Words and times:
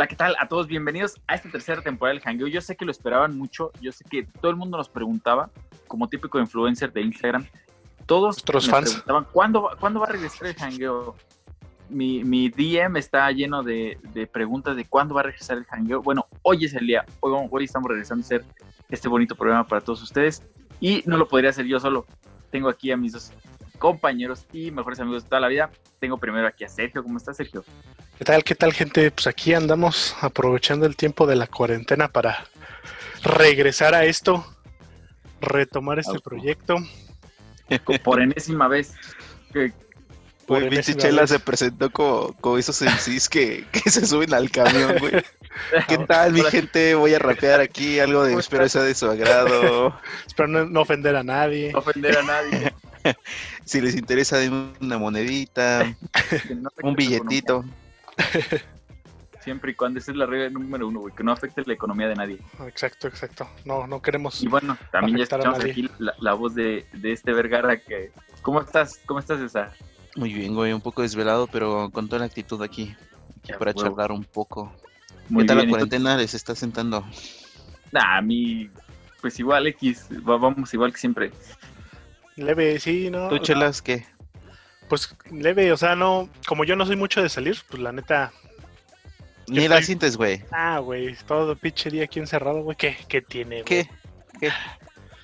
Hola, 0.00 0.08
¿qué 0.08 0.16
tal? 0.16 0.34
A 0.40 0.48
todos 0.48 0.66
bienvenidos 0.66 1.20
a 1.26 1.34
esta 1.34 1.50
tercera 1.50 1.82
temporada 1.82 2.14
del 2.14 2.22
Hangueo. 2.24 2.46
Yo 2.46 2.62
sé 2.62 2.74
que 2.74 2.86
lo 2.86 2.90
esperaban 2.90 3.36
mucho, 3.36 3.70
yo 3.82 3.92
sé 3.92 4.02
que 4.08 4.22
todo 4.22 4.50
el 4.50 4.56
mundo 4.56 4.78
nos 4.78 4.88
preguntaba, 4.88 5.50
como 5.86 6.08
típico 6.08 6.40
influencer 6.40 6.90
de 6.90 7.02
Instagram, 7.02 7.46
todos 8.06 8.36
Nuestros 8.36 8.66
nos 8.66 8.70
fans. 8.70 8.90
preguntaban, 8.92 9.26
¿cuándo, 9.30 9.70
¿cuándo 9.78 10.00
va 10.00 10.06
a 10.06 10.12
regresar 10.12 10.46
el 10.46 10.56
Hangueo? 10.58 11.16
Mi, 11.90 12.24
mi 12.24 12.48
DM 12.48 12.96
está 12.96 13.30
lleno 13.30 13.62
de, 13.62 13.98
de 14.14 14.26
preguntas 14.26 14.74
de 14.74 14.86
cuándo 14.86 15.14
va 15.14 15.20
a 15.20 15.24
regresar 15.24 15.58
el 15.58 15.66
Hangueo. 15.68 16.00
Bueno, 16.00 16.26
hoy 16.40 16.64
es 16.64 16.72
el 16.72 16.86
día, 16.86 17.04
hoy, 17.20 17.48
hoy 17.50 17.64
estamos 17.64 17.90
regresando 17.90 18.22
a 18.22 18.24
hacer 18.24 18.44
este 18.88 19.06
bonito 19.06 19.34
programa 19.34 19.66
para 19.66 19.82
todos 19.82 20.02
ustedes 20.02 20.42
y 20.80 21.02
no 21.04 21.18
lo 21.18 21.28
podría 21.28 21.50
hacer 21.50 21.66
yo 21.66 21.78
solo. 21.78 22.06
Tengo 22.50 22.70
aquí 22.70 22.90
a 22.90 22.96
mis 22.96 23.12
dos 23.12 23.34
compañeros 23.78 24.46
y 24.50 24.70
mejores 24.70 24.98
amigos 24.98 25.24
de 25.24 25.28
toda 25.28 25.40
la 25.40 25.48
vida. 25.48 25.70
Tengo 25.98 26.16
primero 26.16 26.46
aquí 26.46 26.64
a 26.64 26.70
Sergio. 26.70 27.02
¿Cómo 27.02 27.18
estás, 27.18 27.36
Sergio? 27.36 27.62
¿Qué 28.20 28.24
tal, 28.26 28.44
qué 28.44 28.54
tal, 28.54 28.74
gente? 28.74 29.10
Pues 29.10 29.26
aquí 29.26 29.54
andamos 29.54 30.14
aprovechando 30.20 30.84
el 30.84 30.94
tiempo 30.94 31.26
de 31.26 31.36
la 31.36 31.46
cuarentena 31.46 32.08
para 32.08 32.44
regresar 33.22 33.94
a 33.94 34.04
esto, 34.04 34.44
retomar 35.40 35.98
este 36.00 36.10
Auto. 36.10 36.20
proyecto. 36.24 36.76
Por 38.04 38.20
enésima 38.20 38.68
vez. 38.68 38.92
Que- 39.54 39.72
Güey, 40.46 40.68
pinche 40.68 40.94
Chela 40.96 41.22
vez. 41.22 41.30
se 41.30 41.38
presentó 41.38 41.90
como, 41.90 42.34
como 42.42 42.58
esos 42.58 42.82
MCs 42.82 43.26
que, 43.30 43.64
que 43.72 43.88
se 43.88 44.04
suben 44.06 44.34
al 44.34 44.50
camión, 44.50 44.96
güey. 44.98 45.12
¿Qué 45.88 45.96
tal, 45.96 46.34
mi 46.34 46.42
gente? 46.42 46.94
Voy 46.94 47.14
a 47.14 47.18
rapear 47.18 47.60
aquí 47.60 48.00
algo 48.00 48.22
de 48.24 48.32
¿Cómo 48.32 48.40
espero 48.40 48.68
sea 48.68 48.82
de 48.82 48.94
su 48.94 49.08
agrado. 49.08 49.98
Espero 50.26 50.46
no, 50.46 50.66
no 50.66 50.82
ofender 50.82 51.16
a 51.16 51.22
nadie. 51.22 51.72
no 51.72 51.78
ofender 51.78 52.18
a 52.18 52.22
nadie. 52.22 52.74
Si 53.64 53.80
les 53.80 53.94
interesa, 53.94 54.36
den 54.36 54.74
una 54.78 54.98
monedita, 54.98 55.96
no 56.54 56.68
un 56.82 56.94
billetito. 56.96 57.64
Siempre 59.40 59.72
y 59.72 59.74
cuando 59.74 59.98
esa 60.00 60.10
es 60.10 60.18
la 60.18 60.26
regla 60.26 60.50
número 60.50 60.86
uno, 60.88 61.00
güey, 61.00 61.14
que 61.14 61.24
no 61.24 61.32
afecte 61.32 61.62
la 61.64 61.72
economía 61.72 62.08
de 62.08 62.14
nadie. 62.14 62.38
Exacto, 62.66 63.08
exacto. 63.08 63.48
No, 63.64 63.86
no 63.86 64.02
queremos. 64.02 64.42
Y 64.42 64.48
bueno, 64.48 64.76
también 64.92 65.16
ya 65.16 65.22
escuchamos 65.24 65.64
aquí 65.64 65.88
la, 65.98 66.12
la 66.20 66.34
voz 66.34 66.54
de, 66.54 66.84
de 66.92 67.12
este 67.12 67.32
Vergara 67.32 67.80
que... 67.80 68.12
¿Cómo 68.42 68.60
estás? 68.60 69.00
¿Cómo 69.06 69.18
estás, 69.18 69.38
César? 69.40 69.72
Muy 70.16 70.34
bien, 70.34 70.54
güey, 70.54 70.72
un 70.74 70.80
poco 70.82 71.00
desvelado, 71.02 71.46
pero 71.46 71.88
con 71.90 72.06
toda 72.08 72.18
la 72.20 72.26
actitud 72.26 72.62
aquí, 72.62 72.94
aquí 73.38 73.52
Ya, 73.52 73.58
para 73.58 73.70
huevo. 73.70 73.82
charlar 73.82 74.12
un 74.12 74.24
poco. 74.24 74.74
Muy 75.30 75.44
¿Qué 75.44 75.48
tal 75.48 75.56
bien. 75.56 75.68
la 75.68 75.70
cuarentena 75.70 76.16
les 76.18 76.34
está 76.34 76.54
sentando? 76.54 77.02
Nah, 77.92 78.18
a 78.18 78.20
mí, 78.20 78.68
pues 79.22 79.38
igual 79.40 79.66
X, 79.68 80.06
va- 80.28 80.36
vamos 80.36 80.74
igual 80.74 80.92
que 80.92 80.98
siempre. 80.98 81.30
Leve, 82.36 82.78
sí, 82.78 83.08
¿no? 83.10 83.28
¿Tú, 83.28 83.38
Chelas, 83.38 83.80
qué? 83.80 84.04
Pues 84.90 85.14
leve, 85.30 85.72
o 85.72 85.76
sea, 85.78 85.94
no, 85.96 86.28
como 86.46 86.64
yo 86.64 86.76
no 86.76 86.84
soy 86.84 86.96
mucho 86.96 87.22
de 87.22 87.30
salir, 87.30 87.56
pues 87.70 87.80
la 87.82 87.92
neta, 87.92 88.32
Ni 89.48 89.66
la 89.68 89.76
estoy- 89.76 89.84
sientes, 89.86 90.16
güey. 90.18 90.44
ah, 90.52 90.80
güey, 90.80 91.16
todo 91.26 91.56
pinche 91.56 91.88
día 91.90 92.04
aquí 92.04 92.18
encerrado, 92.18 92.62
güey, 92.62 92.76
¿qué, 92.76 92.96
qué 93.08 93.22
tiene, 93.22 93.62
güey? 93.62 93.64
¿Qué? 93.64 93.88
¿Qué? 94.40 94.50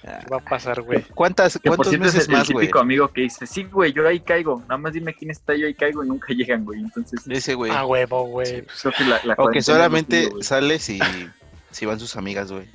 ¿Qué 0.02 0.30
va 0.32 0.36
a 0.36 0.40
pasar, 0.40 0.82
güey? 0.82 1.02
¿Cuántas, 1.16 1.54
Que 1.58 1.68
¿Cuántos 1.68 1.88
cierto 1.88 2.06
es 2.06 2.14
meses 2.14 2.28
el, 2.28 2.34
el 2.34 2.38
más, 2.38 2.48
güey? 2.50 2.66
típico 2.66 2.78
amigo 2.78 3.08
que 3.12 3.22
dice, 3.22 3.44
sí, 3.44 3.64
güey, 3.64 3.92
yo 3.92 4.06
ahí 4.06 4.20
caigo. 4.20 4.60
Nada 4.68 4.78
más 4.78 4.92
dime 4.92 5.12
quién 5.12 5.32
está, 5.32 5.56
yo 5.56 5.66
ahí 5.66 5.74
caigo 5.74 6.04
y 6.04 6.08
nunca 6.08 6.28
llegan, 6.32 6.64
güey. 6.64 6.78
Entonces, 6.80 7.26
Ese, 7.28 7.54
güey. 7.54 7.72
Ah, 7.72 7.84
huevo, 7.84 8.22
güey. 8.28 8.62
pues, 8.62 8.84
la 9.26 9.34
O 9.36 9.48
que 9.48 9.60
solamente 9.62 10.26
güey. 10.28 10.42
sale 10.44 10.78
si, 10.78 11.00
si 11.72 11.86
van 11.86 11.98
sus 11.98 12.14
amigas, 12.14 12.52
güey. 12.52 12.70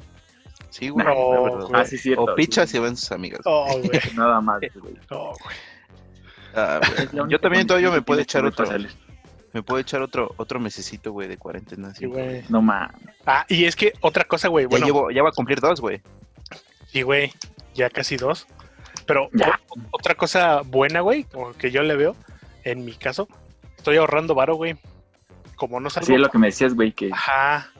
Sí, 0.71 0.89
güey. 0.89 1.05
No, 1.05 1.13
güey. 1.15 1.71
Ah, 1.73 1.85
sí, 1.85 1.97
cierto. 1.97 2.23
O 2.23 2.35
pichas 2.35 2.69
sí, 2.69 2.75
si 2.75 2.79
van 2.79 2.97
sus 2.97 3.11
amigas. 3.13 3.39
Oh, 3.45 3.65
güey. 3.81 4.01
sí. 4.01 4.09
Nada 4.17 4.41
más, 4.41 4.59
güey. 4.75 4.95
Oh, 5.09 5.33
güey. 5.41 5.55
Ah, 6.55 6.79
Yo 7.29 7.39
también 7.39 7.67
todavía 7.67 7.89
me 7.91 8.01
puedo 8.01 8.19
echar 8.21 8.45
otro, 8.45 8.65
me 9.53 9.63
puedo 9.63 9.79
echar 9.81 10.01
otro, 10.01 10.33
otro 10.37 10.59
mesecito, 10.59 11.11
güey, 11.11 11.27
de 11.27 11.37
cuarentena. 11.37 11.91
Sí, 11.93 11.99
Sí, 12.01 12.05
güey. 12.05 12.43
No 12.49 12.61
mames. 12.61 12.95
Ah, 13.25 13.45
y 13.49 13.65
es 13.65 13.75
que 13.75 13.93
otra 14.01 14.23
cosa, 14.25 14.47
güey. 14.47 14.65
Ya 14.65 14.69
Bueno, 14.69 14.85
llevo, 14.85 15.11
ya 15.11 15.23
va 15.23 15.29
a 15.29 15.33
cumplir 15.33 15.59
dos, 15.59 15.81
güey. 15.81 16.01
sí, 16.87 17.01
güey. 17.01 17.31
Ya 17.73 17.89
casi 17.89 18.17
dos. 18.17 18.47
Pero 19.05 19.29
Ya. 19.33 19.59
o- 19.69 19.75
otra 19.91 20.15
cosa 20.15 20.61
buena, 20.61 21.01
güey, 21.01 21.25
o 21.33 21.51
que 21.53 21.71
yo 21.71 21.83
le 21.83 21.95
veo, 21.95 22.15
en 22.63 22.85
mi 22.85 22.93
caso, 22.93 23.27
estoy 23.77 23.97
ahorrando 23.97 24.35
varo, 24.35 24.55
güey. 24.55 24.77
Como 25.55 25.79
no 25.79 25.89
salgo. 25.89 26.05
Así 26.05 26.13
es 26.15 26.19
lo 26.19 26.29
que 26.29 26.37
me 26.37 26.47
decías, 26.47 26.73
güey, 26.73 26.91
que 26.91 27.09
Ajá. 27.11 27.71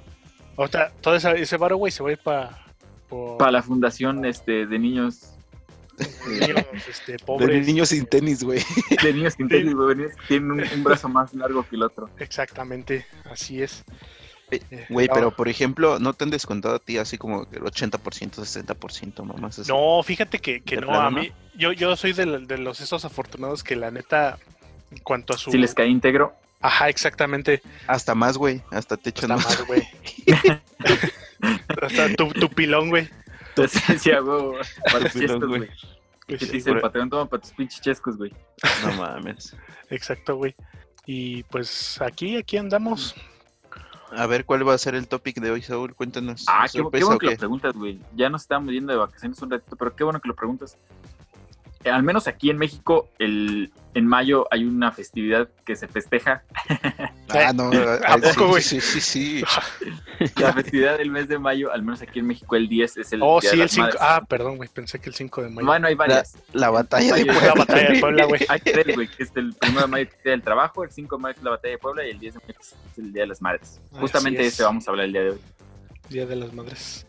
Otra, 0.56 0.92
todo 1.02 1.16
ese, 1.16 1.42
ese 1.42 1.58
varo, 1.58 1.78
güey, 1.78 1.92
se 1.92 2.04
va 2.04 2.10
a 2.10 2.12
ir 2.14 2.18
para. 2.20 2.58
para 3.38 3.52
la 3.52 3.62
fundación 3.64 4.24
este, 4.26 4.66
de 4.66 4.80
niños 4.80 5.34
niños 6.28 6.66
este, 6.90 7.12
De 7.14 7.20
pobres. 7.20 7.66
niños 7.68 7.90
sin 7.90 8.06
tenis, 8.06 8.44
güey. 8.44 8.64
de 9.04 9.14
niños 9.14 9.34
sin 9.36 9.48
tenis, 9.48 9.74
güey, 9.74 9.98
tienen 10.28 10.52
un, 10.52 10.60
un 10.62 10.84
brazo 10.84 11.10
más 11.10 11.34
largo 11.34 11.64
que 11.68 11.76
el 11.76 11.84
otro. 11.84 12.10
Exactamente, 12.20 13.06
así 13.26 13.62
es. 13.62 13.84
Eh, 14.52 14.62
Eh, 14.70 14.86
Güey, 14.90 15.08
no, 15.08 15.14
pero 15.14 15.32
por 15.36 15.48
ejemplo, 15.48 15.98
¿no 16.00 16.14
te 16.14 16.26
han 16.26 16.30
descontado 16.30 16.76
a 16.76 16.80
ti 16.80 16.98
así 16.98 17.18
como 17.18 17.48
el 17.52 17.62
80%, 17.62 18.42
60%, 18.42 19.24
mamás? 19.24 19.60
así? 19.60 19.72
No, 19.72 20.04
fíjate 20.04 20.40
que, 20.40 20.62
que 20.62 20.76
¿De 20.76 20.82
no, 20.82 20.88
plano, 20.88 21.08
a 21.08 21.12
no? 21.12 21.20
mí, 21.22 21.32
yo, 21.56 21.72
yo 21.72 21.96
soy 21.96 22.12
de, 22.14 22.26
de 22.40 22.58
los 22.58 22.82
esos 22.82 23.06
afortunados 23.06 23.64
que 23.64 23.78
la 23.78 23.92
neta, 23.92 24.38
en 24.92 24.98
cuanto 25.00 25.34
a 25.34 25.38
su... 25.38 25.52
Si 25.52 25.58
les 25.58 25.74
cae 25.74 25.88
íntegro, 25.88 26.36
Ajá, 26.64 26.90
exactamente. 26.90 27.64
Hasta 27.88 28.14
más, 28.14 28.38
güey. 28.38 28.62
Hasta 28.70 28.96
te 28.96 29.10
echan 29.10 29.32
Hasta 29.32 29.50
más. 29.50 29.60
más, 29.60 29.68
güey. 29.68 29.88
Hasta 31.82 32.14
tu, 32.16 32.28
tu 32.34 32.50
pilón, 32.50 32.90
güey. 32.90 33.10
Entonces 33.56 34.02
sí, 34.02 34.12
hago 34.12 34.54
para 34.86 35.00
los 35.00 35.16
Estúpido, 35.16 35.34
chescos, 35.34 35.50
güey. 35.50 35.70
¿Qué 36.28 36.38
te 36.38 36.46
dice 36.46 36.72
el 36.72 36.82
patrón? 36.82 37.10
Toma 37.10 37.26
para 37.26 37.42
tus 37.42 37.52
pinches 37.52 37.82
chescos, 37.82 38.18
güey. 38.18 38.34
No 38.84 38.94
mames. 38.94 39.56
Exacto, 39.90 40.36
güey. 40.36 40.56
Y 41.06 41.44
pues 41.44 42.00
aquí, 42.02 42.38
aquí 42.38 42.58
andamos. 42.58 43.16
A 44.12 44.28
ver, 44.28 44.46
¿cuál 44.46 44.68
va 44.68 44.74
a 44.74 44.78
ser 44.78 44.96
el 44.96 45.08
topic 45.08 45.40
de 45.40 45.52
hoy, 45.52 45.62
Saúl? 45.62 45.96
Cuéntanos. 45.96 46.46
Ah, 46.48 46.66
qué, 46.66 46.78
qué 46.78 46.80
¿Sorpresa 46.80 47.06
bueno 47.06 47.20
que 47.20 47.26
lo 47.28 47.38
preguntas, 47.38 47.74
güey. 47.74 48.00
Ya 48.16 48.30
nos 48.30 48.42
estábamos 48.44 48.72
yendo 48.74 48.92
de 48.92 49.00
vacaciones 49.00 49.42
un 49.42 49.52
ratito, 49.52 49.76
pero 49.76 49.96
qué 49.96 50.04
bueno 50.04 50.20
que 50.20 50.28
lo 50.28 50.36
preguntas. 50.36 50.78
Eh, 51.84 51.90
al 51.90 52.04
menos 52.04 52.28
aquí 52.28 52.50
en 52.50 52.58
México, 52.58 53.10
el, 53.20 53.72
en 53.94 54.08
mayo 54.08 54.48
hay 54.52 54.66
una 54.66 54.92
festividad 54.92 55.50
que 55.66 55.76
se 55.76 55.88
festeja. 55.88 56.44
Ah, 57.34 57.54
no. 57.54 57.72
¿A 57.72 57.96
ah, 58.08 58.18
poco, 58.18 58.34
sí, 58.34 58.50
güey? 58.50 58.62
Sí, 58.62 58.82
sí, 58.82 59.00
sí. 59.00 59.44
La 60.36 60.52
festividad 60.52 60.98
del 60.98 61.10
mes 61.10 61.30
de 61.30 61.40
mayo, 61.40 61.72
al 61.72 61.82
menos 61.82 62.02
aquí 62.02 62.20
en 62.20 62.28
México, 62.28 62.58
el 62.58 62.68
10 62.68 62.98
es 62.98 63.14
el 63.14 63.22
Oh, 63.24 63.40
Día 63.40 63.52
de 63.52 63.56
sí, 63.56 63.56
el 63.56 63.62
las 63.62 63.72
5. 63.72 63.86
Madres. 63.86 64.02
Ah, 64.02 64.22
perdón, 64.28 64.58
güey. 64.58 64.68
Pensé 64.68 65.00
que 65.00 65.08
el 65.08 65.16
5 65.16 65.44
de 65.44 65.50
mayo. 65.50 65.66
Bueno, 65.66 65.88
hay 65.88 65.96
varias. 65.96 66.36
La 66.52 66.72
batalla 66.72 67.16
de 67.16 67.24
Puebla. 67.24 67.46
la 67.46 67.54
batalla 67.54 67.90
de 67.90 68.00
Puebla, 68.02 68.26
güey. 68.26 68.42
Hay 68.50 68.60
tres, 68.60 68.96
güey, 68.96 69.08
que 69.08 69.24
es 69.24 69.32
el 69.36 69.56
1 69.66 69.80
de 69.80 69.88
mayo 69.88 70.06
que 70.08 70.12
es 70.12 70.18
el 70.18 70.24
Día 70.24 70.32
del 70.34 70.42
Trabajo, 70.42 70.84
el 70.84 70.92
5 70.92 71.16
de 71.16 71.22
mayo 71.22 71.38
es 71.38 71.44
la 71.44 71.52
Batalla 71.52 71.72
de 71.72 71.78
Puebla 71.78 72.06
y 72.06 72.10
el 72.10 72.20
10 72.20 72.34
de 72.34 72.40
mayo 72.42 72.60
es 72.60 72.76
el 72.98 73.14
Día 73.14 73.22
de 73.22 73.28
las 73.28 73.42
Madres. 73.42 73.80
Justamente 73.94 74.42
de 74.42 74.48
es. 74.48 74.54
ese 74.56 74.64
vamos 74.64 74.86
a 74.86 74.92
hablar 74.92 75.06
el 75.06 75.14
día 75.14 75.22
de 75.22 75.30
hoy. 75.30 75.40
Día 76.10 76.26
de 76.26 76.36
las 76.36 76.52
Madres. 76.52 77.08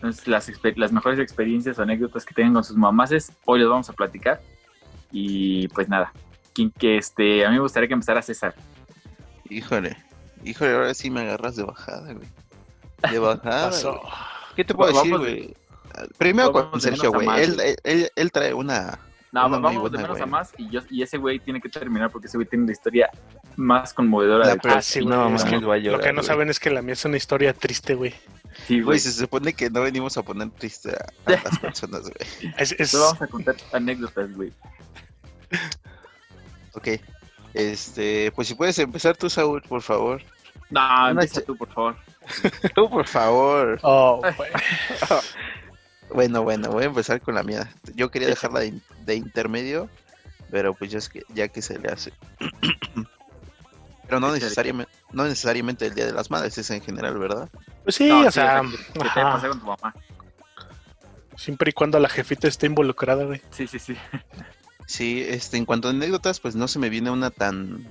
Entonces, 0.00 0.26
las, 0.26 0.48
exper- 0.48 0.76
las 0.76 0.92
mejores 0.92 1.18
experiencias 1.18 1.78
o 1.78 1.82
anécdotas 1.82 2.24
que 2.24 2.32
tengan 2.34 2.54
con 2.54 2.64
sus 2.64 2.76
mamás 2.76 3.12
hoy 3.44 3.58
les 3.60 3.68
vamos 3.68 3.90
a 3.90 3.92
platicar. 3.92 4.40
Y 5.12 5.68
pues 5.68 5.88
nada, 5.90 6.10
quien 6.54 6.70
que 6.70 6.96
este, 6.96 7.44
a 7.44 7.50
mí 7.50 7.56
me 7.56 7.60
gustaría 7.60 7.86
que 7.86 7.92
empezara 7.94 8.22
César. 8.22 8.54
Híjole. 9.50 9.96
Híjole, 10.42 10.72
ahora 10.72 10.94
sí 10.94 11.10
me 11.10 11.20
agarras 11.20 11.56
de 11.56 11.64
bajada, 11.64 12.12
güey. 12.14 12.28
De 13.10 13.18
bajada. 13.18 13.70
¿Qué 14.56 14.64
te 14.64 14.74
puedo 14.74 14.92
Vamos 14.92 15.04
decir, 15.04 15.18
de- 15.18 15.34
güey? 15.42 15.56
Primero 16.16 16.52
con 16.52 16.80
Sergio, 16.80 17.12
güey. 17.12 17.28
él, 17.84 18.10
él 18.16 18.32
trae 18.32 18.54
una. 18.54 18.98
No, 19.32 19.46
Una 19.46 19.58
vamos 19.58 19.72
de 19.84 19.88
buena, 19.90 20.02
menos 20.02 20.20
a 20.20 20.26
más 20.26 20.52
y, 20.58 20.68
yo, 20.70 20.80
y 20.90 21.02
ese 21.02 21.16
güey 21.16 21.38
tiene 21.38 21.60
que 21.60 21.68
terminar 21.68 22.10
porque 22.10 22.26
ese 22.26 22.36
güey 22.36 22.48
tiene 22.48 22.66
la 22.66 22.72
historia 22.72 23.10
más 23.56 23.94
conmovedora 23.94 24.44
La 24.46 24.54
de 24.54 24.58
pero- 24.60 24.82
sí, 24.82 25.04
no, 25.04 25.34
es 25.36 25.44
que 25.44 25.58
lo 25.60 26.00
que 26.00 26.12
no 26.12 26.22
saben 26.24 26.50
es 26.50 26.58
que 26.58 26.70
la 26.70 26.82
mía 26.82 26.94
es 26.94 27.04
una 27.04 27.16
historia 27.16 27.52
triste, 27.54 27.94
güey. 27.94 28.12
Sí, 28.66 28.80
güey. 28.80 28.98
Se 28.98 29.12
supone 29.12 29.52
que 29.52 29.70
no 29.70 29.82
venimos 29.82 30.16
a 30.16 30.22
poner 30.24 30.50
triste 30.50 30.90
a, 30.90 31.32
a 31.32 31.42
las 31.44 31.58
personas, 31.60 32.00
güey. 32.02 32.52
Es, 32.58 32.72
es- 32.78 32.90
Solo 32.90 33.04
vamos 33.04 33.22
a 33.22 33.26
contar 33.28 33.54
anécdotas, 33.72 34.34
güey. 34.34 34.52
Ok. 36.72 36.88
Este, 37.54 38.32
pues 38.32 38.48
si 38.48 38.54
puedes 38.54 38.78
empezar 38.78 39.16
tú, 39.16 39.30
Saúl, 39.30 39.62
por 39.62 39.82
favor. 39.82 40.22
No, 40.70 41.08
empieza 41.08 41.40
tú, 41.42 41.56
por 41.56 41.68
favor. 41.72 41.96
Tú, 42.76 42.88
por 42.88 43.06
favor. 43.08 43.78
Oh, 43.82 44.20
güey. 44.36 44.50
Bueno, 46.14 46.42
bueno, 46.42 46.70
voy 46.70 46.84
a 46.84 46.86
empezar 46.86 47.20
con 47.20 47.34
la 47.34 47.42
mía. 47.42 47.72
Yo 47.94 48.10
quería 48.10 48.28
dejarla 48.28 48.60
de, 48.60 48.80
de 49.04 49.14
intermedio, 49.14 49.88
pero 50.50 50.74
pues 50.74 50.90
ya, 50.90 50.98
es 50.98 51.08
que, 51.08 51.22
ya 51.34 51.48
que 51.48 51.62
se 51.62 51.78
le 51.78 51.88
hace. 51.88 52.12
pero 54.06 54.18
no 54.20 54.26
Échale. 54.28 54.40
necesariamente, 54.42 54.92
no 55.12 55.24
necesariamente 55.24 55.86
el 55.86 55.94
Día 55.94 56.06
de 56.06 56.12
las 56.12 56.30
Madres, 56.30 56.58
es 56.58 56.70
en 56.70 56.80
general, 56.82 57.16
¿verdad? 57.18 57.48
Pues 57.84 57.94
sí, 57.96 58.08
No, 58.08 58.20
o 58.26 58.30
sea, 58.30 58.62
que, 58.62 58.76
que 58.98 59.08
te 59.08 59.48
con 59.48 59.60
tu 59.60 59.66
mamá. 59.66 59.94
siempre 61.36 61.70
y 61.70 61.72
cuando 61.72 61.98
la 61.98 62.08
jefita 62.08 62.48
esté 62.48 62.66
involucrada, 62.66 63.24
güey. 63.24 63.40
Sí, 63.50 63.66
sí, 63.66 63.78
sí. 63.78 63.96
Sí, 64.86 65.24
este, 65.28 65.56
en 65.56 65.64
cuanto 65.64 65.86
a 65.86 65.92
anécdotas, 65.92 66.40
pues 66.40 66.56
no 66.56 66.66
se 66.66 66.80
me 66.80 66.88
viene 66.88 67.10
una 67.10 67.30
tan 67.30 67.86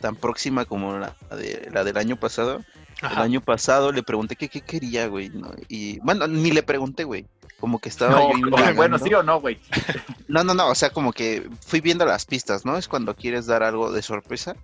tan 0.00 0.16
próxima 0.16 0.64
como 0.64 0.98
la, 0.98 1.14
de, 1.36 1.68
la 1.70 1.84
del 1.84 1.96
año 1.96 2.16
pasado. 2.16 2.64
El 3.02 3.18
año 3.18 3.40
pasado 3.40 3.92
le 3.92 4.02
pregunté 4.02 4.36
qué, 4.36 4.48
qué 4.48 4.60
quería, 4.60 5.06
güey. 5.08 5.28
¿no? 5.28 5.52
Y 5.68 5.98
bueno, 6.00 6.26
ni 6.26 6.50
le 6.50 6.62
pregunté, 6.62 7.04
güey. 7.04 7.26
Como 7.62 7.78
que 7.78 7.90
estaba 7.90 8.10
No, 8.18 8.32
yo 8.32 8.38
indagando. 8.38 8.74
bueno, 8.74 8.98
sí 8.98 9.14
o 9.14 9.22
no, 9.22 9.40
güey. 9.40 9.56
No, 10.26 10.42
no, 10.42 10.52
no, 10.52 10.68
o 10.68 10.74
sea, 10.74 10.90
como 10.90 11.12
que 11.12 11.48
fui 11.64 11.80
viendo 11.80 12.04
las 12.04 12.24
pistas, 12.24 12.64
¿no? 12.64 12.76
Es 12.76 12.88
cuando 12.88 13.14
quieres 13.14 13.46
dar 13.46 13.62
algo 13.62 13.92
de 13.92 14.02
sorpresa. 14.02 14.56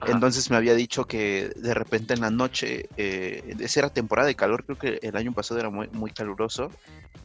Ajá. 0.00 0.10
Entonces 0.10 0.50
me 0.50 0.56
había 0.56 0.74
dicho 0.74 1.04
que 1.04 1.52
de 1.54 1.74
repente 1.74 2.12
en 2.14 2.22
la 2.22 2.30
noche, 2.30 2.88
eh, 2.96 3.54
esa 3.60 3.80
era 3.80 3.88
temporada 3.90 4.26
de 4.26 4.34
calor, 4.34 4.64
creo 4.64 4.76
que 4.76 4.98
el 5.06 5.16
año 5.16 5.32
pasado 5.32 5.60
era 5.60 5.70
muy, 5.70 5.86
muy 5.92 6.10
caluroso, 6.10 6.72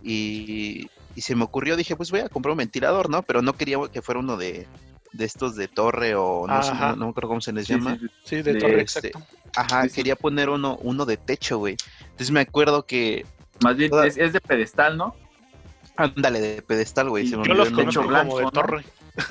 y, 0.04 0.88
y 1.16 1.22
se 1.22 1.36
me 1.36 1.44
ocurrió, 1.44 1.76
dije, 1.76 1.96
pues 1.96 2.12
voy 2.12 2.20
a 2.20 2.30
comprar 2.30 2.52
un 2.52 2.60
ventilador, 2.60 3.10
¿no? 3.10 3.24
Pero 3.24 3.42
no 3.42 3.54
quería 3.54 3.78
que 3.92 4.04
fuera 4.04 4.20
uno 4.20 4.38
de, 4.38 4.68
de 5.14 5.26
estos 5.26 5.56
de 5.56 5.68
torre 5.68 6.14
o 6.14 6.46
no 6.48 6.62
sé, 6.62 6.74
no, 6.76 6.96
no 6.96 7.06
me 7.06 7.10
acuerdo 7.12 7.30
cómo 7.30 7.42
se 7.42 7.52
les 7.54 7.66
Sí, 7.66 7.74
llama. 7.74 7.96
sí, 7.96 8.00
sí. 8.02 8.08
Sí, 8.24 8.36
de 8.44 8.54
de 8.54 8.60
torre, 8.60 8.82
este- 8.84 9.08
exacto. 9.08 9.28
Ajá, 9.56 9.84
Sí, 9.84 9.90
sí. 9.90 9.96
quería 9.96 10.16
poner 10.16 10.50
uno, 10.50 10.78
uno 10.84 11.06
de 11.06 11.18
techo, 11.18 11.58
güey. 11.58 11.76
Entonces 12.04 12.30
me 12.32 12.42
acuerdo 12.42 12.86
que, 12.86 13.26
Más 13.64 13.76
bien 13.76 13.92
es, 14.06 14.18
es 14.18 14.34
de 14.34 14.42
pedestal, 14.42 14.98
¿no? 14.98 15.16
ándale, 15.96 16.40
de 16.40 16.62
pedestal, 16.62 17.10
güey. 17.10 17.26
Me 17.36 17.46
Yo 17.48 17.54
los 17.54 17.70
conozco 17.72 18.02
como 18.04 18.12
de 18.14 18.22
blanco, 18.24 18.42
¿no? 18.42 18.52
torre. 18.52 18.86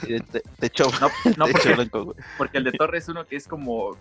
de 0.07 0.21
te- 0.21 0.43
techo, 0.59 0.85
No, 1.01 1.09
no 1.37 1.47
porque, 1.53 1.75
blanco, 1.75 2.05
güey. 2.05 2.17
porque 2.37 2.59
el 2.59 2.65
de 2.65 2.73
torre 2.73 2.99
es 2.99 3.09
uno 3.09 3.27
que 3.27 3.37
es 3.37 3.49
como. 3.49 3.97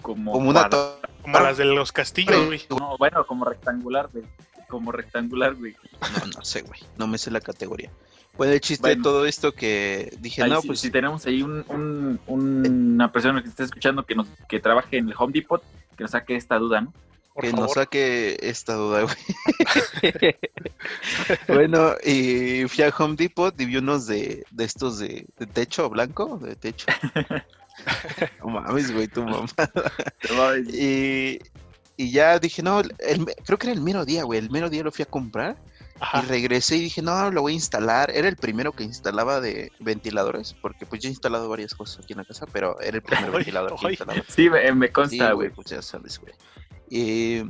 Como, 0.00 0.32
Como 0.32 0.50
una 0.50 0.68
torre. 0.68 1.00
Como 1.22 1.38
las 1.40 1.56
de 1.58 1.64
los 1.66 1.92
castillos, 1.92 2.46
güey. 2.46 2.62
No, 2.70 2.96
bueno, 2.98 3.26
como 3.26 3.44
rectangular, 3.44 4.08
güey. 4.12 4.24
Como 4.68 4.92
rectangular, 4.92 5.54
güey. 5.54 5.74
No, 6.20 6.26
no 6.38 6.44
sé, 6.44 6.62
güey. 6.62 6.80
No 6.98 7.06
me 7.06 7.16
sé 7.18 7.30
la 7.30 7.40
categoría. 7.40 7.90
Pues 8.36 8.50
el 8.50 8.60
chiste 8.60 8.82
Bueno. 8.82 8.96
de 8.96 9.02
todo 9.02 9.26
esto 9.26 9.52
que 9.52 10.12
dije, 10.20 10.42
Ahí 10.42 10.50
no, 10.50 10.60
sí- 10.62 10.66
pues 10.66 10.80
si 10.80 10.90
tenemos 10.90 11.24
ahí 11.26 11.42
un, 11.42 11.64
un- 11.68 12.18
un- 12.26 12.66
una 12.94 13.12
persona 13.12 13.42
que 13.42 13.48
esté 13.48 13.62
escuchando 13.64 14.04
que 14.04 14.14
nos 14.14 14.26
que 14.48 14.58
trabaje 14.60 14.96
en 14.98 15.08
el 15.08 15.14
Home 15.16 15.32
Depot, 15.32 15.62
que 15.96 16.02
nos 16.04 16.10
saque 16.10 16.34
esta 16.34 16.58
duda, 16.58 16.80
¿no? 16.80 16.92
Por 17.34 17.42
que 17.44 17.50
favor. 17.50 17.66
nos 17.66 17.72
saque 17.74 18.38
esta 18.40 18.74
duda, 18.74 19.02
güey. 19.02 20.34
bueno, 21.48 21.94
y 22.04 22.64
fui 22.68 22.84
a 22.84 22.94
Home 22.96 23.16
Depot 23.16 23.58
y 23.60 23.64
vi 23.66 23.76
unos 23.76 24.06
de, 24.06 24.44
de 24.50 24.64
estos 24.64 24.98
de, 24.98 25.26
de 25.38 25.46
techo 25.46 25.88
blanco, 25.90 26.38
de 26.38 26.56
techo. 26.56 26.86
No 28.38 28.46
mames, 28.50 28.92
güey, 28.94 29.08
tu 29.08 29.24
mamá. 29.24 29.46
Y, 30.72 31.40
y 31.96 32.10
ya 32.12 32.38
dije, 32.38 32.62
no, 32.62 32.80
el- 32.80 33.26
creo 33.44 33.58
que 33.58 33.66
era 33.66 33.74
el 33.74 33.80
mero 33.82 34.04
día, 34.04 34.22
güey. 34.22 34.38
El 34.38 34.48
mero 34.48 34.70
día 34.70 34.84
lo 34.84 34.92
fui 34.92 35.02
a 35.02 35.06
comprar 35.06 35.56
Ajá. 35.98 36.22
y 36.24 36.26
regresé 36.28 36.76
y 36.76 36.82
dije, 36.82 37.02
no, 37.02 37.32
lo 37.32 37.42
voy 37.42 37.52
a 37.52 37.56
instalar. 37.56 38.12
Era 38.14 38.28
el 38.28 38.36
primero 38.36 38.70
que 38.72 38.84
instalaba 38.84 39.40
de 39.40 39.72
ventiladores, 39.80 40.54
porque 40.62 40.86
pues 40.86 41.02
yo 41.02 41.08
he 41.08 41.10
instalado 41.10 41.48
varias 41.48 41.74
cosas 41.74 42.04
aquí 42.04 42.12
en 42.12 42.18
la 42.20 42.24
casa, 42.24 42.46
pero 42.52 42.80
era 42.80 42.96
el 42.96 43.02
primer 43.02 43.30
ventilador 43.32 43.74
que 43.78 43.88
instalaba. 43.90 44.22
Sí, 44.28 44.48
me, 44.48 44.72
me 44.72 44.86
Sí, 44.86 44.92
consta, 44.92 45.32
güey, 45.32 45.48
güey. 45.48 45.50
pues 45.50 45.66
ya 45.66 45.82
sabes, 45.82 46.20
güey. 46.20 46.32
Y, 46.90 47.42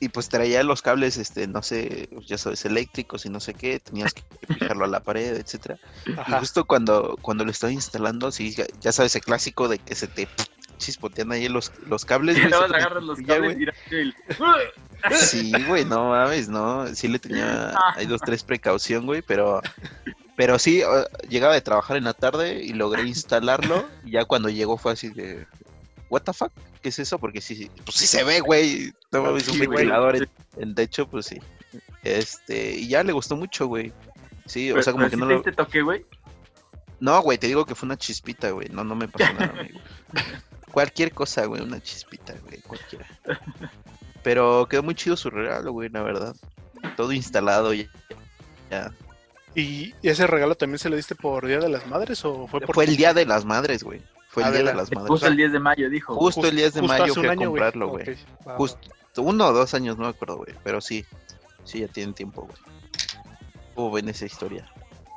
y 0.00 0.08
pues 0.08 0.28
traía 0.28 0.62
los 0.62 0.82
cables, 0.82 1.16
este, 1.16 1.46
no 1.46 1.62
sé, 1.62 2.08
ya 2.26 2.38
sabes, 2.38 2.64
eléctricos 2.64 3.24
y 3.26 3.30
no 3.30 3.40
sé 3.40 3.54
qué, 3.54 3.78
tenías 3.80 4.14
que 4.14 4.22
fijarlo 4.58 4.84
a 4.84 4.88
la 4.88 5.00
pared, 5.00 5.36
etcétera. 5.36 5.78
Y 6.06 6.32
justo 6.32 6.64
cuando, 6.64 7.18
cuando 7.22 7.44
lo 7.44 7.50
estaba 7.50 7.72
instalando, 7.72 8.32
sí, 8.32 8.52
ya, 8.52 8.66
ya 8.80 8.92
sabes, 8.92 9.14
el 9.16 9.22
clásico 9.22 9.68
de 9.68 9.78
que 9.78 9.94
se 9.94 10.08
te 10.08 10.28
chispotean 10.78 11.32
ahí 11.32 11.48
los, 11.48 11.72
los 11.86 12.04
cables. 12.04 12.36
güey, 12.36 12.52
agarras 12.52 13.04
los 13.04 13.18
cables 13.20 13.54
güey. 13.54 13.68
el... 13.90 14.14
Sí, 15.16 15.52
güey, 15.66 15.84
no 15.84 16.10
mames, 16.10 16.48
no. 16.48 16.86
Sí 16.94 17.08
le 17.08 17.18
tenía, 17.18 17.72
hay 17.96 18.06
dos, 18.06 18.20
tres 18.20 18.42
precaución, 18.42 19.06
güey, 19.06 19.22
pero, 19.22 19.62
pero 20.36 20.58
sí, 20.58 20.80
eh, 20.80 20.86
llegaba 21.28 21.54
de 21.54 21.60
trabajar 21.60 21.96
en 21.96 22.04
la 22.04 22.14
tarde 22.14 22.62
y 22.62 22.72
logré 22.72 23.02
instalarlo. 23.02 23.88
Y 24.04 24.12
ya 24.12 24.24
cuando 24.24 24.48
llegó 24.48 24.76
fue 24.76 24.92
así 24.92 25.08
de, 25.08 25.46
¿What 26.10 26.22
the 26.22 26.32
fuck? 26.32 26.52
¿Qué 26.82 26.88
es 26.88 26.98
eso? 26.98 27.18
Porque 27.18 27.40
sí, 27.40 27.54
sí, 27.54 27.70
pues 27.84 27.96
sí 27.96 28.06
se 28.06 28.24
ve, 28.24 28.40
güey. 28.40 28.92
No 29.12 29.22
mames, 29.22 29.48
un 29.48 29.58
ventilador 29.58 30.16
en, 30.16 30.28
en 30.56 30.74
techo, 30.74 31.08
pues 31.08 31.26
sí. 31.26 31.38
Este, 32.02 32.72
y 32.72 32.88
ya 32.88 33.04
le 33.04 33.12
gustó 33.12 33.36
mucho, 33.36 33.66
güey. 33.66 33.92
Sí, 34.46 34.72
o 34.72 34.82
sea, 34.82 34.92
como 34.92 35.04
que 35.04 35.10
sí 35.10 35.16
no 35.16 35.26
te 35.26 35.32
lo. 35.32 35.38
diste 35.38 35.52
toque, 35.52 35.82
güey. 35.82 36.04
No, 36.98 37.20
güey, 37.22 37.38
te 37.38 37.46
digo 37.46 37.64
que 37.64 37.74
fue 37.74 37.86
una 37.86 37.96
chispita, 37.96 38.50
güey. 38.50 38.68
No, 38.68 38.84
no 38.84 38.94
me 38.94 39.08
pasó 39.08 39.32
nada, 39.32 39.54
amigo. 39.58 39.80
Cualquier 40.72 41.12
cosa, 41.12 41.44
güey, 41.46 41.62
una 41.62 41.80
chispita, 41.80 42.34
güey, 42.44 42.60
cualquiera. 42.60 43.06
Pero 44.22 44.66
quedó 44.68 44.82
muy 44.82 44.94
chido 44.94 45.16
su 45.16 45.30
regalo, 45.30 45.72
güey, 45.72 45.88
la 45.88 46.02
verdad. 46.02 46.34
Todo 46.96 47.12
instalado 47.12 47.72
ya. 47.74 47.86
ya. 48.70 48.92
¿Y 49.54 49.94
ese 50.02 50.26
regalo 50.26 50.54
también 50.54 50.78
se 50.78 50.88
lo 50.88 50.96
diste 50.96 51.14
por 51.14 51.46
Día 51.46 51.58
de 51.58 51.68
las 51.68 51.86
Madres 51.86 52.24
o 52.24 52.46
fue 52.48 52.60
por 52.60 52.74
Fue 52.74 52.84
el 52.84 52.96
día 52.96 53.12
de 53.12 53.26
las 53.26 53.44
madres, 53.44 53.82
güey. 53.82 54.00
Fue 54.32 54.42
el 54.42 54.48
día 54.50 54.58
de 54.58 54.64
de 54.68 54.72
la- 54.72 54.80
las 54.80 54.92
madres. 54.92 55.08
Justo 55.08 55.26
el 55.28 55.36
10 55.36 55.52
de 55.52 55.58
mayo, 55.60 55.88
dijo. 55.90 56.14
Justo 56.16 56.46
el 56.46 56.56
10 56.56 56.74
de 56.74 56.82
mayo 56.82 57.14
fui 57.14 57.26
a 57.26 57.30
año, 57.32 57.46
comprarlo, 57.50 57.88
güey. 57.88 58.04
Justo 58.56 58.78
uno 59.18 59.46
o 59.48 59.52
dos 59.52 59.74
años, 59.74 59.96
no 59.98 60.04
me 60.04 60.10
acuerdo, 60.10 60.38
güey. 60.38 60.54
Pero 60.64 60.80
sí, 60.80 61.04
sí, 61.64 61.80
ya 61.80 61.88
tienen 61.88 62.14
tiempo, 62.14 62.42
güey. 62.42 62.56
¿Cómo 63.74 63.90
ven 63.92 64.08
esa 64.08 64.26
historia? 64.26 64.66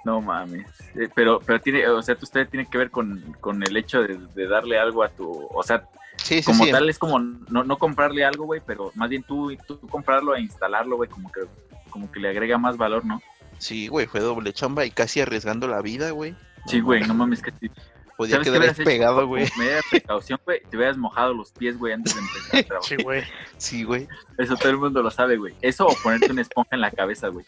No 0.03 0.21
mames. 0.21 0.67
Eh, 0.95 1.09
pero, 1.15 1.39
pero 1.39 1.59
tiene, 1.59 1.87
o 1.87 2.01
sea, 2.01 2.15
usted 2.21 2.47
tiene 2.47 2.67
que 2.67 2.77
ver 2.77 2.91
con, 2.91 3.35
con 3.41 3.63
el 3.63 3.75
hecho 3.75 4.01
de, 4.01 4.17
de 4.35 4.47
darle 4.47 4.77
algo 4.77 5.03
a 5.03 5.09
tu, 5.09 5.47
o 5.51 5.63
sea, 5.63 5.87
Sí, 6.17 6.41
sí, 6.41 6.45
como 6.45 6.63
sí. 6.65 6.71
tal 6.71 6.89
es 6.89 6.97
como 6.97 7.19
no, 7.19 7.63
no 7.63 7.77
comprarle 7.77 8.23
algo, 8.23 8.45
güey, 8.45 8.61
pero 8.65 8.91
más 8.95 9.09
bien 9.09 9.23
tú, 9.23 9.51
tú 9.67 9.77
comprarlo 9.87 10.35
e 10.35 10.41
instalarlo, 10.41 10.95
güey, 10.95 11.09
como 11.09 11.29
que, 11.31 11.41
como 11.89 12.09
que 12.11 12.19
le 12.19 12.29
agrega 12.29 12.57
más 12.57 12.77
valor, 12.77 13.03
¿no? 13.05 13.21
Sí, 13.57 13.87
güey, 13.87 14.07
fue 14.07 14.21
doble 14.21 14.53
chamba 14.53 14.85
y 14.85 14.91
casi 14.91 15.19
arriesgando 15.21 15.67
la 15.67 15.81
vida, 15.81 16.11
güey. 16.11 16.35
Sí, 16.67 16.79
güey, 16.79 17.03
no 17.05 17.13
mames 17.13 17.41
que 17.41 17.51
sí. 17.59 17.69
Podía 18.17 18.35
¿Sabes 18.35 18.45
qué 18.45 18.49
quedar 18.51 18.59
hubieras 18.59 18.79
hecho? 18.79 18.85
pegado, 18.85 19.27
güey. 19.27 19.43
De 19.43 19.81
precaución, 19.89 20.39
güey, 20.45 20.61
te 20.69 20.77
hubieras 20.77 20.97
mojado 20.97 21.33
los 21.33 21.51
pies, 21.51 21.77
güey, 21.77 21.93
antes 21.93 22.13
de 22.15 22.21
empezar 22.21 22.59
a 22.59 22.63
trabajar. 22.63 22.97
Sí, 22.97 23.03
güey. 23.03 23.23
Sí, 23.57 23.83
güey. 23.83 24.07
Eso 24.37 24.55
todo 24.55 24.69
el 24.69 24.77
mundo 24.77 25.01
lo 25.01 25.11
sabe, 25.11 25.37
güey. 25.37 25.53
Eso 25.61 25.85
o 25.87 25.95
ponerte 26.01 26.31
una 26.31 26.41
esponja 26.41 26.69
en 26.71 26.81
la 26.81 26.91
cabeza, 26.91 27.27
güey. 27.27 27.45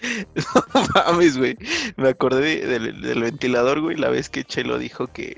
No 0.74 0.86
mames, 0.94 1.36
güey. 1.36 1.56
Me 1.96 2.10
acordé 2.10 2.64
del, 2.64 3.00
del 3.02 3.20
ventilador, 3.22 3.80
güey, 3.80 3.96
la 3.96 4.08
vez 4.10 4.28
que 4.28 4.44
Chelo 4.44 4.78
dijo 4.78 5.08
que. 5.08 5.36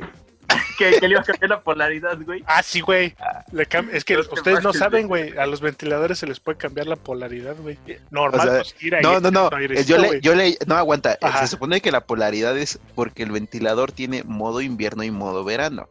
Que, 0.81 0.99
que 0.99 1.09
le 1.09 1.12
iba 1.12 1.21
a 1.21 1.25
cambiar 1.25 1.50
la 1.50 1.61
polaridad, 1.61 2.19
güey. 2.25 2.43
Ah, 2.47 2.62
sí, 2.62 2.81
güey. 2.81 3.15
Le 3.53 3.69
cam- 3.69 3.91
Es 3.93 4.05
que 4.05 4.15
No 4.17 4.25
te 4.25 4.35
ustedes 4.35 4.62
no 4.62 4.73
saben, 4.73 5.09
güey. 5.09 5.37
A 5.37 5.47
los 5.47 5.61
ventiladores 5.61 6.19
se 6.19 6.27
les 6.27 6.41
puede 6.41 6.56
cambiar 6.59 6.87
la 6.87 6.97
polaridad, 6.97 7.55
güey. 7.56 7.79
Normal, 8.11 8.41
O 8.41 8.43
sea, 8.50 8.61
pues, 8.62 8.75
ir 8.82 8.94
ahí, 8.94 9.03
No, 9.03 9.21
no, 9.21 9.31
no. 9.31 9.49
su 9.50 9.56
eh, 9.56 9.85
Yo 9.85 9.99
le, 9.99 10.21
yo 10.21 10.35
le. 10.35 10.56
No, 10.67 10.77
aguanta. 10.77 11.12
eh, 11.15 11.19
Ajá. 11.21 11.41
Se 11.43 11.49
supone 11.49 11.81
que 11.81 11.91
la 11.93 12.00
polaridad 12.06 12.56
es 12.56 12.79
porque 12.94 13.23
el 13.23 13.31
ventilador 13.32 13.93
tiene 13.93 14.23
modo 14.25 14.61
invierno 14.61 15.03
y 15.03 15.11
modo 15.11 15.44
verano. 15.44 15.88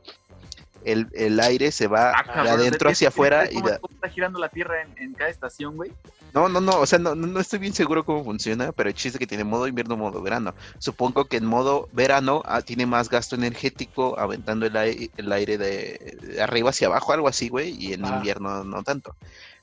El, 0.85 1.07
el 1.13 1.39
aire 1.41 1.71
se 1.71 1.87
va 1.87 2.13
Ah, 2.15 2.43
de 2.43 2.49
adentro 2.49 2.87
¿ves- 2.89 2.97
hacia 2.97 3.09
afuera 3.09 3.49
y 3.51 3.55
cómo 3.55 3.67
está 3.93 4.09
girando 4.09 4.39
la 4.39 4.49
Tierra 4.49 4.81
en, 4.81 5.03
en 5.03 5.13
cada 5.13 5.29
estación, 5.29 5.75
güey? 5.75 5.91
No, 6.33 6.47
no, 6.47 6.61
no, 6.61 6.79
o 6.79 6.85
sea, 6.85 6.99
no, 6.99 7.15
no, 7.15 7.39
estoy 7.39 7.57
bien 7.59 7.73
seguro 7.73 8.05
cómo 8.05 8.23
funciona, 8.23 8.71
pero 8.71 8.89
el 8.89 8.95
chiste 8.95 9.17
es 9.17 9.19
que 9.19 9.25
tiene 9.27 9.43
modo 9.43 9.67
invierno, 9.67 9.97
modo 9.97 10.21
verano. 10.21 10.53
Supongo 10.77 11.25
que 11.25 11.37
en 11.37 11.45
modo 11.45 11.87
verano 11.91 12.43
ah, 12.45 12.61
tiene 12.61 12.85
más 12.85 13.09
gasto 13.09 13.35
energético 13.35 14.17
aventando 14.19 14.65
el, 14.67 14.77
ai- 14.77 15.11
el 15.17 15.31
aire 15.31 15.57
de, 15.57 16.17
de 16.21 16.41
arriba 16.41 16.69
hacia 16.69 16.87
abajo, 16.87 17.13
algo 17.13 17.27
así, 17.27 17.49
güey, 17.49 17.75
y 17.83 17.93
en 17.93 18.05
invierno 18.05 18.63
no 18.63 18.83
tanto. 18.83 19.15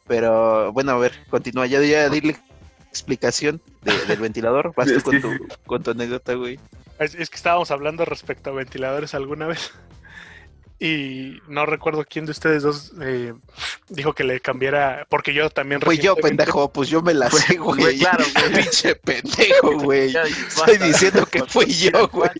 Pero 0.08 0.72
bueno, 0.72 0.92
a 0.92 0.98
ver, 0.98 1.12
continúa, 1.30 1.66
ya 1.66 1.80
ya 1.82 2.08
di 2.08 2.20
la 2.20 2.34
explicación 2.90 3.60
de- 3.82 4.04
del 4.04 4.18
ventilador, 4.20 4.72
vas 4.76 4.88
tú 4.92 5.00
con 5.02 5.20
tu, 5.20 5.48
con 5.66 5.82
tu 5.82 5.90
anécdota, 5.92 6.34
güey. 6.34 6.58
Es, 6.98 7.14
es 7.14 7.28
que 7.30 7.36
estábamos 7.36 7.70
hablando 7.70 8.04
respecto 8.04 8.50
a 8.50 8.54
ventiladores 8.54 9.14
alguna 9.14 9.46
vez. 9.46 9.70
Y 10.78 11.38
no 11.48 11.64
recuerdo 11.64 12.04
quién 12.04 12.26
de 12.26 12.32
ustedes 12.32 12.62
dos 12.62 12.92
eh, 13.00 13.32
dijo 13.88 14.12
que 14.14 14.24
le 14.24 14.40
cambiara. 14.40 15.06
Porque 15.08 15.32
yo 15.32 15.48
también. 15.48 15.80
Pues 15.80 15.98
yo, 16.00 16.14
recientemente- 16.14 16.44
pendejo, 16.44 16.72
pues 16.72 16.88
yo 16.90 17.00
me 17.02 17.14
la 17.14 17.30
sé, 17.30 17.56
güey. 17.56 17.98
claro, 17.98 18.24
güey. 18.50 18.62
Pinche 18.62 18.94
pendejo, 18.96 19.78
güey. 19.82 20.12
Ya, 20.12 20.22
Estoy 20.24 20.76
diciendo 20.78 21.24
que 21.26 21.42
fui 21.44 21.66
yo, 21.66 22.08
güey. 22.08 22.30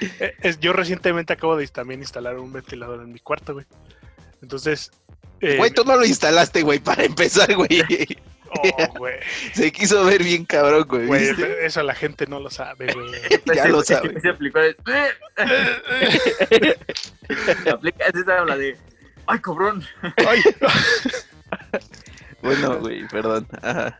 Eh, 0.00 0.56
yo 0.60 0.72
recientemente 0.72 1.32
acabo 1.32 1.56
de 1.56 1.66
también 1.66 2.00
instalar 2.00 2.38
un 2.38 2.52
ventilador 2.52 3.02
en 3.02 3.12
mi 3.12 3.18
cuarto, 3.18 3.54
güey. 3.54 3.66
Entonces. 4.40 4.90
eh, 5.40 5.56
Güey, 5.56 5.70
tú 5.72 5.84
no 5.84 5.96
lo 5.96 6.04
instalaste, 6.06 6.62
güey, 6.62 6.78
para 6.78 7.04
empezar, 7.04 7.52
güey. 7.54 7.68
oh, 8.50 8.86
güey. 8.98 9.14
Se 9.54 9.70
quiso 9.72 10.04
ver 10.04 10.22
bien 10.22 10.44
cabrón, 10.44 10.84
güey. 10.88 11.30
Eso 11.60 11.82
la 11.82 11.94
gente 11.94 12.26
no 12.26 12.40
lo 12.40 12.50
sabe, 12.50 12.92
güey. 12.92 13.10
Ya 13.54 13.66
lo 13.66 13.80
Ese- 13.82 13.94
sabe. 13.94 14.14
ese 14.16 14.28
aplicó 14.30 14.58
el- 14.60 14.76
Aplica 17.72 18.04
esa 18.06 18.38
habla 18.38 18.56
de. 18.56 18.76
¡Ay, 19.26 19.38
cobrón! 19.40 19.84
Ay, 20.28 20.40
Bueno, 22.42 22.78
güey, 22.78 23.06
perdón. 23.08 23.46
Ajá. 23.62 23.98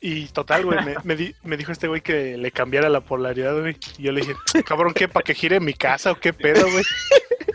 Y 0.00 0.26
total, 0.28 0.64
güey, 0.64 0.84
me, 0.84 0.94
me 1.04 1.16
di- 1.16 1.34
me 1.42 1.56
dijo 1.56 1.72
este 1.72 1.88
güey 1.88 2.00
que 2.00 2.36
le 2.36 2.50
cambiara 2.50 2.88
la 2.88 3.00
polaridad, 3.00 3.58
güey. 3.58 3.76
Y 3.98 4.04
yo 4.04 4.12
le 4.12 4.20
dije, 4.22 4.34
cabrón, 4.64 4.92
¿qué? 4.94 5.08
¿Para 5.08 5.24
que 5.24 5.34
gire 5.34 5.58
mi 5.60 5.74
casa 5.74 6.10
o 6.12 6.18
qué 6.20 6.32
pedo, 6.32 6.70
güey? 6.70 6.84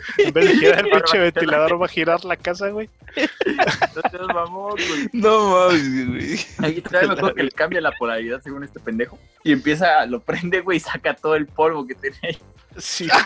En 0.18 0.32
vez 0.32 0.48
de 0.48 0.54
girar 0.56 0.78
el 0.86 0.90
pinche 0.90 1.18
ventilador, 1.18 1.80
va 1.80 1.86
a 1.86 1.88
girar 1.88 2.24
la 2.24 2.36
casa, 2.36 2.68
güey. 2.68 2.88
No 3.16 4.02
seas 4.10 4.26
mamón, 4.34 4.72
güey. 4.74 5.08
No 5.12 5.50
mames, 5.50 6.08
güey. 6.08 6.40
Aquí 6.70 6.80
todavía 6.80 7.08
me 7.08 7.14
acuerdo 7.14 7.34
que 7.34 7.42
le 7.44 7.50
cambia 7.50 7.80
la 7.80 7.92
polaridad 7.92 8.40
según 8.42 8.64
este 8.64 8.80
pendejo. 8.80 9.18
Y 9.44 9.52
empieza, 9.52 10.04
lo 10.06 10.20
prende, 10.20 10.60
güey, 10.60 10.78
y 10.78 10.80
saca 10.80 11.14
todo 11.14 11.34
el 11.36 11.46
polvo 11.46 11.86
que 11.86 11.94
tiene 11.94 12.16
ahí. 12.22 12.38
Sí, 12.78 13.08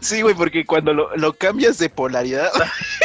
Sí, 0.00 0.22
güey, 0.22 0.34
porque 0.34 0.64
cuando 0.64 0.94
lo, 0.94 1.14
lo 1.16 1.32
cambias 1.32 1.78
de 1.78 1.88
polaridad, 1.90 2.50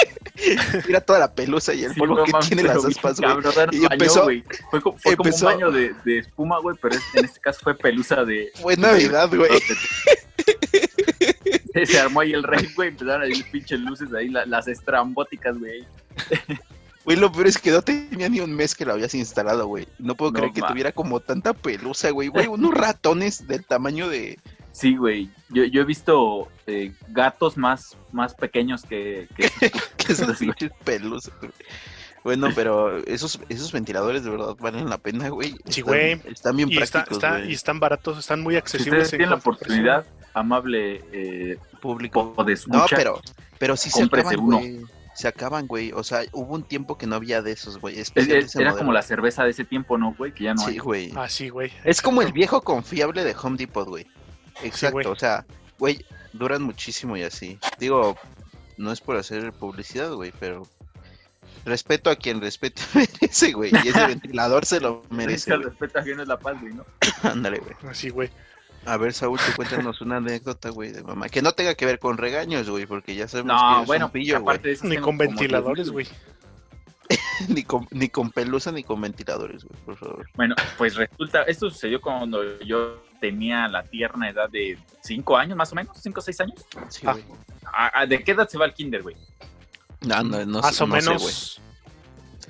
mira 0.88 1.02
toda 1.02 1.20
la 1.20 1.34
pelusa 1.34 1.74
y 1.74 1.84
el 1.84 1.94
Sí, 1.94 2.00
polvo 2.00 2.16
no 2.18 2.24
que 2.26 2.48
tiene 2.48 2.64
las 2.64 2.86
aspas, 2.86 3.20
güey. 3.20 3.30
cabrón, 3.42 3.54
no 3.72 3.78
Y 3.78 3.80
bañó, 3.82 3.94
empezó- 3.94 4.24
güey. 4.24 4.44
Fue, 4.70 4.82
como, 4.82 4.98
fue 5.00 5.16
como 5.18 5.30
un 5.34 5.42
baño 5.42 5.72
de, 5.72 5.94
de 6.06 6.20
espuma, 6.20 6.60
güey, 6.60 6.78
pero 6.82 6.96
en 7.16 7.26
este 7.26 7.40
caso 7.40 7.60
fue 7.64 7.76
pelusa 7.76 8.24
de... 8.24 8.52
Fue 8.62 8.78
Navidad, 8.78 9.30
güey. 9.36 9.52
Se, 11.74 11.86
se 11.86 12.00
armó 12.00 12.22
ahí 12.22 12.34
el 12.34 12.44
rey, 12.44 12.68
güey, 12.76 12.90
empezaron 12.90 13.22
a 13.24 13.28
ir 13.28 13.44
pinches 13.52 13.80
luces 13.80 14.14
ahí, 14.14 14.30
la- 14.30 14.46
las 14.46 14.68
estrambóticas, 14.68 15.58
güey. 15.58 15.86
Güey, 17.04 17.18
lo 17.18 17.32
peor 17.32 17.48
es 17.48 17.58
que 17.58 17.72
no 17.72 17.82
tenía 17.82 18.30
ni 18.30 18.42
un 18.42 18.54
mes 18.54 18.76
que 18.76 18.86
lo 18.86 18.94
habías 18.94 19.16
instalado, 19.16 19.66
güey. 19.66 19.88
No 19.98 20.14
puedo 20.14 20.32
No 20.32 20.38
creer 20.38 20.54
que 20.54 20.62
ma- 20.62 20.68
tuviera 20.68 20.92
como 20.92 21.20
tanta 21.20 21.52
pelusa, 21.54 22.12
güey. 22.12 22.28
Güey, 22.28 22.46
unos 22.46 22.76
ratones 22.76 23.48
del 23.48 23.66
tamaño 23.66 24.08
de... 24.08 24.38
Sí, 24.72 24.96
güey. 24.98 25.28
Yo, 25.50 25.64
yo 25.64 25.82
he 25.82 25.84
visto 25.84 26.48
eh, 26.68 26.94
gatos 27.08 27.58
más, 27.58 27.98
más 28.12 28.36
pequeños 28.36 28.84
que, 28.84 29.28
que 29.36 29.50
que 29.98 30.36
pinches 30.40 30.72
pelusas, 30.84 31.34
güey. 31.40 31.52
Bueno, 32.24 32.50
pero 32.54 32.98
esos, 33.06 33.40
esos 33.50 33.72
ventiladores 33.72 34.24
de 34.24 34.30
verdad 34.30 34.56
valen 34.60 34.90
la 34.90 34.98
pena, 35.00 35.30
güey. 35.30 35.56
Sí, 35.70 35.82
güey. 35.82 36.22
Están 36.26 36.56
bien 36.56 36.70
Y, 36.72 36.76
prácticos, 36.78 37.18
está- 37.18 37.44
y 37.44 37.54
están 37.54 37.80
baratos, 37.80 38.20
están 38.20 38.42
muy 38.42 38.54
si 38.54 38.58
accesibles. 38.60 38.88
ustedes 38.94 39.14
en 39.14 39.18
tienen 39.18 39.30
la 39.32 39.36
oportunidad, 39.38 40.06
amable 40.34 41.04
eh, 41.12 41.58
Público. 41.82 42.34
de 42.38 42.44
No, 42.44 42.50
escucha, 42.52 42.96
pero, 42.96 43.22
pero 43.58 43.76
sí 43.76 43.90
se 43.90 44.04
acaban, 44.04 44.40
uno. 44.40 44.58
güey. 44.60 44.82
Se 45.16 45.28
acaban, 45.28 45.68
güey. 45.68 45.92
O 45.94 46.04
sea, 46.04 46.22
hubo 46.32 46.54
un 46.56 46.64
tiempo 46.64 46.98
que 46.98 47.06
no 47.08 47.16
había 47.16 47.42
de 47.42 47.52
esos, 47.52 47.80
güey. 47.80 48.00
es- 48.00 48.12
era 48.16 48.26
modelo. 48.36 48.78
como 48.78 48.94
la 48.94 49.02
cerveza 49.02 49.44
de 49.44 49.50
ese 49.50 49.66
tiempo, 49.66 49.98
¿no, 49.98 50.14
güey? 50.18 50.32
Que 50.34 50.46
ya 50.46 50.54
no 50.54 50.62
Sí, 50.64 50.72
hay. 50.72 50.78
güey. 50.78 51.14
Ah, 51.16 51.28
sí, 51.28 51.50
güey. 51.50 51.72
Es 51.84 52.02
como 52.02 52.22
el 52.22 52.32
viejo 52.32 52.62
confiable 52.62 53.24
de 53.24 53.36
Home 53.42 53.58
Depot, 53.58 53.88
güey. 53.88 54.06
Exacto, 54.64 54.94
güey. 54.94 55.06
o 55.08 55.16
sea, 55.16 55.46
güey, 55.80 56.06
duran 56.34 56.62
muchísimo 56.62 57.18
y 57.18 57.24
así. 57.24 57.58
Digo, 57.80 58.16
no 58.78 58.92
es 58.92 59.02
por 59.02 59.18
hacer 59.18 59.52
publicidad, 59.54 60.12
güey, 60.14 60.32
pero 60.40 60.68
respeto 61.66 62.10
a 62.10 62.16
quien 62.16 62.42
respeto 62.42 62.82
merece, 62.94 63.52
güey. 63.54 63.72
Y 63.84 63.90
ese 63.90 64.06
ventilador 64.08 64.66
se 64.66 64.80
lo 64.80 65.04
merece, 65.10 65.54
el 65.54 65.64
respeto 65.64 66.00
ajeno 66.00 66.22
es 66.22 66.28
la 66.28 66.38
paz, 66.40 66.60
güey, 66.62 66.74
¿no? 66.74 66.86
Ándale, 67.24 67.60
güey. 67.60 67.76
Así, 67.90 68.10
güey. 68.10 68.30
A 68.86 68.98
ver, 68.98 69.14
Saúl, 69.14 69.38
tú 69.38 69.52
cuéntanos 69.56 70.02
una 70.02 70.18
anécdota, 70.18 70.70
güey, 70.70 70.92
de 70.92 71.04
mamá. 71.04 71.30
Que 71.30 71.44
no 71.44 71.52
tenga 71.52 71.76
que 71.76 71.86
ver 71.86 72.00
con 72.00 72.18
regaños, 72.18 72.68
güey, 72.68 72.88
porque 72.88 73.14
ya 73.14 73.28
sabemos 73.28 73.52
que 73.62 73.64
No, 73.68 73.76
eres 73.78 73.88
bueno, 73.88 74.06
un 74.08 74.12
pillo, 74.12 74.34
güey. 74.42 74.56
aparte 74.56 74.68
de 74.70 74.74
eso. 74.74 74.88
Ni 74.88 74.98
con 74.98 75.18
ventiladores, 75.20 75.86
10,000, 75.92 75.94
güey. 75.94 76.08
Ni 77.50 77.64
con, 77.64 77.88
ni 77.92 78.08
con 78.10 78.32
pelusa 78.32 78.72
ni 78.72 78.84
con 78.84 79.02
ventiladores, 79.02 79.66
güey, 79.66 79.80
por 79.86 79.98
favor. 79.98 80.30
Bueno, 80.36 80.56
pues 80.78 80.96
resulta, 80.96 81.44
esto 81.44 81.70
sucedió 81.70 82.00
cuando 82.00 82.60
yo 82.62 83.04
tenía 83.20 83.68
la 83.68 83.84
tierna 83.84 84.30
edad 84.30 84.50
de 84.50 84.78
5 85.04 85.38
años, 85.38 85.58
más 85.58 85.72
o 85.74 85.76
menos, 85.76 85.98
5 86.02 86.20
o 86.20 86.24
6 86.24 86.42
años. 86.42 86.66
Sí, 86.90 87.02
Ah. 87.06 87.12
güey. 87.14 87.24
¿A- 87.74 88.02
a- 88.02 88.06
¿De 88.06 88.24
qué 88.24 88.32
edad 88.32 88.48
se 88.48 88.58
va 88.58 88.66
el 88.66 88.74
kinder, 88.74 89.04
güey? 89.04 89.16
No, 90.02 90.24
no, 90.24 90.46
no, 90.46 90.60
Más 90.62 90.76
sé- 90.76 90.84
o 90.84 90.88
no 90.88 90.96
sé, 91.00 91.08
güey. 91.08 91.18
menos 91.20 91.62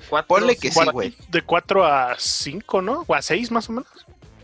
¿Cuatro, 0.08 0.28
Ponle 0.28 0.56
que 0.56 0.70
sí, 0.70 0.78
cinco 0.78 0.92
güey. 0.92 1.14
de 1.28 1.42
4 1.42 1.84
a 1.86 2.16
5, 2.18 2.82
¿no? 2.82 3.04
O 3.06 3.14
a 3.14 3.22
6 3.22 3.50
más 3.50 3.68
o 3.68 3.72
menos. 3.72 3.88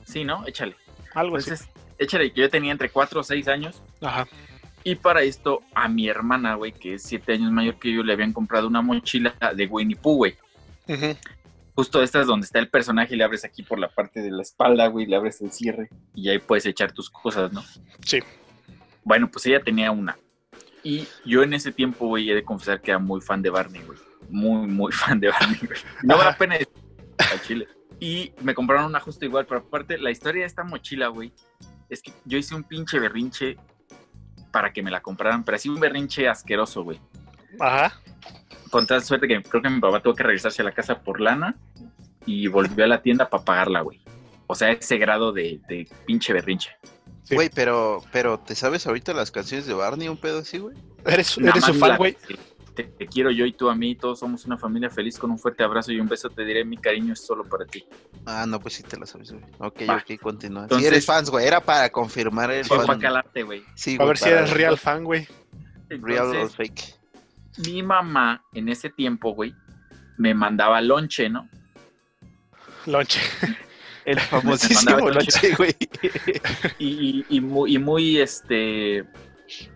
Sí, 0.06 0.24
¿no? 0.24 0.46
Échale. 0.46 0.76
Algo 1.14 1.36
así. 1.36 1.50
Entonces, 1.50 1.68
échale 1.98 2.32
que 2.32 2.40
yo 2.40 2.48
tenía 2.50 2.72
entre 2.72 2.88
4 2.90 3.20
o 3.20 3.22
6 3.24 3.48
años. 3.48 3.82
Ajá. 4.00 4.26
Y 4.84 4.94
para 4.94 5.22
esto, 5.22 5.60
a 5.74 5.88
mi 5.88 6.08
hermana, 6.08 6.54
güey, 6.54 6.72
que 6.72 6.94
es 6.94 7.02
7 7.02 7.34
años 7.34 7.52
mayor 7.52 7.78
que 7.78 7.92
yo, 7.92 8.02
le 8.02 8.12
habían 8.14 8.32
comprado 8.32 8.66
una 8.66 8.80
mochila 8.80 9.34
de 9.54 9.66
Winnie 9.66 9.96
Pooh, 9.96 10.16
güey. 10.16 10.36
Ujú. 10.86 11.16
Justo 11.74 12.02
esta 12.02 12.20
es 12.22 12.26
donde 12.26 12.46
está 12.46 12.58
el 12.60 12.68
personaje, 12.70 13.14
le 13.14 13.24
abres 13.24 13.44
aquí 13.44 13.62
por 13.62 13.78
la 13.78 13.88
parte 13.88 14.22
de 14.22 14.30
la 14.30 14.42
espalda, 14.42 14.86
güey, 14.86 15.04
le 15.06 15.16
abres 15.16 15.40
el 15.42 15.52
cierre 15.52 15.90
y 16.14 16.28
ahí 16.30 16.38
puedes 16.38 16.64
echar 16.66 16.92
tus 16.92 17.10
cosas, 17.10 17.52
¿no? 17.52 17.62
Sí. 18.04 18.20
Bueno, 19.04 19.30
pues 19.30 19.44
ella 19.46 19.60
tenía 19.62 19.90
una. 19.90 20.16
Y 20.88 21.06
yo 21.22 21.42
en 21.42 21.52
ese 21.52 21.70
tiempo, 21.70 22.06
güey, 22.06 22.30
he 22.30 22.34
de 22.34 22.42
confesar 22.42 22.80
que 22.80 22.92
era 22.92 22.98
muy 22.98 23.20
fan 23.20 23.42
de 23.42 23.50
Barney, 23.50 23.82
güey. 23.82 23.98
Muy, 24.30 24.66
muy 24.66 24.90
fan 25.00 25.20
de 25.20 25.28
Barney, 25.28 25.60
güey. 25.60 25.78
No 26.02 26.16
me 26.16 26.24
da 26.24 26.34
pena 26.34 26.54
decir 26.54 26.72
al 27.30 27.42
chile. 27.42 27.68
Y 28.00 28.32
me 28.40 28.54
compraron 28.54 28.86
una 28.86 28.98
justo 28.98 29.26
igual, 29.26 29.44
pero 29.44 29.60
aparte, 29.60 29.98
la 29.98 30.10
historia 30.10 30.40
de 30.40 30.46
esta 30.46 30.64
mochila, 30.64 31.08
güey, 31.08 31.30
es 31.90 32.00
que 32.00 32.10
yo 32.24 32.38
hice 32.38 32.54
un 32.54 32.64
pinche 32.64 32.98
berrinche 32.98 33.58
para 34.50 34.72
que 34.72 34.82
me 34.82 34.90
la 34.90 35.02
compraran, 35.02 35.44
pero 35.44 35.56
así 35.56 35.68
un 35.68 35.78
berrinche 35.78 36.26
asqueroso, 36.26 36.82
güey. 36.82 36.98
Ajá. 37.60 38.00
Con 38.70 38.86
tal 38.86 39.04
suerte 39.04 39.28
que 39.28 39.42
creo 39.42 39.60
que 39.60 39.68
mi 39.68 39.80
papá 39.80 40.00
tuvo 40.00 40.14
que 40.14 40.22
regresarse 40.22 40.62
a 40.62 40.64
la 40.64 40.72
casa 40.72 41.02
por 41.02 41.20
lana 41.20 41.54
y 42.24 42.46
volvió 42.46 42.86
a 42.86 42.88
la 42.88 43.02
tienda 43.02 43.28
para 43.28 43.44
pagarla, 43.44 43.82
güey. 43.82 44.00
O 44.46 44.54
sea, 44.54 44.70
ese 44.70 44.96
grado 44.96 45.32
de, 45.32 45.60
de 45.68 45.86
pinche 46.06 46.32
berrinche. 46.32 46.70
Sí. 47.28 47.34
Güey, 47.34 47.50
pero, 47.54 48.02
pero, 48.10 48.38
¿te 48.38 48.54
sabes 48.54 48.86
ahorita 48.86 49.12
las 49.12 49.30
canciones 49.30 49.66
de 49.66 49.74
Barney, 49.74 50.08
un 50.08 50.16
pedo 50.16 50.38
así, 50.38 50.56
güey? 50.58 50.74
Eres, 51.04 51.36
eres 51.36 51.62
su 51.64 51.74
más 51.74 51.78
fan, 51.90 51.96
güey. 51.98 52.16
Te, 52.74 52.84
te 52.84 53.06
quiero 53.06 53.30
yo 53.30 53.44
y 53.44 53.52
tú 53.52 53.68
a 53.68 53.74
mí, 53.74 53.96
todos 53.96 54.20
somos 54.20 54.46
una 54.46 54.56
familia 54.56 54.88
feliz 54.88 55.18
con 55.18 55.30
un 55.32 55.38
fuerte 55.38 55.62
abrazo 55.62 55.92
y 55.92 56.00
un 56.00 56.08
beso. 56.08 56.30
Te 56.30 56.44
diré, 56.44 56.64
mi 56.64 56.78
cariño 56.78 57.12
es 57.12 57.20
solo 57.26 57.44
para 57.44 57.66
ti. 57.66 57.84
Ah, 58.24 58.46
no, 58.48 58.58
pues 58.60 58.74
sí 58.74 58.82
te 58.82 58.96
la 58.98 59.04
sabes, 59.04 59.32
güey. 59.32 59.44
Ok, 59.58 59.80
Va. 59.88 59.96
ok, 59.96 60.18
continúa. 60.22 60.62
Entonces- 60.62 60.86
si 60.88 60.94
eres 60.94 61.04
fans, 61.04 61.28
güey, 61.28 61.46
era 61.46 61.60
para 61.60 61.90
confirmar 61.90 62.50
el 62.50 62.64
Fue 62.64 62.78
fan. 62.78 62.86
para 62.86 62.98
calarte, 62.98 63.42
güey. 63.42 63.62
Sí, 63.74 63.94
A 63.94 63.96
güey, 63.98 64.08
ver 64.08 64.16
si 64.18 64.28
eres 64.30 64.50
real 64.50 64.78
fan, 64.78 65.04
güey. 65.04 65.26
Real 65.90 66.34
o 66.34 66.48
fake. 66.48 66.94
mi 67.58 67.82
mamá 67.82 68.42
en 68.54 68.68
ese 68.70 68.88
tiempo, 68.90 69.34
güey, 69.34 69.52
me 70.16 70.32
mandaba 70.32 70.80
lonche, 70.80 71.28
¿no? 71.28 71.48
Lonche. 72.86 73.20
El 74.10 74.20
famosísimo 74.20 74.90
mandaba 74.92 75.12
lonche, 75.14 75.54
güey. 75.56 75.76
Y, 76.78 76.86
y- 77.20 77.26
y 77.28 77.40
muy, 77.40 77.74
y 77.74 77.78
muy, 77.78 78.18
este, 78.20 79.04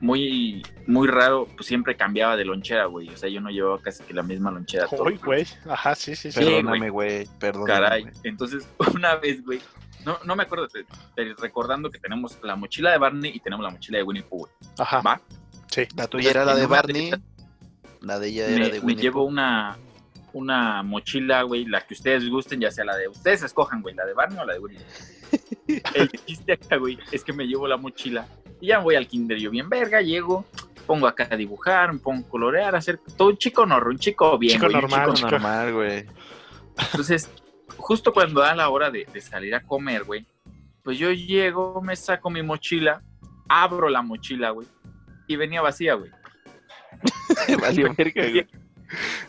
muy, 0.00 0.62
muy 0.86 1.08
raro, 1.08 1.46
pues 1.56 1.66
siempre 1.66 1.96
cambiaba 1.96 2.36
de 2.36 2.44
lonchera, 2.44 2.86
güey. 2.86 3.08
O 3.08 3.16
sea, 3.16 3.28
yo 3.28 3.40
no 3.40 3.50
llevaba 3.50 3.80
casi 3.80 4.02
que 4.04 4.14
la 4.14 4.22
misma 4.22 4.50
lonchera. 4.50 4.86
todo 4.86 5.04
Uy, 5.04 5.18
güey. 5.24 5.46
Ajá, 5.68 5.94
sí, 5.94 6.14
sí, 6.16 6.30
sí. 6.32 6.40
Perdóname, 6.40 6.90
güey. 6.90 7.26
Perdóname. 7.38 7.66
Caray. 7.72 8.04
Entonces, 8.24 8.66
una 8.94 9.16
vez, 9.16 9.44
güey, 9.44 9.60
no, 10.04 10.18
no 10.24 10.36
me 10.36 10.42
acuerdo, 10.44 10.68
te- 10.68 10.84
te- 11.14 11.34
recordando 11.40 11.90
que 11.90 11.98
tenemos 11.98 12.38
la 12.42 12.56
mochila 12.56 12.90
de 12.90 12.98
Barney 12.98 13.32
y 13.34 13.40
tenemos 13.40 13.64
la 13.64 13.70
mochila 13.70 13.98
de 13.98 14.04
Winnie 14.04 14.22
Pooh, 14.22 14.38
güey. 14.40 14.52
Ajá. 14.78 15.00
¿Va? 15.00 15.20
Sí. 15.70 15.82
La 15.96 16.06
tuya 16.06 16.30
era 16.30 16.44
la 16.44 16.54
de 16.54 16.66
Barney. 16.66 17.10
La 18.00 18.18
de 18.18 18.28
ella 18.28 18.46
era 18.48 18.58
Me, 18.58 18.70
de 18.70 18.80
me 18.80 18.86
Winnie 18.86 19.02
llevo 19.02 19.20
Pooh. 19.20 19.28
una, 19.28 19.78
una 20.32 20.82
mochila, 20.82 21.42
güey, 21.42 21.64
la 21.64 21.80
que 21.86 21.94
ustedes 21.94 22.28
gusten, 22.28 22.60
ya 22.60 22.70
sea 22.70 22.84
la 22.84 22.96
de 22.96 23.08
ustedes 23.08 23.42
escojan, 23.42 23.82
güey, 23.82 23.94
la 23.94 24.04
de 24.04 24.14
Barney 24.14 24.38
o 24.38 24.44
la 24.44 24.54
de. 24.54 24.60
Pooh. 24.60 24.70
El 25.94 26.10
chiste 26.26 26.52
acá, 26.52 26.76
güey, 26.76 26.98
es 27.10 27.24
que 27.24 27.32
me 27.32 27.46
llevo 27.46 27.66
la 27.66 27.76
mochila 27.76 28.26
y 28.60 28.68
ya 28.68 28.78
voy 28.78 28.94
al 28.94 29.06
kinder 29.06 29.38
yo 29.38 29.50
bien 29.50 29.68
verga, 29.68 30.00
llego, 30.00 30.44
pongo 30.86 31.06
acá 31.06 31.28
a 31.30 31.36
dibujar, 31.36 31.92
me 31.92 31.98
pongo 31.98 32.26
a 32.26 32.28
colorear, 32.28 32.74
a 32.74 32.78
hacer 32.78 33.00
todo 33.16 33.28
un 33.28 33.36
chico 33.36 33.66
norro, 33.66 33.90
un 33.90 33.98
chico 33.98 34.38
bien, 34.38 34.54
Chico 34.54 34.66
güey, 34.66 34.76
un 34.76 34.80
normal, 34.82 35.00
chico 35.00 35.16
chico. 35.16 35.30
Normal, 35.30 35.72
güey. 35.72 36.06
Entonces, 36.78 37.30
justo 37.76 38.12
cuando 38.12 38.40
da 38.40 38.54
la 38.54 38.68
hora 38.68 38.90
de, 38.90 39.06
de 39.12 39.20
salir 39.20 39.54
a 39.54 39.62
comer, 39.62 40.04
güey, 40.04 40.26
pues 40.82 40.98
yo 40.98 41.10
llego, 41.10 41.80
me 41.82 41.96
saco 41.96 42.30
mi 42.30 42.42
mochila, 42.42 43.02
abro 43.48 43.88
la 43.88 44.02
mochila, 44.02 44.50
güey, 44.50 44.68
y 45.26 45.36
venía 45.36 45.60
vacía, 45.60 45.94
güey. 45.94 46.10
Valió 47.60 47.92
verga, 47.96 48.28
güey. 48.28 48.46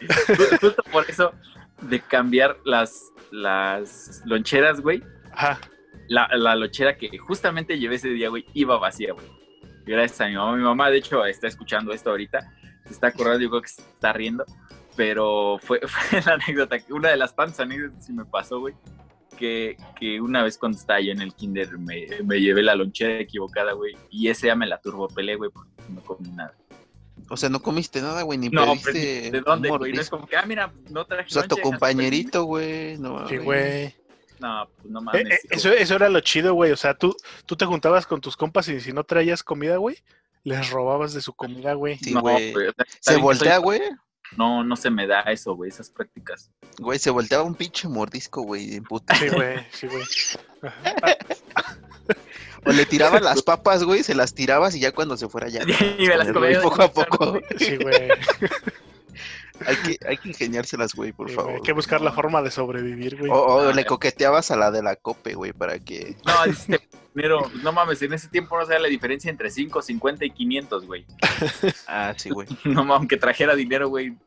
Ju- 0.02 0.60
Justo 0.60 0.84
por 0.92 1.10
eso 1.10 1.34
de 1.82 2.00
cambiar 2.00 2.58
las, 2.66 3.12
las 3.32 4.22
loncheras, 4.26 4.82
güey, 4.82 5.04
Ajá. 5.34 5.60
la, 6.08 6.28
la 6.36 6.56
lonchera 6.56 6.98
que 6.98 7.18
justamente 7.18 7.78
llevé 7.80 7.96
ese 7.96 8.10
día, 8.10 8.30
güey, 8.30 8.46
iba 8.54 8.78
vacía, 8.78 9.14
güey. 9.14 9.26
Gracias 9.86 10.22
a 10.22 10.28
mi 10.28 10.36
mamá. 10.36 10.56
Mi 10.56 10.64
mamá, 10.64 10.90
de 10.90 10.98
hecho, 10.98 11.26
está 11.26 11.48
escuchando 11.48 11.92
esto 11.92 12.10
ahorita, 12.12 12.40
se 12.86 12.94
está 12.94 13.08
acordando, 13.08 13.42
yo 13.42 13.50
creo 13.50 13.62
que 13.62 13.68
se 13.70 13.82
está 13.82 14.14
riendo, 14.14 14.46
pero 14.96 15.58
fue, 15.62 15.82
fue 15.88 16.22
la 16.22 16.34
anécdota, 16.34 16.78
una 16.90 17.10
de 17.10 17.18
las 17.18 17.36
tantas 17.36 17.60
anécdotas 17.60 18.08
que 18.08 18.14
me 18.14 18.26
pasó, 18.26 18.60
güey, 18.60 18.76
que, 19.38 19.76
que 20.00 20.22
una 20.22 20.44
vez 20.44 20.58
cuando 20.58 20.78
estaba 20.78 21.02
yo 21.02 21.12
en 21.12 21.20
el 21.22 21.34
kinder 21.34 21.78
me, 21.80 22.06
me 22.24 22.40
llevé 22.40 22.62
la 22.64 22.76
lonchera 22.76 23.20
equivocada, 23.20 23.74
güey, 23.74 23.98
y 24.10 24.30
ese 24.30 24.48
ya 24.48 24.56
me 24.56 24.68
la 24.68 24.80
turbopelé, 24.80 25.36
güey, 25.36 25.50
porque 25.50 25.72
no 25.90 26.02
comí 26.02 26.30
nada. 26.30 26.54
O 27.30 27.38
sea, 27.38 27.50
no 27.50 27.62
comiste 27.62 28.02
nada, 28.02 28.22
güey, 28.24 28.38
ni 28.38 28.50
No, 28.50 28.66
pediste 28.74 29.30
pero 29.32 29.32
¿de 29.32 29.42
dónde, 29.42 29.70
güey? 29.70 29.94
No 29.94 30.02
es 30.02 30.10
como 30.10 30.28
que, 30.28 30.36
ah, 30.36 30.46
mira, 30.46 30.74
no 30.90 31.06
traje 31.06 31.30
O 31.30 31.34
sea, 31.34 31.48
tu 31.48 31.58
compañerito, 31.58 32.44
güey. 32.44 32.98
No, 32.98 33.28
Sí, 33.28 33.38
güey. 33.38 33.96
No, 34.40 34.68
pues 34.76 34.90
no 34.92 35.00
Eh, 35.00 35.04
mames. 35.04 35.26
eh, 35.32 35.40
eso, 35.52 35.72
eso 35.72 35.96
era 35.96 36.10
lo 36.10 36.20
chido, 36.20 36.54
güey. 36.54 36.72
O 36.72 36.78
sea, 36.78 36.94
tú, 36.96 37.16
tú 37.46 37.56
te 37.56 37.66
juntabas 37.66 38.06
con 38.06 38.20
tus 38.20 38.36
compas 38.36 38.68
y 38.68 38.80
si 38.82 38.92
no 38.92 39.04
traías 39.06 39.42
comida, 39.44 39.78
güey, 39.78 39.98
les 40.44 40.70
robabas 40.70 41.14
de 41.14 41.22
su 41.22 41.34
comida, 41.34 41.74
güey. 41.76 41.98
Sí, 42.00 42.14
no, 42.14 42.22
güey. 42.22 42.54
Se 43.00 43.16
voltea, 43.18 43.56
soy- 43.56 43.64
güey. 43.64 43.82
No, 44.36 44.64
no 44.64 44.76
se 44.76 44.90
me 44.90 45.06
da 45.08 45.22
eso, 45.22 45.54
güey, 45.56 45.70
esas 45.70 45.90
prácticas. 45.92 46.52
Güey, 46.80 46.98
se 47.00 47.12
volteaba 47.12 47.44
un 47.44 47.56
pinche 47.56 47.88
mordisco, 47.88 48.42
güey, 48.42 48.76
en 48.76 48.84
puta. 48.84 49.14
Sí, 49.16 49.30
güey, 49.30 49.60
sí, 49.72 49.88
güey. 49.88 50.04
O 52.66 52.72
le 52.72 52.86
tiraba 52.86 53.20
las 53.20 53.42
papas, 53.42 53.84
güey, 53.84 54.04
se 54.04 54.16
las 54.16 54.34
tirabas 54.34 54.76
y 54.76 54.80
ya 54.80 54.92
cuando 54.92 55.18
se 55.18 55.28
fuera 55.28 55.50
ya. 55.50 55.62
y 55.98 56.08
me 56.08 56.18
las 56.18 56.32
comía 56.32 56.62
poco 56.62 56.82
a 56.82 56.92
poco. 56.92 57.40
Sí, 57.58 57.78
güey. 57.78 58.10
Hay 59.66 59.76
que, 59.78 59.98
hay 60.06 60.18
que 60.18 60.30
ingeniárselas, 60.30 60.94
güey, 60.94 61.14
por 61.14 61.30
Sí, 61.30 61.36
favor. 61.36 61.54
Hay 61.54 61.62
que 61.62 61.72
buscar 61.74 62.02
la 62.02 62.12
forma 62.12 62.42
de 62.42 62.52
sobrevivir, 62.52 63.18
güey. 63.18 63.32
O, 63.32 63.36
o 63.36 63.60
Ah, 63.70 63.74
le 63.74 63.86
coqueteabas 63.86 64.52
a 64.52 64.58
la 64.58 64.72
de 64.72 64.82
la 64.84 64.96
cope, 64.98 65.36
güey, 65.36 65.54
para 65.54 65.80
que. 65.80 66.18
No, 66.26 66.78
dinero, 67.14 67.50
no 67.62 67.72
mames, 67.72 68.02
en 68.02 68.14
ese 68.14 68.28
tiempo 68.28 68.58
no 68.58 68.66
sabía 68.66 68.80
la 68.80 68.88
diferencia 68.90 69.30
entre 69.30 69.50
5, 69.52 69.82
50 69.82 70.26
y 70.26 70.32
500, 70.32 70.86
güey. 70.86 71.06
Ah, 71.88 72.14
sí, 72.18 72.30
güey. 72.30 72.48
No 72.66 72.84
mames, 72.84 72.98
aunque 72.98 73.16
trajera 73.18 73.56
dinero, 73.56 73.88
güey, 73.88 74.18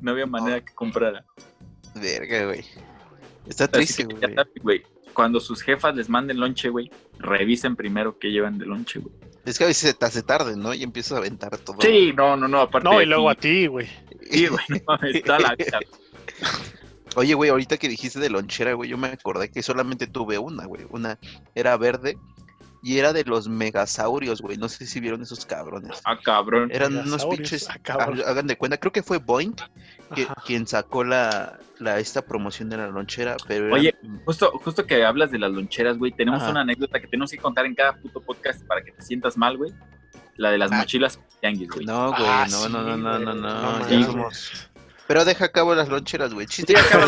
no 0.00 0.10
había 0.10 0.26
manera 0.26 0.62
que 0.62 0.74
comprara. 0.74 1.24
Verga, 1.94 2.46
güey. 2.46 2.64
Está 3.46 3.68
triste, 3.68 4.06
güey. 4.60 4.82
Cuando 5.14 5.38
sus 5.40 5.62
jefas 5.62 5.94
les 5.94 6.08
manden 6.08 6.40
lonche, 6.40 6.68
güey, 6.68 6.90
revisen 7.18 7.76
primero 7.76 8.18
qué 8.18 8.30
llevan 8.30 8.58
de 8.58 8.66
lonche, 8.66 9.00
güey. 9.00 9.14
Es 9.44 9.58
que 9.58 9.64
a 9.64 9.66
veces 9.66 9.90
se 9.90 9.94
te 9.94 10.06
hace 10.06 10.22
tarde, 10.22 10.56
¿no? 10.56 10.72
Y 10.72 10.82
empiezas 10.82 11.12
a 11.12 11.18
aventar 11.18 11.58
todo. 11.58 11.76
Sí, 11.80 12.12
no, 12.16 12.36
no, 12.36 12.48
no, 12.48 12.60
aparte 12.60 12.88
No, 12.88 13.00
y 13.02 13.06
luego 13.06 13.28
a 13.28 13.34
ti, 13.34 13.66
güey. 13.66 13.86
Sí, 14.30 14.46
güey, 14.46 14.64
no 14.86 15.08
está 15.08 15.38
la 15.38 15.54
Oye, 17.16 17.34
güey, 17.34 17.50
ahorita 17.50 17.76
que 17.76 17.88
dijiste 17.88 18.18
de 18.18 18.30
lonchera, 18.30 18.72
güey, 18.72 18.90
yo 18.90 18.98
me 18.98 19.08
acordé 19.08 19.50
que 19.50 19.62
solamente 19.62 20.06
tuve 20.06 20.38
una, 20.38 20.64
güey. 20.66 20.86
Una 20.90 21.18
era 21.54 21.76
verde 21.76 22.16
y 22.82 22.98
era 22.98 23.12
de 23.12 23.24
los 23.24 23.48
megasaurios, 23.48 24.42
güey. 24.42 24.56
No 24.56 24.68
sé 24.68 24.86
si 24.86 24.98
vieron 25.00 25.22
esos 25.22 25.46
cabrones. 25.46 26.00
Ah, 26.04 26.18
cabrón. 26.22 26.70
Eran 26.72 26.96
unos 26.96 27.24
pinches. 27.26 27.68
ah, 27.68 27.78
Hagan 28.26 28.46
de 28.46 28.56
cuenta, 28.56 28.78
creo 28.78 28.92
que 28.92 29.02
fue 29.02 29.18
Boeing 29.18 29.54
que- 30.14 30.26
quien 30.46 30.66
sacó 30.66 31.04
la, 31.04 31.58
la 31.78 31.98
esta 31.98 32.22
promoción 32.22 32.68
de 32.70 32.76
la 32.76 32.88
lonchera, 32.88 33.36
pero 33.46 33.66
eran- 33.66 33.78
Oye, 33.78 33.94
Justo, 34.24 34.50
justo 34.62 34.86
que 34.86 35.04
hablas 35.04 35.30
de 35.30 35.38
las 35.38 35.50
loncheras, 35.52 35.98
güey, 35.98 36.12
tenemos 36.12 36.42
Ajá. 36.42 36.50
una 36.52 36.60
anécdota 36.62 37.00
que 37.00 37.06
tenemos 37.06 37.30
que 37.30 37.38
contar 37.38 37.66
en 37.66 37.74
cada 37.74 37.94
puto 37.96 38.20
podcast 38.20 38.64
para 38.66 38.82
que 38.82 38.92
te 38.92 39.02
sientas 39.02 39.36
mal, 39.36 39.56
güey. 39.56 39.72
La 40.36 40.50
de 40.50 40.58
las 40.58 40.72
Ah. 40.72 40.76
mochilas 40.78 41.20
tianguis, 41.40 41.68
güey. 41.70 41.86
no, 41.86 42.08
güey, 42.10 42.22
Ah, 42.26 42.46
no, 42.50 42.56
sí, 42.58 42.72
no, 42.72 42.82
no, 42.82 42.96
no, 42.96 43.18
no, 43.18 43.34
no, 43.34 43.78
no 43.78 43.88
ya 43.88 44.06
somos- 44.06 44.70
Pero 45.06 45.24
deja 45.24 45.44
a 45.44 45.48
cabo 45.52 45.74
las 45.74 45.88
loncheras, 45.88 46.32
güey. 46.32 46.46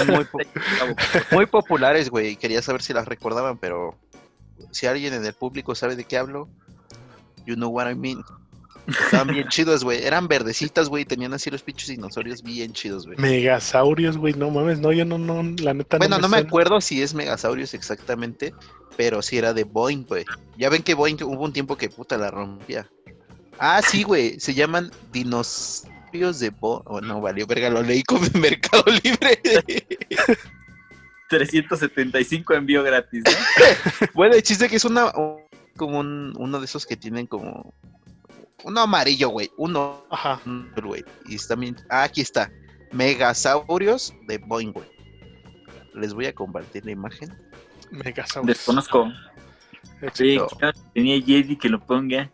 Muy, 0.06 0.24
po- 0.26 0.38
muy 1.32 1.46
populares, 1.46 2.10
güey. 2.10 2.36
Quería 2.36 2.60
saber 2.62 2.82
si 2.82 2.92
las 2.92 3.06
recordaban, 3.08 3.56
pero 3.58 3.96
si 4.70 4.86
alguien 4.86 5.14
en 5.14 5.24
el 5.24 5.32
público 5.32 5.74
sabe 5.74 5.96
de 5.96 6.04
qué 6.04 6.18
hablo, 6.18 6.48
you 7.46 7.54
know 7.54 7.70
what 7.70 7.90
I 7.90 7.94
mean. 7.94 8.22
Estaban 8.88 9.28
bien 9.28 9.48
chidos, 9.48 9.82
güey. 9.84 10.04
Eran 10.04 10.28
verdecitas, 10.28 10.88
güey. 10.88 11.04
Tenían 11.04 11.34
así 11.34 11.50
los 11.50 11.62
pinches 11.62 11.88
dinosaurios 11.88 12.42
bien 12.42 12.72
chidos, 12.72 13.06
güey. 13.06 13.18
Megasaurios, 13.18 14.16
güey, 14.16 14.34
no 14.34 14.50
mames, 14.50 14.78
no, 14.78 14.92
yo 14.92 15.04
no, 15.04 15.18
no, 15.18 15.42
la 15.62 15.74
neta 15.74 15.98
Bueno, 15.98 16.18
no 16.18 16.28
me 16.28 16.36
suena. 16.36 16.48
acuerdo 16.48 16.80
si 16.80 17.02
es 17.02 17.14
Megasaurios 17.14 17.74
exactamente, 17.74 18.54
pero 18.96 19.22
sí 19.22 19.38
era 19.38 19.52
de 19.52 19.64
Boeing, 19.64 20.04
güey. 20.06 20.24
Ya 20.56 20.68
ven 20.68 20.82
que 20.82 20.94
Boeing 20.94 21.16
hubo 21.24 21.42
un 21.44 21.52
tiempo 21.52 21.76
que 21.76 21.88
puta 21.88 22.16
la 22.16 22.30
rompía. 22.30 22.88
Ah, 23.58 23.80
sí, 23.82 24.02
güey. 24.04 24.38
Se 24.38 24.54
llaman 24.54 24.90
dinosaurios 25.12 26.38
de 26.38 26.50
Bo... 26.50 26.82
Oh, 26.86 27.00
no, 27.00 27.20
valió, 27.20 27.46
verga, 27.46 27.70
lo 27.70 27.82
leí 27.82 28.02
como 28.02 28.24
en 28.26 28.40
Mercado 28.40 28.84
Libre. 29.02 29.40
375 31.28 32.54
envío 32.54 32.82
gratis, 32.82 33.24
¿no? 33.24 34.06
bueno, 34.14 34.34
el 34.34 34.42
chiste 34.42 34.68
que 34.68 34.76
es 34.76 34.84
una... 34.84 35.12
Como 35.76 35.98
un- 36.00 36.32
uno 36.38 36.58
de 36.58 36.64
esos 36.64 36.86
que 36.86 36.96
tienen 36.96 37.26
como... 37.26 37.74
Uno 38.64 38.80
amarillo, 38.80 39.28
güey. 39.28 39.50
Uno, 39.56 40.04
Ajá, 40.10 40.40
güey. 40.82 41.04
Y 41.26 41.36
bien... 41.56 41.76
Ah, 41.90 42.04
aquí 42.04 42.20
está. 42.20 42.50
Megasaurios 42.92 44.14
de 44.26 44.38
Boeing, 44.38 44.72
güey. 44.72 44.88
Les 45.94 46.14
voy 46.14 46.26
a 46.26 46.34
compartir 46.34 46.84
la 46.84 46.92
imagen. 46.92 47.34
Megasaurios. 47.90 48.58
Desconozco. 48.58 49.08
Sí, 50.12 50.38
tenía 50.92 51.20
Jedi 51.20 51.56
que 51.56 51.68
lo 51.68 51.80
ponga. 51.80 52.30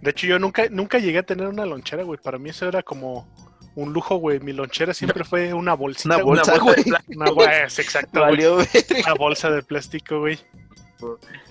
De 0.00 0.10
hecho, 0.10 0.26
yo 0.26 0.38
nunca, 0.38 0.66
nunca 0.70 0.98
llegué 0.98 1.18
a 1.18 1.22
tener 1.22 1.46
una 1.46 1.66
lonchera, 1.66 2.04
güey. 2.04 2.18
Para 2.22 2.38
mí 2.38 2.50
eso 2.50 2.66
era 2.66 2.82
como 2.82 3.28
un 3.74 3.92
lujo, 3.92 4.16
güey. 4.16 4.40
Mi 4.40 4.52
lonchera 4.52 4.94
siempre 4.94 5.24
fue 5.24 5.52
una 5.52 5.74
bolsita. 5.74 6.16
Una 6.16 6.22
güey. 6.22 6.36
bolsa, 6.36 6.52
Una 6.54 6.60
bolsa 6.60 6.72
de 6.72 6.72
güey. 6.72 6.84
plástico. 6.84 7.20
Una 7.20 7.30
bolsa, 7.32 7.64
es 7.64 7.78
exacto, 7.78 8.20
güey. 8.20 8.30
Valió, 8.30 8.56
verga. 8.56 9.02
Una 9.04 9.14
bolsa 9.14 9.50
de 9.50 9.62
plástico, 9.62 10.20
güey. 10.20 10.38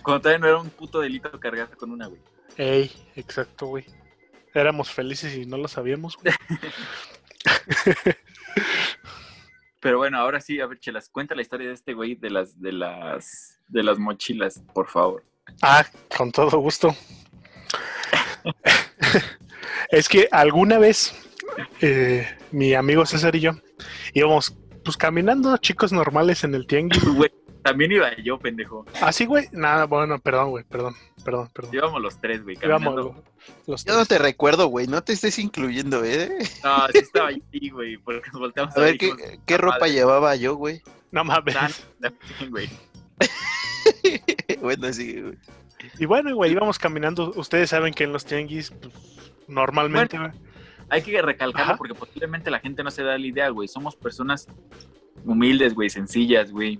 Cuando 0.02 0.22
todavía 0.22 0.40
no 0.40 0.48
era 0.48 0.58
un 0.58 0.70
puto 0.70 1.00
delito 1.00 1.40
cargarse 1.40 1.76
con 1.76 1.92
una, 1.92 2.08
güey. 2.08 2.22
Ey, 2.58 2.92
exacto, 3.16 3.68
güey. 3.68 3.86
Éramos 4.54 4.92
felices 4.92 5.36
y 5.36 5.46
no 5.46 5.58
lo 5.58 5.68
sabíamos, 5.68 6.18
güey. 6.18 6.34
Pero 9.80 9.98
bueno, 9.98 10.18
ahora 10.18 10.42
sí, 10.42 10.60
a 10.60 10.68
ver, 10.68 10.80
Chelas, 10.80 11.10
cuenta 11.10 11.36
la 11.36 11.42
historia 11.42 11.68
de 11.68 11.74
este 11.74 11.94
güey 11.94 12.16
de 12.16 12.30
las, 12.30 12.60
de 12.60 12.74
las, 12.74 13.60
de 13.68 13.84
las 13.84 13.98
mochilas, 13.98 14.62
por 14.74 14.88
favor. 14.88 15.24
Ah, 15.62 15.86
con 16.16 16.32
todo 16.32 16.58
gusto. 16.60 16.94
es 19.90 20.10
que 20.10 20.28
alguna 20.32 20.80
vez 20.80 21.16
eh, 21.82 22.28
mi 22.52 22.74
amigo 22.74 23.06
César 23.06 23.36
y 23.36 23.42
yo 23.42 23.52
íbamos 24.14 24.56
pues 24.84 24.98
caminando 24.98 25.56
chicos 25.58 25.92
normales 25.92 26.44
en 26.44 26.56
el 26.56 26.68
tianguis. 26.68 27.04
Güey, 27.16 27.32
también 27.64 27.92
iba 27.92 28.16
yo, 28.18 28.40
pendejo. 28.40 28.86
Así, 29.02 29.26
güey. 29.26 29.48
Nada, 29.52 29.86
bueno, 29.86 30.20
perdón, 30.20 30.50
güey, 30.52 30.64
perdón, 30.64 30.96
perdón, 31.24 31.50
perdón. 31.54 31.74
Íbamos 31.74 32.02
los 32.02 32.20
tres, 32.22 32.44
güey, 32.44 32.58
Íbamos 32.64 32.96
caminando. 32.96 33.24
los 33.68 33.84
Yo 33.86 33.94
no 33.94 33.98
tres. 34.06 34.08
te 34.08 34.18
recuerdo, 34.20 34.68
güey. 34.68 34.88
No 34.88 35.04
te 35.04 35.14
estés 35.14 35.38
incluyendo, 35.40 36.04
¿eh? 36.04 36.30
No, 36.64 36.88
sí 36.92 36.98
estaba 37.00 37.30
ahí, 37.30 37.70
güey, 37.70 37.98
porque 37.98 38.30
nos 38.32 38.40
volteamos 38.42 38.76
A 38.78 38.82
ver, 38.82 38.96
y 38.96 38.98
¿qué, 38.98 39.06
dijimos, 39.08 39.40
qué 39.46 39.54
"Ah, 39.56 39.58
ropa 39.58 39.80
madre, 39.82 39.92
llevaba 39.94 40.36
yo, 40.36 40.56
güey? 40.56 40.82
No 41.12 41.24
mames. 41.24 41.56
güey. 42.50 42.70
bueno, 44.62 44.92
sí, 44.94 45.22
güey. 45.22 45.38
Y 45.98 46.06
bueno, 46.06 46.34
güey, 46.36 46.52
íbamos 46.52 46.78
caminando. 46.80 47.32
Ustedes 47.36 47.70
saben 47.70 47.94
que 47.94 48.04
en 48.04 48.14
los 48.14 48.26
tianguis, 48.26 48.72
pues, 48.72 48.94
normalmente, 49.48 50.18
güey. 50.18 50.32
Hay 50.90 51.02
que 51.04 51.22
recalcarlo 51.22 51.64
Ajá. 51.74 51.78
porque 51.78 51.94
posiblemente 51.94 52.50
la 52.50 52.60
gente 52.60 52.84
no 52.84 52.90
se 52.92 53.04
da 53.04 53.18
la 53.18 53.26
idea, 53.26 53.50
güey. 53.50 53.68
Somos 53.68 53.96
personas 53.96 54.48
humildes, 55.24 55.74
güey, 55.76 55.90
sencillas, 55.90 56.52
güey. 56.52 56.80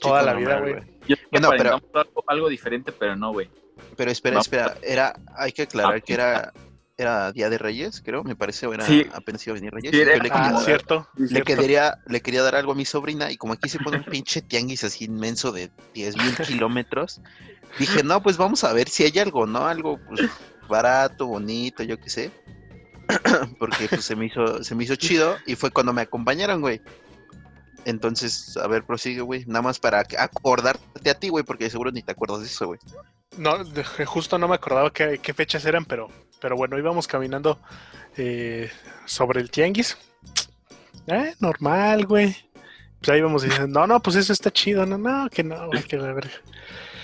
Toda 0.00 0.22
la 0.22 0.34
vida, 0.34 0.58
güey. 0.60 0.74
Yo 1.06 1.16
sé 1.16 1.22
que 1.22 1.28
Bueno, 1.30 1.50
pero- 1.56 1.74
algo, 1.94 2.24
algo 2.26 2.48
diferente, 2.48 2.92
pero 2.92 3.16
no, 3.16 3.32
güey. 3.32 3.48
Pero 3.96 4.10
espera, 4.10 4.34
Vamos. 4.34 4.46
espera. 4.46 4.76
Era, 4.82 5.14
hay 5.36 5.52
que 5.52 5.62
aclarar 5.62 5.96
Ah. 5.96 6.00
que 6.00 6.12
era, 6.14 6.52
era 6.96 7.32
Día 7.32 7.48
de 7.48 7.56
Reyes, 7.58 8.02
creo, 8.04 8.22
me 8.24 8.36
parece, 8.36 8.66
o 8.66 8.74
era 8.74 8.84
Sí. 8.86 9.06
apenas 9.12 9.46
iba 9.46 9.54
a 9.54 9.58
venir 9.58 9.72
Reyes. 9.72 9.90
Sí, 9.92 10.00
era- 10.00 10.16
le, 10.22 10.28
Ah, 10.32 10.52
dar, 10.52 10.64
cierto. 10.64 11.08
le, 11.16 11.28
cierto. 11.28 11.44
quería, 11.56 11.98
le 12.06 12.20
quería 12.20 12.42
dar 12.42 12.54
algo 12.56 12.72
a 12.72 12.74
mi 12.74 12.84
sobrina 12.84 13.30
y 13.32 13.36
como 13.36 13.54
aquí 13.54 13.68
se 13.68 13.78
pone 13.78 13.96
un 13.98 14.04
pinche 14.04 14.42
tianguis 14.42 14.84
así 14.84 15.04
inmenso 15.06 15.50
de 15.52 15.70
10 15.94 16.16
mil 16.16 16.36
kilómetros, 16.36 17.20
dije, 17.78 18.02
no, 18.02 18.22
pues 18.22 18.36
vamos 18.36 18.64
a 18.64 18.72
ver 18.74 18.88
si 18.88 19.04
hay 19.04 19.18
algo, 19.18 19.46
¿no? 19.46 19.66
Algo 19.66 19.98
pues, 20.08 20.28
barato, 20.68 21.26
bonito, 21.26 21.82
yo 21.82 21.98
qué 21.98 22.10
sé. 22.10 22.30
Porque 23.58 23.88
pues 23.88 24.04
se 24.04 24.14
me 24.14 24.26
hizo, 24.26 24.62
se 24.62 24.74
me 24.74 24.84
hizo 24.84 24.94
chido 24.96 25.36
y 25.46 25.56
fue 25.56 25.70
cuando 25.70 25.92
me 25.92 26.02
acompañaron, 26.02 26.60
güey. 26.60 26.80
Entonces, 27.84 28.56
a 28.56 28.66
ver, 28.66 28.84
prosigue, 28.84 29.20
güey. 29.22 29.44
Nada 29.46 29.62
más 29.62 29.78
para 29.78 30.00
acordarte 30.00 31.10
a 31.10 31.14
ti, 31.14 31.28
güey, 31.28 31.44
porque 31.44 31.70
seguro 31.70 31.90
ni 31.90 32.02
te 32.02 32.12
acuerdas 32.12 32.40
de 32.40 32.46
eso, 32.46 32.66
güey. 32.68 32.80
No, 33.36 33.62
de- 33.64 33.84
justo 33.84 34.38
no 34.38 34.48
me 34.48 34.54
acordaba 34.56 34.92
qué, 34.92 35.18
qué 35.22 35.32
fechas 35.34 35.64
eran, 35.64 35.84
pero, 35.84 36.08
pero 36.40 36.56
bueno, 36.56 36.78
íbamos 36.78 37.06
caminando 37.06 37.58
eh, 38.16 38.70
sobre 39.06 39.40
el 39.40 39.50
tianguis. 39.50 39.96
Eh, 41.06 41.34
normal, 41.40 42.06
güey. 42.06 42.36
Pues 43.00 43.08
ahí 43.10 43.18
íbamos 43.20 43.42
diciendo, 43.42 43.80
no, 43.80 43.86
no, 43.86 44.02
pues 44.02 44.16
eso 44.16 44.32
está 44.32 44.50
chido, 44.50 44.84
no, 44.84 44.98
no, 44.98 45.30
que 45.30 45.42
no, 45.42 45.68
güey, 45.68 45.82
que 45.84 45.96
la 45.96 46.12
verga. 46.12 46.34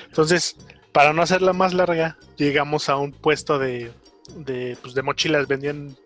Entonces, 0.07 0.57
para 0.93 1.13
no 1.13 1.23
hacerla 1.23 1.53
más 1.55 1.73
larga, 1.73 2.19
llegamos 2.37 2.89
a 2.91 2.97
un 2.97 3.13
puesto 3.13 3.59
de, 3.59 3.93
de, 4.37 4.77
pues, 4.83 4.95
de 4.95 5.03
mochilas, 5.03 5.47
vendían 5.49 5.97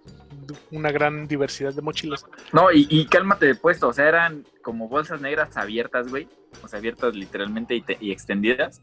una 0.71 0.91
gran 0.93 1.27
diversidad 1.29 1.73
de 1.75 1.83
mochilas. 1.83 2.25
No, 2.53 2.71
y, 2.73 2.87
y 2.91 3.07
cálmate 3.07 3.47
de 3.47 3.55
puesto, 3.55 3.89
o 3.89 3.93
sea, 3.93 4.09
eran 4.09 4.45
como 4.63 4.89
bolsas 4.89 5.21
negras 5.21 5.57
abiertas, 5.57 6.09
güey. 6.09 6.29
O 6.63 6.69
sea, 6.69 6.79
abiertas 6.79 7.15
literalmente 7.15 7.75
y, 7.75 7.81
te- 7.83 7.99
y 8.01 8.11
extendidas. 8.13 8.81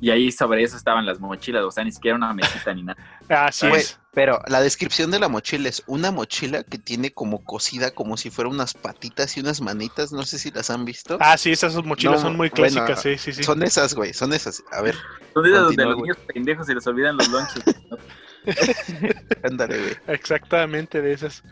Y 0.00 0.10
ahí 0.10 0.30
sobre 0.30 0.62
eso 0.62 0.76
estaban 0.76 1.04
las 1.06 1.18
mochilas, 1.18 1.64
o 1.64 1.72
sea, 1.72 1.82
ni 1.82 1.90
siquiera 1.90 2.16
una 2.16 2.32
mesita 2.32 2.72
ni 2.72 2.84
nada. 2.84 2.96
Así 3.28 3.66
es. 3.66 3.98
Pero 4.14 4.40
la 4.46 4.60
descripción 4.60 5.10
de 5.10 5.18
la 5.18 5.28
mochila 5.28 5.68
es 5.68 5.82
una 5.88 6.12
mochila 6.12 6.62
que 6.62 6.78
tiene 6.78 7.12
como 7.12 7.44
cosida 7.44 7.90
como 7.90 8.16
si 8.16 8.30
fuera 8.30 8.48
unas 8.48 8.74
patitas 8.74 9.36
y 9.36 9.40
unas 9.40 9.60
manitas, 9.60 10.12
no 10.12 10.22
sé 10.24 10.38
si 10.38 10.50
las 10.52 10.70
han 10.70 10.84
visto. 10.84 11.18
Ah, 11.20 11.36
sí, 11.36 11.50
esas 11.50 11.74
mochilas 11.84 12.16
No, 12.22 12.28
son 12.28 12.36
muy 12.36 12.48
bueno, 12.48 12.54
clásicas, 12.86 13.02
sí, 13.02 13.18
sí, 13.18 13.32
sí. 13.32 13.42
Son 13.42 13.60
esas, 13.64 13.94
güey, 13.94 14.12
son 14.14 14.32
esas. 14.32 14.62
A 14.72 14.82
ver, 14.82 14.94
Son 15.34 15.42
de 15.42 15.50
esas 15.50 15.64
donde 15.64 15.84
los 15.84 15.94
güey. 15.96 16.02
niños 16.10 16.18
pendejos 16.32 16.66
se 16.66 16.74
les 16.74 16.86
olvidan 16.86 17.16
los 17.16 17.28
lonches. 17.28 17.64
¿no? 17.90 17.96
ándale, 19.42 19.78
güey. 19.78 19.96
Exactamente 20.08 21.00
de 21.02 21.12
esas. 21.12 21.42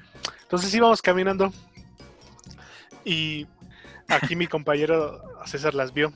Entonces 0.42 0.72
íbamos 0.74 1.02
caminando 1.02 1.52
y 3.04 3.46
aquí 4.08 4.36
mi 4.36 4.46
compañero 4.46 5.22
César 5.46 5.74
las 5.74 5.92
vio. 5.92 6.12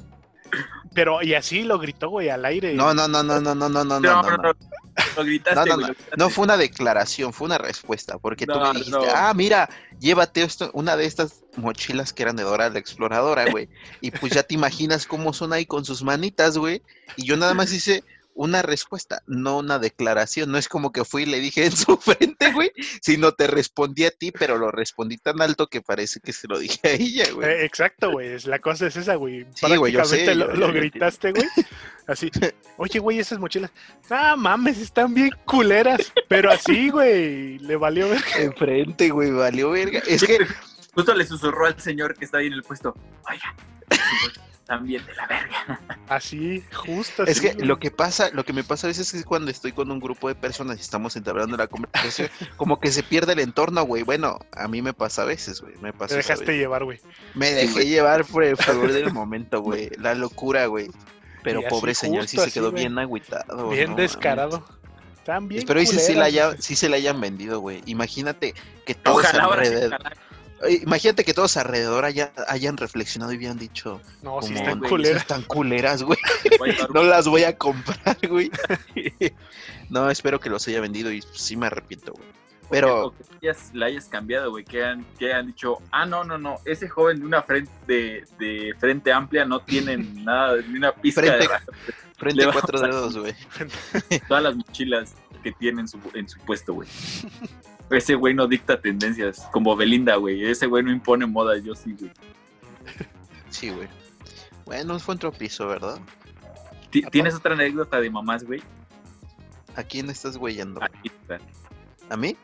Pero 0.95 1.23
y 1.23 1.35
así 1.35 1.63
lo 1.63 1.79
gritó, 1.79 2.09
güey, 2.11 2.29
al 2.29 2.45
aire. 2.45 2.75
No, 2.75 2.93
no, 2.93 3.07
no, 3.07 3.23
no, 3.23 3.41
no, 3.41 3.55
no, 3.55 3.69
no, 3.69 3.85
no, 3.85 3.85
no, 3.85 4.01
No, 4.01 4.23
no, 4.23 4.23
no, 4.23 4.37
no. 4.37 4.43
no. 4.43 4.53
Lo 5.17 5.25
gritaste, 5.25 5.55
No, 5.55 5.65
no, 5.65 5.75
güey, 5.77 5.81
no. 5.83 5.87
lo 5.87 5.95
gritaste. 5.95 6.17
No 6.17 6.31
fue 6.31 6.45
una 6.45 6.57
declaración, 6.57 7.33
fue 7.33 7.47
una 7.47 7.59
respuesta, 7.59 8.19
porque 8.19 8.47
tú 8.47 8.55
No, 8.55 8.73
me 8.73 8.79
dijiste, 8.81 8.99
no. 8.99 9.05
ah, 9.15 9.33
mira, 9.35 9.69
llévate 10.01 10.43
esto, 10.43 10.71
una 10.75 10.97
de 10.97 11.07
estas 11.07 11.45
mochilas 11.57 12.13
que 12.13 12.25
eran 12.25 12.35
de 12.35 12.43
Dora 12.43 12.69
la 12.69 12.81
Exploradora, 12.81 13.49
güey, 13.51 13.69
y 14.01 14.11
pues 14.11 14.33
ya 14.33 14.43
te 14.43 14.55
imaginas 14.55 15.07
cómo 15.07 15.33
son 15.33 15.53
ahí 15.53 15.65
con 15.65 15.85
sus 15.85 16.03
manitas, 16.03 16.59
güey, 16.59 16.83
y 17.17 17.25
yo 17.25 17.37
nada 17.37 17.55
más 17.55 17.73
hice 17.73 18.03
una 18.35 18.63
respuesta, 18.63 19.23
no 19.27 19.59
una 19.59 19.79
declaración, 19.79 20.51
no 20.51 20.59
es 20.59 20.69
como 20.69 20.93
que 20.93 21.05
fui 21.05 21.25
y 21.25 21.27
le 21.27 21.41
dije 21.41 21.67
en 21.67 21.73
su 21.73 21.97
frente, 22.01 22.53
güey, 22.53 22.71
sino 23.03 23.33
te 23.33 23.47
respondí 23.47 24.05
a 24.05 24.11
ti, 24.11 24.31
pero 24.33 24.57
lo 24.57 24.71
respondí 24.71 25.19
tan 25.19 25.43
alto 25.43 25.67
que 25.67 25.83
parece 25.83 26.21
que 26.21 26.33
se 26.33 26.49
lo 26.49 26.59
dije 26.59 26.81
a 26.85 26.91
ella, 26.93 27.25
güey. 27.33 27.49
Eh, 27.49 27.65
exacto, 27.65 28.11
güey. 28.13 28.29
es- 28.35 28.47
La 28.47 28.59
cosa 28.59 28.87
es 28.87 28.97
esa, 28.97 29.17
güey. 29.17 29.47
Sí, 29.55 29.77
güey, 29.77 29.93
yo 29.93 30.05
sé, 30.05 30.35
lo, 30.35 30.47
yo- 30.49 30.55
lo 30.61 30.67
yo- 30.69 30.73
gritaste, 30.73 31.33
güey. 31.33 31.47
Así. 32.07 32.31
Oye, 32.79 32.99
güey, 32.99 33.19
esas 33.19 33.39
mochilas. 33.39 33.71
Ah, 34.09 34.37
mames, 34.37 34.79
están 34.79 35.13
bien 35.15 35.31
culeras. 35.45 36.13
Pero 36.29 36.51
así, 36.51 36.89
güey. 36.89 37.59
Le 37.59 37.77
valió 37.77 38.09
ver. 38.09 38.21
Enfrente, 38.39 39.11
güey, 39.11 39.31
valió 39.31 39.71
verga. 39.71 40.03
Es 40.07 40.23
que 40.25 40.39
Justo 40.95 41.15
le 41.15 41.25
susurró 41.25 41.67
al 41.67 41.81
señor 41.81 42.17
que 42.19 42.25
está 42.25 42.39
ahí 42.39 42.47
en 42.49 42.55
el 42.55 42.63
puesto. 42.65 42.95
Oiga, 43.31 43.55
también 44.71 45.05
de 45.05 45.15
la 45.17 45.27
verga. 45.27 45.81
Así, 46.09 46.63
justo 46.73 47.25
Es 47.25 47.39
así, 47.39 47.57
que 47.57 47.65
lo 47.65 47.81
que 47.81 47.91
pasa, 47.91 48.31
lo 48.33 48.45
que 48.45 48.53
me 48.53 48.63
pasa 48.63 48.87
a 48.87 48.89
veces 48.89 49.13
es 49.13 49.23
que 49.23 49.29
cuando 49.29 49.51
estoy 49.51 49.73
con 49.73 49.91
un 49.91 49.99
grupo 49.99 50.29
de 50.29 50.37
personas 50.37 50.79
y 50.79 50.81
estamos 50.81 51.17
entablando 51.17 51.57
la 51.57 51.67
conversación, 51.67 52.29
como 52.57 52.79
que 52.79 52.93
se 52.93 53.03
pierde 53.03 53.33
el 53.33 53.41
entorno, 53.41 53.83
güey. 53.83 54.05
Bueno, 54.05 54.39
a 54.53 54.69
mí 54.69 54.81
me 54.81 54.93
pasa 54.93 55.23
a 55.23 55.25
veces, 55.25 55.61
güey. 55.61 55.75
Me 55.81 55.93
pasa 55.93 56.11
Te 56.11 56.17
dejaste 56.19 56.57
llevar, 56.57 56.85
güey. 56.85 57.01
Me 57.35 57.51
dejé 57.51 57.87
llevar 57.87 58.25
por 58.25 58.45
el 58.45 58.57
favor 58.57 58.93
del 58.93 59.13
momento, 59.13 59.61
güey. 59.61 59.91
La 59.99 60.15
locura, 60.15 60.67
güey. 60.67 60.89
Pero 61.43 61.63
pobre 61.69 61.95
señor, 61.95 62.29
sí 62.29 62.37
se 62.37 62.53
quedó 62.53 62.71
bien 62.71 62.97
agüitado. 62.97 63.71
Bien 63.71 63.91
no 63.91 63.97
descarado. 63.97 64.65
Bien 65.43 65.61
Espero 65.61 65.81
y 65.81 65.87
sí, 65.87 65.99
se 65.99 66.15
la 66.15 66.27
culeras, 66.27 66.53
haya, 66.53 66.63
sí 66.63 66.77
se 66.77 66.89
la 66.89 66.97
hayan 66.97 67.21
vendido, 67.21 67.61
güey. 67.61 67.83
Imagínate 67.87 68.55
que 68.87 68.95
todos 68.95 69.19
Ojalá 69.19 69.45
ahora 69.45 69.65
sí, 69.65 69.69
alrededor, 69.69 70.01
ojalá. 70.01 70.17
Oye, 70.63 70.81
imagínate 70.83 71.25
que 71.25 71.33
todos 71.35 71.57
alrededor 71.57 72.05
haya- 72.05 72.33
hayan 72.49 72.77
reflexionado 72.77 73.33
y 73.33 73.37
habían 73.37 73.59
dicho, 73.59 74.01
No, 74.23 74.41
como, 74.41 74.55
están 74.57 74.79
güey, 74.79 74.91
culeras. 74.91 75.23
están 75.23 75.43
culeras, 75.43 76.03
güey. 76.03 76.19
No 76.95 77.03
las 77.03 77.27
voy 77.27 77.45
a 77.45 77.57
comprar, 77.57 78.17
güey. 78.29 78.51
No, 79.91 80.09
espero 80.11 80.39
que 80.39 80.51
los 80.51 80.67
haya 80.69 80.81
vendido 80.81 81.11
y 81.11 81.23
sí 81.33 81.57
me 81.57 81.67
arrepiento, 81.67 82.13
güey. 82.13 82.29
Pero 82.71 83.07
O 83.07 83.11
que 83.17 83.25
hayas- 83.43 83.71
la 83.75 83.87
hayas 83.87 84.05
cambiado, 84.05 84.51
güey, 84.53 84.65
que 84.65 84.85
han, 84.85 85.05
que 85.19 85.33
han 85.33 85.49
dicho, 85.49 85.79
ah, 85.91 86.07
no, 86.07 86.23
no, 86.23 86.39
no, 86.39 86.59
ese 86.65 86.89
joven 86.89 87.19
de 87.19 87.27
una 87.27 87.43
frente 87.43 87.73
de, 87.89 88.25
de 88.39 88.73
frente 88.79 89.13
amplia 89.13 89.45
no 89.45 89.59
tiene 89.61 89.97
nada, 89.97 90.57
ni 90.69 90.77
una 90.79 90.93
pizca 90.93 91.23
Frente- 91.23 91.49
de 91.49 91.93
frente 92.17 92.47
le 92.47 92.53
cuatro 92.53 92.81
dedos, 92.81 93.19
güey. 93.19 93.35
todas 94.29 94.43
las 94.45 94.55
mochilas 94.55 95.15
que 95.43 95.51
tiene 95.53 95.81
en 95.81 95.89
su, 95.89 95.99
en 96.15 96.29
su 96.29 96.39
puesto, 96.41 96.75
güey. 96.75 96.89
Ese 97.91 98.15
güey 98.15 98.35
no 98.35 98.47
dicta 98.47 98.81
tendencias, 98.81 99.49
como 99.53 99.75
Belinda, 99.77 100.17
güey. 100.17 100.45
Ese 100.45 100.67
güey 100.67 100.83
no 100.85 100.93
impone 100.93 101.27
moda, 101.27 101.59
yo 101.59 101.75
sí, 101.75 101.97
güey. 101.99 102.13
Sí, 103.51 103.71
güey. 103.71 103.89
Bueno, 104.65 104.99
fue 105.01 105.15
un 105.15 105.19
tropiezo, 105.19 105.67
¿verdad? 105.67 105.99
Ti- 106.91 107.03
¿Tienes 107.11 107.35
otra 107.35 107.55
anécdota 107.55 108.01
de 108.01 108.09
mamás, 108.11 108.45
güey? 108.45 108.63
¿A 109.77 109.83
quién 109.83 110.09
estás 110.11 110.37
güeyando? 110.37 110.83
Aquí 110.83 111.09
está. 111.09 111.39
¿A 112.09 112.17
mí? 112.17 112.37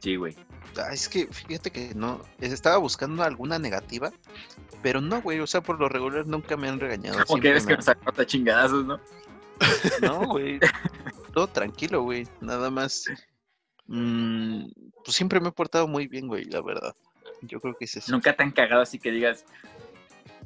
Sí, 0.00 0.16
güey. 0.16 0.36
Ah, 0.76 0.92
es 0.92 1.08
que 1.08 1.26
fíjate 1.26 1.70
que 1.70 1.92
no. 1.94 2.20
Estaba 2.40 2.76
buscando 2.78 3.22
alguna 3.22 3.58
negativa, 3.58 4.12
pero 4.82 5.00
no, 5.00 5.20
güey. 5.22 5.40
O 5.40 5.46
sea, 5.46 5.60
por 5.60 5.78
lo 5.80 5.88
regular 5.88 6.26
nunca 6.26 6.56
me 6.56 6.68
han 6.68 6.78
regañado. 6.78 7.24
Como 7.26 7.40
que 7.42 7.52
ves 7.52 7.64
me 7.64 7.72
que 7.72 7.76
nos 7.78 7.88
acorta 7.88 8.26
chingadazos, 8.26 8.84
¿no? 8.84 9.00
No, 10.02 10.26
güey. 10.26 10.60
Todo 11.34 11.48
tranquilo, 11.48 12.02
güey. 12.02 12.28
Nada 12.40 12.70
más. 12.70 13.04
Mm, 13.88 14.64
pues 15.04 15.16
siempre 15.16 15.40
me 15.40 15.48
he 15.48 15.52
portado 15.52 15.86
muy 15.88 16.06
bien, 16.06 16.28
güey, 16.28 16.44
la 16.44 16.60
verdad. 16.62 16.94
Yo 17.42 17.60
creo 17.60 17.76
que 17.76 17.84
es 17.84 17.96
eso. 17.96 18.10
Nunca 18.12 18.34
tan 18.34 18.50
cagado 18.50 18.82
así 18.82 18.98
que 18.98 19.10
digas. 19.10 19.44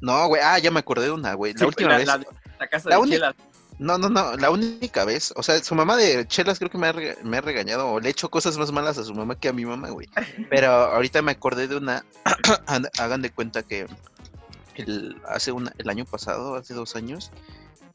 No, 0.01 0.27
güey. 0.27 0.41
Ah, 0.43 0.59
ya 0.59 0.69
me 0.71 0.79
acordé 0.79 1.05
de 1.05 1.11
una, 1.11 1.33
güey. 1.33 1.53
La 1.53 1.59
sí, 1.59 1.65
última 1.65 1.89
la, 1.91 1.97
vez. 1.97 2.07
la 2.07 2.21
la 2.59 2.67
casa 2.67 2.89
la 2.89 2.95
de 2.95 3.01
uni- 3.01 3.11
chelas. 3.11 3.35
No, 3.79 3.97
no, 3.97 4.09
no. 4.09 4.35
La 4.37 4.51
única 4.51 5.03
vez. 5.03 5.33
O 5.35 5.41
sea, 5.41 5.61
su 5.63 5.73
mamá 5.73 5.97
de 5.97 6.27
Chelas 6.27 6.59
creo 6.59 6.69
que 6.69 6.77
me 6.77 6.87
ha, 6.87 6.91
rega- 6.93 7.17
me 7.23 7.37
ha 7.37 7.41
regañado 7.41 7.89
o 7.89 7.99
le 7.99 8.07
he 8.09 8.11
hecho 8.11 8.29
cosas 8.29 8.57
más 8.57 8.71
malas 8.71 8.97
a 8.99 9.03
su 9.03 9.13
mamá 9.15 9.39
que 9.39 9.47
a 9.49 9.53
mi 9.53 9.65
mamá, 9.65 9.89
güey. 9.89 10.07
Pero 10.51 10.67
ahorita 10.69 11.21
me 11.23 11.31
acordé 11.31 11.67
de 11.67 11.77
una. 11.77 12.05
Hagan- 12.67 12.89
Hagan 12.99 13.21
de 13.23 13.31
cuenta 13.31 13.63
que 13.63 13.87
el, 14.75 15.17
hace 15.27 15.51
una, 15.51 15.73
el 15.79 15.89
año 15.89 16.05
pasado, 16.05 16.55
hace 16.55 16.73
dos 16.75 16.95
años. 16.95 17.31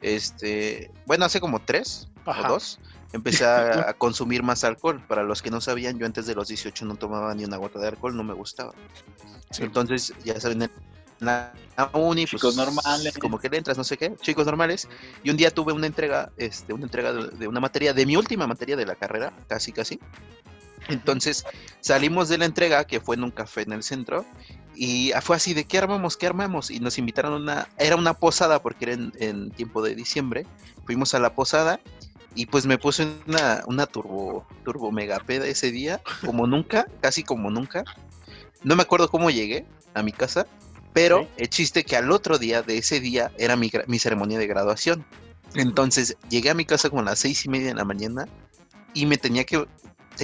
Este. 0.00 0.90
Bueno, 1.06 1.24
hace 1.24 1.40
como 1.40 1.60
tres 1.60 2.08
Ajá. 2.26 2.48
o 2.48 2.52
dos. 2.54 2.80
Empecé 3.12 3.44
a, 3.44 3.88
a 3.90 3.94
consumir 3.94 4.42
más 4.42 4.64
alcohol. 4.64 5.02
Para 5.06 5.22
los 5.22 5.42
que 5.42 5.50
no 5.50 5.60
sabían, 5.60 5.98
yo 5.98 6.06
antes 6.06 6.26
de 6.26 6.34
los 6.34 6.48
18 6.48 6.84
no 6.84 6.96
tomaba 6.96 7.34
ni 7.34 7.44
una 7.44 7.56
gota 7.56 7.78
de 7.78 7.88
alcohol, 7.88 8.16
no 8.16 8.24
me 8.24 8.34
gustaba. 8.34 8.72
Sí. 9.50 9.62
Entonces, 9.62 10.12
ya 10.24 10.38
saben, 10.40 10.62
en 10.62 10.70
la, 11.20 11.52
uni, 11.92 12.22
pues, 12.22 12.32
Chicos 12.32 12.56
normales. 12.56 13.18
como 13.18 13.38
que 13.38 13.48
le 13.48 13.58
entras, 13.58 13.76
no 13.76 13.84
sé 13.84 13.96
qué, 13.96 14.14
chicos 14.20 14.46
normales. 14.46 14.88
Y 15.22 15.30
un 15.30 15.36
día 15.36 15.50
tuve 15.50 15.72
una 15.72 15.86
entrega, 15.86 16.30
este, 16.36 16.72
una 16.72 16.84
entrega 16.84 17.12
de, 17.12 17.28
de 17.28 17.48
una 17.48 17.60
materia, 17.60 17.92
de 17.92 18.06
mi 18.06 18.16
última 18.16 18.46
materia 18.46 18.76
de 18.76 18.86
la 18.86 18.94
carrera, 18.94 19.32
casi, 19.48 19.72
casi. 19.72 19.98
Entonces, 20.88 21.44
salimos 21.80 22.28
de 22.28 22.38
la 22.38 22.44
entrega, 22.44 22.84
que 22.84 23.00
fue 23.00 23.16
en 23.16 23.24
un 23.24 23.30
café 23.30 23.62
en 23.62 23.72
el 23.72 23.82
centro, 23.82 24.24
y 24.74 25.12
fue 25.22 25.36
así 25.36 25.54
de, 25.54 25.64
¿qué 25.64 25.78
armamos? 25.78 26.16
¿Qué 26.16 26.26
armamos? 26.26 26.70
Y 26.70 26.78
nos 26.78 26.98
invitaron 26.98 27.32
a 27.32 27.36
una, 27.36 27.68
era 27.78 27.96
una 27.96 28.14
posada, 28.14 28.62
porque 28.62 28.84
era 28.84 28.94
en, 28.94 29.12
en 29.18 29.50
tiempo 29.50 29.82
de 29.82 29.94
diciembre. 29.94 30.46
Fuimos 30.86 31.14
a 31.14 31.18
la 31.18 31.34
posada, 31.34 31.80
y 32.34 32.46
pues 32.46 32.66
me 32.66 32.78
puse 32.78 33.08
una, 33.26 33.62
una 33.66 33.86
turbo, 33.86 34.46
turbo 34.64 34.92
mega 34.92 35.18
peda 35.18 35.46
ese 35.46 35.70
día, 35.70 36.00
como 36.24 36.46
nunca, 36.46 36.86
casi 37.00 37.24
como 37.24 37.50
nunca. 37.50 37.84
No 38.62 38.76
me 38.76 38.82
acuerdo 38.82 39.08
cómo 39.08 39.30
llegué 39.30 39.66
a 39.94 40.02
mi 40.02 40.12
casa, 40.12 40.46
pero 40.92 41.28
el 41.36 41.48
chiste 41.48 41.84
que 41.84 41.96
al 41.96 42.10
otro 42.10 42.38
día 42.38 42.62
de 42.62 42.78
ese 42.78 43.00
día 43.00 43.32
era 43.38 43.56
mi, 43.56 43.70
mi 43.86 43.98
ceremonia 43.98 44.38
de 44.38 44.46
graduación. 44.46 45.04
Entonces 45.54 46.16
llegué 46.28 46.50
a 46.50 46.54
mi 46.54 46.64
casa 46.64 46.90
como 46.90 47.02
a 47.02 47.04
las 47.04 47.20
seis 47.20 47.44
y 47.44 47.48
media 47.48 47.68
de 47.68 47.74
la 47.74 47.84
mañana 47.84 48.26
y 48.94 49.06
me 49.06 49.16
tenía 49.16 49.44
que... 49.44 49.66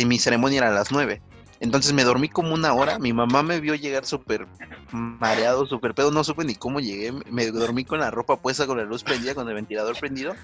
mi 0.05 0.19
ceremonia 0.19 0.59
era 0.59 0.69
a 0.69 0.75
las 0.75 0.93
nueve. 0.93 1.23
Entonces 1.61 1.93
me 1.93 2.05
dormí 2.05 2.29
como 2.29 2.53
una 2.55 2.75
hora. 2.75 2.99
Mi 2.99 3.13
mamá 3.13 3.43
me 3.43 3.61
vio 3.61 3.75
llegar 3.75 4.05
súper 4.05 4.47
mareado, 4.93 5.67
súper 5.67 5.95
pedo. 5.95 6.11
No 6.11 6.25
supe 6.25 6.45
ni 6.45 6.55
cómo 6.55 6.81
llegué. 6.81 7.13
Me 7.31 7.51
dormí 7.51 7.85
con 7.85 8.01
la 8.01 8.11
ropa 8.11 8.37
puesta, 8.37 8.67
con 8.67 8.79
la 8.79 8.85
luz 8.85 9.03
prendida, 9.03 9.35
con 9.35 9.49
el 9.49 9.55
ventilador 9.55 9.99
prendido. 9.99 10.35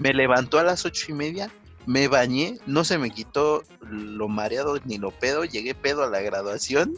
Me 0.00 0.12
levantó 0.14 0.58
a 0.58 0.64
las 0.64 0.84
ocho 0.84 1.06
y 1.10 1.14
media. 1.14 1.50
Me 1.86 2.08
bañé. 2.08 2.58
No 2.66 2.82
se 2.84 2.98
me 2.98 3.10
quitó 3.10 3.62
lo 3.90 4.28
mareado 4.28 4.78
ni 4.84 4.98
lo 4.98 5.10
pedo. 5.10 5.44
Llegué 5.44 5.74
pedo 5.74 6.02
a 6.02 6.08
la 6.10 6.20
graduación. 6.20 6.94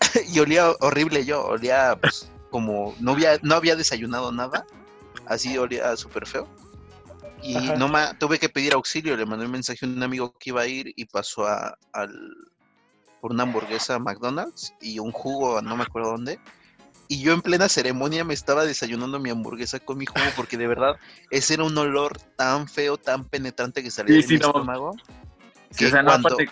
y 0.32 0.38
olía 0.38 0.70
horrible 0.80 1.24
yo. 1.24 1.44
Olía 1.44 1.98
pues, 2.00 2.30
como... 2.50 2.94
No 3.00 3.12
había, 3.12 3.38
no 3.42 3.54
había 3.54 3.74
desayunado 3.74 4.32
nada. 4.32 4.66
Así 5.26 5.56
olía 5.58 5.96
súper 5.96 6.26
feo. 6.26 6.46
Y 7.42 7.56
Ajá. 7.56 7.76
no 7.76 7.88
ma- 7.88 8.16
tuve 8.18 8.38
que 8.38 8.48
pedir 8.48 8.74
auxilio. 8.74 9.16
Le 9.16 9.26
mandé 9.26 9.46
un 9.46 9.52
mensaje 9.52 9.84
a 9.84 9.88
un 9.88 10.02
amigo 10.02 10.34
que 10.38 10.50
iba 10.50 10.60
a 10.62 10.66
ir 10.66 10.92
y 10.94 11.04
pasó 11.06 11.46
a, 11.46 11.76
al, 11.92 12.12
por 13.20 13.32
una 13.32 13.44
hamburguesa 13.44 13.94
a 13.96 13.98
McDonald's 13.98 14.74
y 14.80 14.98
un 14.98 15.12
jugo 15.12 15.58
a 15.58 15.62
no 15.62 15.76
me 15.76 15.82
acuerdo 15.84 16.10
dónde. 16.12 16.38
Y 17.08 17.20
yo 17.20 17.32
en 17.32 17.40
plena 17.40 17.68
ceremonia 17.68 18.24
me 18.24 18.34
estaba 18.34 18.64
desayunando 18.64 19.20
mi 19.20 19.30
hamburguesa 19.30 19.78
con 19.78 19.96
mi 19.98 20.06
jugo 20.06 20.26
porque 20.34 20.56
de 20.56 20.66
verdad 20.66 20.96
ese 21.30 21.54
era 21.54 21.62
un 21.64 21.78
olor 21.78 22.18
tan 22.36 22.68
feo, 22.68 22.96
tan 22.96 23.24
penetrante 23.24 23.82
que 23.82 23.90
salía 23.92 24.16
Sí, 24.16 24.22
de 24.22 24.26
sí, 24.28 24.34
mi 24.34 24.40
no. 24.40 24.46
estómago. 24.48 24.92
Sí, 25.70 25.78
que 25.78 25.86
o 25.86 25.90
sea, 25.90 26.02
no, 26.02 26.10
cuando- 26.10 26.28
aparte 26.34 26.50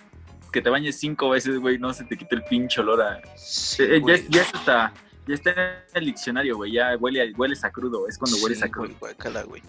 que 0.52 0.62
te 0.62 0.70
bañes 0.70 0.96
cinco 1.00 1.30
veces, 1.30 1.58
güey, 1.58 1.78
no 1.78 1.92
se 1.92 2.04
te 2.04 2.16
quite 2.16 2.36
el 2.36 2.44
pinche 2.44 2.80
olor 2.80 3.02
a... 3.02 3.20
Sí, 3.36 3.82
Eh, 3.82 3.96
eh, 3.96 4.02
ya, 4.06 4.16
ya 4.28 4.42
está, 4.42 4.92
ya 5.26 5.34
está 5.34 5.50
en 5.52 5.84
el 5.94 6.04
diccionario, 6.06 6.56
güey, 6.56 6.72
ya 6.72 6.96
huele 6.98 7.22
a, 7.22 7.24
hueles 7.36 7.64
a 7.64 7.70
crudo, 7.70 8.06
es 8.08 8.18
cuando 8.18 8.36
hueles 8.38 8.58
Sí, 8.58 8.64
a 8.64 8.68
crudo. 8.70 8.86
güey, 8.88 8.98
guácala, 8.98 9.42
güey. 9.42 9.62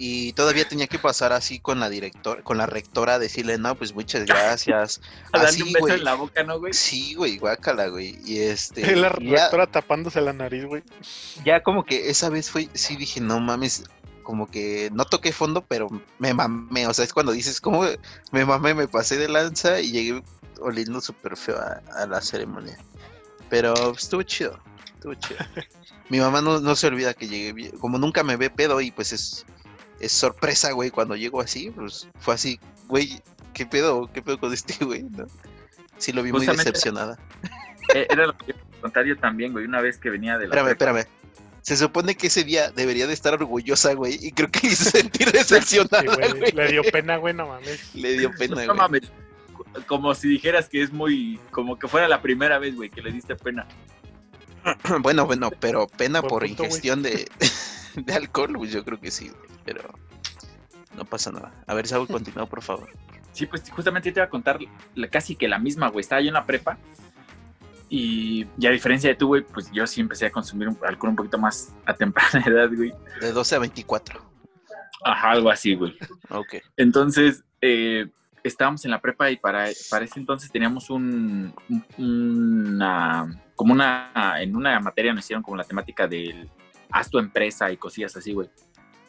Y 0.00 0.32
todavía 0.34 0.66
tenía 0.68 0.86
que 0.86 0.98
pasar 1.00 1.32
así 1.32 1.58
con 1.58 1.80
la 1.80 1.88
directora, 1.90 2.42
con 2.42 2.56
la 2.58 2.66
rectora, 2.66 3.18
decirle, 3.18 3.58
no, 3.58 3.74
pues 3.74 3.92
muchas 3.94 4.26
gracias. 4.26 5.00
A 5.32 5.38
darle 5.38 5.48
Así, 5.48 5.62
un 5.62 5.72
beso 5.72 5.86
güey. 5.86 5.94
en 5.98 6.04
la 6.04 6.14
boca, 6.14 6.42
¿no, 6.44 6.58
güey? 6.60 6.72
Sí, 6.72 7.14
güey, 7.14 7.38
guácala, 7.38 7.88
güey. 7.88 8.16
Y 8.24 8.38
este. 8.38 8.82
la 8.96 9.12
ya- 9.20 9.42
rectora 9.42 9.66
tapándose 9.66 10.20
la 10.20 10.32
nariz, 10.32 10.64
güey. 10.66 10.82
ya 11.44 11.62
como 11.64 11.84
que 11.84 12.10
esa 12.10 12.28
vez 12.28 12.48
fue, 12.50 12.68
sí 12.74 12.94
dije, 12.96 13.20
no 13.20 13.40
mames, 13.40 13.84
como 14.22 14.48
que 14.48 14.88
no 14.92 15.04
toqué 15.04 15.32
fondo, 15.32 15.64
pero 15.66 15.88
me 16.20 16.32
mamé, 16.32 16.86
o 16.86 16.94
sea, 16.94 17.04
es 17.04 17.12
cuando 17.12 17.32
dices, 17.32 17.60
como 17.60 17.84
me 18.30 18.44
mamé, 18.44 18.74
me 18.74 18.86
pasé 18.86 19.16
de 19.16 19.26
lanza 19.28 19.80
y 19.80 19.90
llegué 19.90 20.22
oliendo 20.60 21.00
súper 21.00 21.36
feo 21.36 21.56
a, 21.58 21.82
a 22.02 22.06
la 22.06 22.20
ceremonia. 22.20 22.76
Pero 23.50 23.74
estuvo 23.94 24.22
chido, 24.22 24.60
estuvo 24.98 25.14
chido. 25.14 25.38
Mi 26.10 26.18
mamá 26.20 26.40
no, 26.42 26.60
no 26.60 26.74
se 26.74 26.86
olvida 26.86 27.14
que 27.14 27.28
llegué 27.28 27.52
bien, 27.52 27.70
como 27.78 27.98
nunca 27.98 28.22
me 28.24 28.36
ve 28.36 28.50
pedo 28.50 28.80
y 28.80 28.90
pues 28.90 29.12
es, 29.12 29.44
es 30.00 30.12
sorpresa, 30.12 30.72
güey, 30.72 30.90
cuando 30.90 31.16
llego 31.16 31.40
así, 31.40 31.70
pues 31.70 32.08
fue 32.18 32.34
así, 32.34 32.58
güey, 32.86 33.20
¿qué 33.52 33.66
pedo? 33.66 34.10
¿Qué 34.12 34.22
pedo 34.22 34.38
con 34.40 34.52
este 34.52 34.84
güey? 34.84 35.02
¿no? 35.04 35.26
Sí 35.98 36.12
lo 36.12 36.22
vi 36.22 36.32
muy 36.32 36.40
Justamente- 36.40 36.70
decepcionada. 36.70 37.18
Eh, 37.94 38.06
Era 38.10 38.26
lo 38.26 38.36
que 38.36 38.52
iba 38.52 38.58
a 38.60 38.80
contar 38.82 39.04
yo 39.06 39.16
también, 39.18 39.52
güey, 39.52 39.64
una 39.66 39.80
vez 39.80 39.98
que 39.98 40.10
venía 40.10 40.38
de 40.38 40.46
la... 40.48 40.54
Espérame, 40.54 40.70
espérame. 40.70 41.04
Se 41.62 41.76
supone 41.76 42.14
que 42.14 42.28
ese 42.28 42.44
día 42.44 42.70
debería 42.70 43.06
de 43.06 43.12
estar 43.12 43.34
orgullosa, 43.34 43.92
güey, 43.94 44.18
y 44.20 44.32
creo 44.32 44.48
que 44.50 44.68
hizo 44.68 44.84
sentir 44.90 45.30
decepcionada, 45.32 46.00
Sí, 46.00 46.06
güey. 46.06 46.32
güey. 46.40 46.52
Le 46.52 46.68
dio 46.72 46.82
pena, 46.84 47.16
güey, 47.18 47.34
no 47.34 47.46
mames. 47.48 47.94
Le 47.94 48.12
dio 48.18 48.30
pena, 48.32 48.56
No 48.64 48.64
güey. 48.66 48.76
mames, 48.78 49.02
como 49.86 50.14
si 50.14 50.28
dijeras 50.28 50.68
que 50.68 50.82
es 50.82 50.92
muy... 50.92 51.38
Como 51.50 51.78
que 51.78 51.86
fuera 51.88 52.08
la 52.08 52.22
primera 52.22 52.58
vez, 52.58 52.74
güey, 52.74 52.88
que 52.88 53.02
le 53.02 53.12
diste 53.12 53.36
pena. 53.36 53.66
Bueno, 55.00 55.26
bueno, 55.26 55.50
pero 55.60 55.86
pena 55.86 56.20
por 56.22 56.44
punto, 56.46 56.64
ingestión 56.64 57.02
de, 57.02 57.28
de 57.94 58.12
alcohol, 58.14 58.52
pues 58.56 58.72
yo 58.72 58.84
creo 58.84 59.00
que 59.00 59.10
sí, 59.10 59.28
güey, 59.28 59.48
pero 59.64 59.82
no 60.96 61.04
pasa 61.04 61.30
nada. 61.32 61.52
A 61.66 61.74
ver, 61.74 61.86
Saúl, 61.86 62.06
continúa, 62.08 62.46
por 62.46 62.62
favor. 62.62 62.88
Sí, 63.32 63.46
pues 63.46 63.62
justamente 63.70 64.10
te 64.12 64.18
iba 64.20 64.24
a 64.26 64.30
contar 64.30 64.58
casi 65.10 65.36
que 65.36 65.46
la 65.48 65.58
misma, 65.58 65.88
güey. 65.88 66.00
Estaba 66.00 66.20
yo 66.20 66.28
en 66.28 66.34
la 66.34 66.44
prepa 66.44 66.76
y, 67.88 68.46
y 68.58 68.66
a 68.66 68.70
diferencia 68.70 69.08
de 69.10 69.16
tú, 69.16 69.28
güey, 69.28 69.42
pues 69.42 69.70
yo 69.72 69.86
sí 69.86 70.00
empecé 70.00 70.26
a 70.26 70.30
consumir 70.30 70.68
un- 70.68 70.78
alcohol 70.86 71.10
un 71.10 71.16
poquito 71.16 71.38
más 71.38 71.72
a 71.86 71.94
temprana 71.94 72.42
edad, 72.46 72.68
güey. 72.74 72.92
De 73.20 73.32
12 73.32 73.54
a 73.56 73.58
24. 73.60 74.20
Ajá, 75.04 75.30
algo 75.30 75.50
así, 75.50 75.74
güey. 75.74 75.96
Ok. 76.30 76.56
Entonces, 76.76 77.44
eh, 77.60 78.08
estábamos 78.48 78.84
en 78.84 78.90
la 78.90 79.00
prepa 79.00 79.30
y 79.30 79.36
para, 79.36 79.66
para 79.90 80.04
ese 80.04 80.18
entonces 80.18 80.50
teníamos 80.50 80.90
un, 80.90 81.54
un- 81.68 81.84
una, 82.74 83.42
como 83.54 83.72
una, 83.72 84.10
en 84.40 84.54
una 84.56 84.78
materia 84.80 85.12
nos 85.12 85.24
hicieron 85.24 85.42
como 85.42 85.56
la 85.56 85.64
temática 85.64 86.06
del, 86.06 86.48
haz 86.90 87.10
tu 87.10 87.18
empresa 87.18 87.70
y 87.70 87.76
cosillas 87.76 88.16
así, 88.16 88.32
güey. 88.32 88.48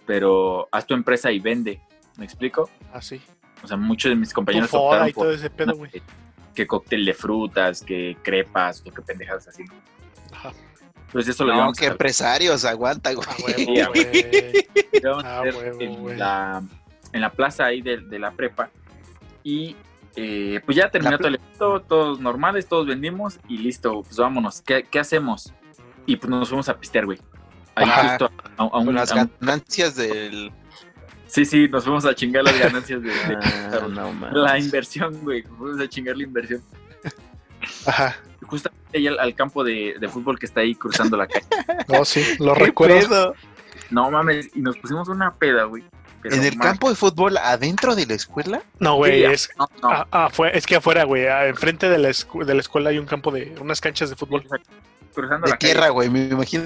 Pero 0.06 0.68
haz 0.72 0.86
tu 0.86 0.94
empresa 0.94 1.32
y 1.32 1.40
vende, 1.40 1.82
¿me 2.18 2.26
explico? 2.26 2.70
Así. 2.94 3.22
O 3.64 3.68
sea, 3.68 3.78
muchos 3.78 4.10
de 4.10 4.16
mis 4.16 4.34
compañeros 4.34 4.74
optaron 4.74 5.10
y 5.10 5.14
todo 5.14 5.32
ese 5.32 5.50
pedo, 5.50 5.76
güey. 5.76 5.92
que, 5.92 6.02
que 6.56 6.66
cóctel 6.68 7.06
de 7.06 7.14
frutas, 7.14 7.82
que 7.84 8.18
crepas, 8.24 8.82
o 8.86 8.92
que 8.92 9.02
pendejadas 9.02 9.48
así. 9.48 9.64
Ajá. 10.34 10.52
Pues 11.12 11.28
eso 11.28 11.44
lo 11.44 11.56
No, 11.56 11.72
que 11.74 11.86
a, 11.88 11.90
empresarios, 11.90 12.66
aguanta, 12.66 13.12
güey. 13.14 13.28
A 13.28 13.56
Sí, 13.56 13.66
huevo, 13.68 13.84
a 13.84 13.88
güey. 13.90 14.68
Ah, 15.26 15.42
huevo, 15.44 15.62
en, 15.82 15.96
güey. 16.02 16.18
la, 16.18 16.62
en 17.14 17.22
la 17.22 17.32
plaza 17.32 17.66
ahí 17.66 17.82
de, 17.82 17.98
de 17.98 18.20
la 18.20 18.32
prepa. 18.32 18.70
Y 19.44 19.76
eh, 20.16 20.60
pues 20.66 20.76
ya 20.78 20.90
terminó 20.90 21.18
todo 21.18 21.28
el 21.30 21.36
evento, 21.36 21.82
todos 21.82 22.20
normales, 22.20 22.68
todos 22.68 22.88
vendimos 22.88 23.40
y 23.48 23.58
listo, 23.60 24.02
pues 24.04 24.18
vámonos. 24.18 24.62
¿Qué, 24.62 24.84
qué 24.90 25.00
hacemos? 25.00 25.54
Y 26.06 26.16
pues 26.18 26.30
nos 26.30 26.50
fuimos 26.50 26.68
a 26.70 26.78
pistear, 26.78 27.06
güey. 27.06 27.20
Ahí 27.76 27.86
Ajá. 27.88 28.10
justo 28.10 28.32
a, 28.58 28.64
a 28.64 28.78
un- 28.80 28.86
Con 28.88 28.96
las 28.96 29.12
a 29.12 29.22
un- 29.24 29.32
ganancias 29.40 29.96
del. 29.96 30.52
Sí, 31.28 31.46
sí, 31.46 31.68
nos 31.70 31.84
fuimos 31.84 32.06
a 32.06 32.16
chingar 32.16 32.44
las 32.44 32.58
ganancias 32.60 33.02
de, 33.04 33.10
de- 33.10 33.38
Ah, 33.72 33.88
no, 33.90 34.12
la 34.32 34.58
inversión, 34.60 35.14
güey. 35.22 35.44
Fuimos 35.44 35.80
a 35.80 35.88
chingar 35.88 36.18
la 36.18 36.24
inversión. 36.24 36.62
Ajá. 37.86 38.16
Justamente 38.42 38.98
ahí 38.98 39.08
al, 39.08 39.20
al 39.20 39.36
campo 39.36 39.64
de, 39.64 39.96
de 40.00 40.08
fútbol 40.10 40.40
que 40.40 40.46
está 40.48 40.62
ahí 40.62 40.74
cruzando 40.76 41.18
la 41.18 41.28
calle. 41.28 41.46
No, 41.88 42.04
sí, 42.06 42.24
lo 42.40 42.54
¿Qué 42.56 42.66
recuerdo. 42.66 42.98
pedo? 43.08 43.36
No 43.92 44.10
mames, 44.12 44.50
y 44.56 44.62
nos 44.62 44.78
pusimos 44.78 45.08
una 45.10 45.34
peda, 45.36 45.64
güey. 45.66 45.84
Pero 46.22 46.36
¿En 46.36 46.44
el 46.44 46.58
más- 46.58 46.68
campo 46.68 46.90
de 46.90 46.96
fútbol 46.96 47.38
adentro 47.38 47.96
de 47.96 48.06
la 48.06 48.14
escuela? 48.14 48.62
No, 48.80 48.96
güey, 48.96 49.24
es. 49.24 49.50
No, 49.58 49.70
no. 49.82 50.30
fue- 50.32 50.58
es 50.58 50.66
que 50.66 50.76
afuera, 50.76 51.04
güey, 51.06 51.26
enfrente 51.48 51.88
de 51.90 51.98
la, 51.98 52.10
de 52.10 52.54
la 52.54 52.60
escuela 52.60 52.90
hay 52.90 52.98
un 52.98 53.06
campo 53.06 53.32
de 53.32 53.56
unas 53.62 53.80
canchas 53.82 54.10
de 54.10 54.16
fútbol. 54.16 54.44
cruzando 55.14 55.46
De 55.46 55.52
la 55.52 55.58
tierra, 55.58 55.90
güey. 55.90 56.10
Me 56.10 56.28
imagino 56.28 56.64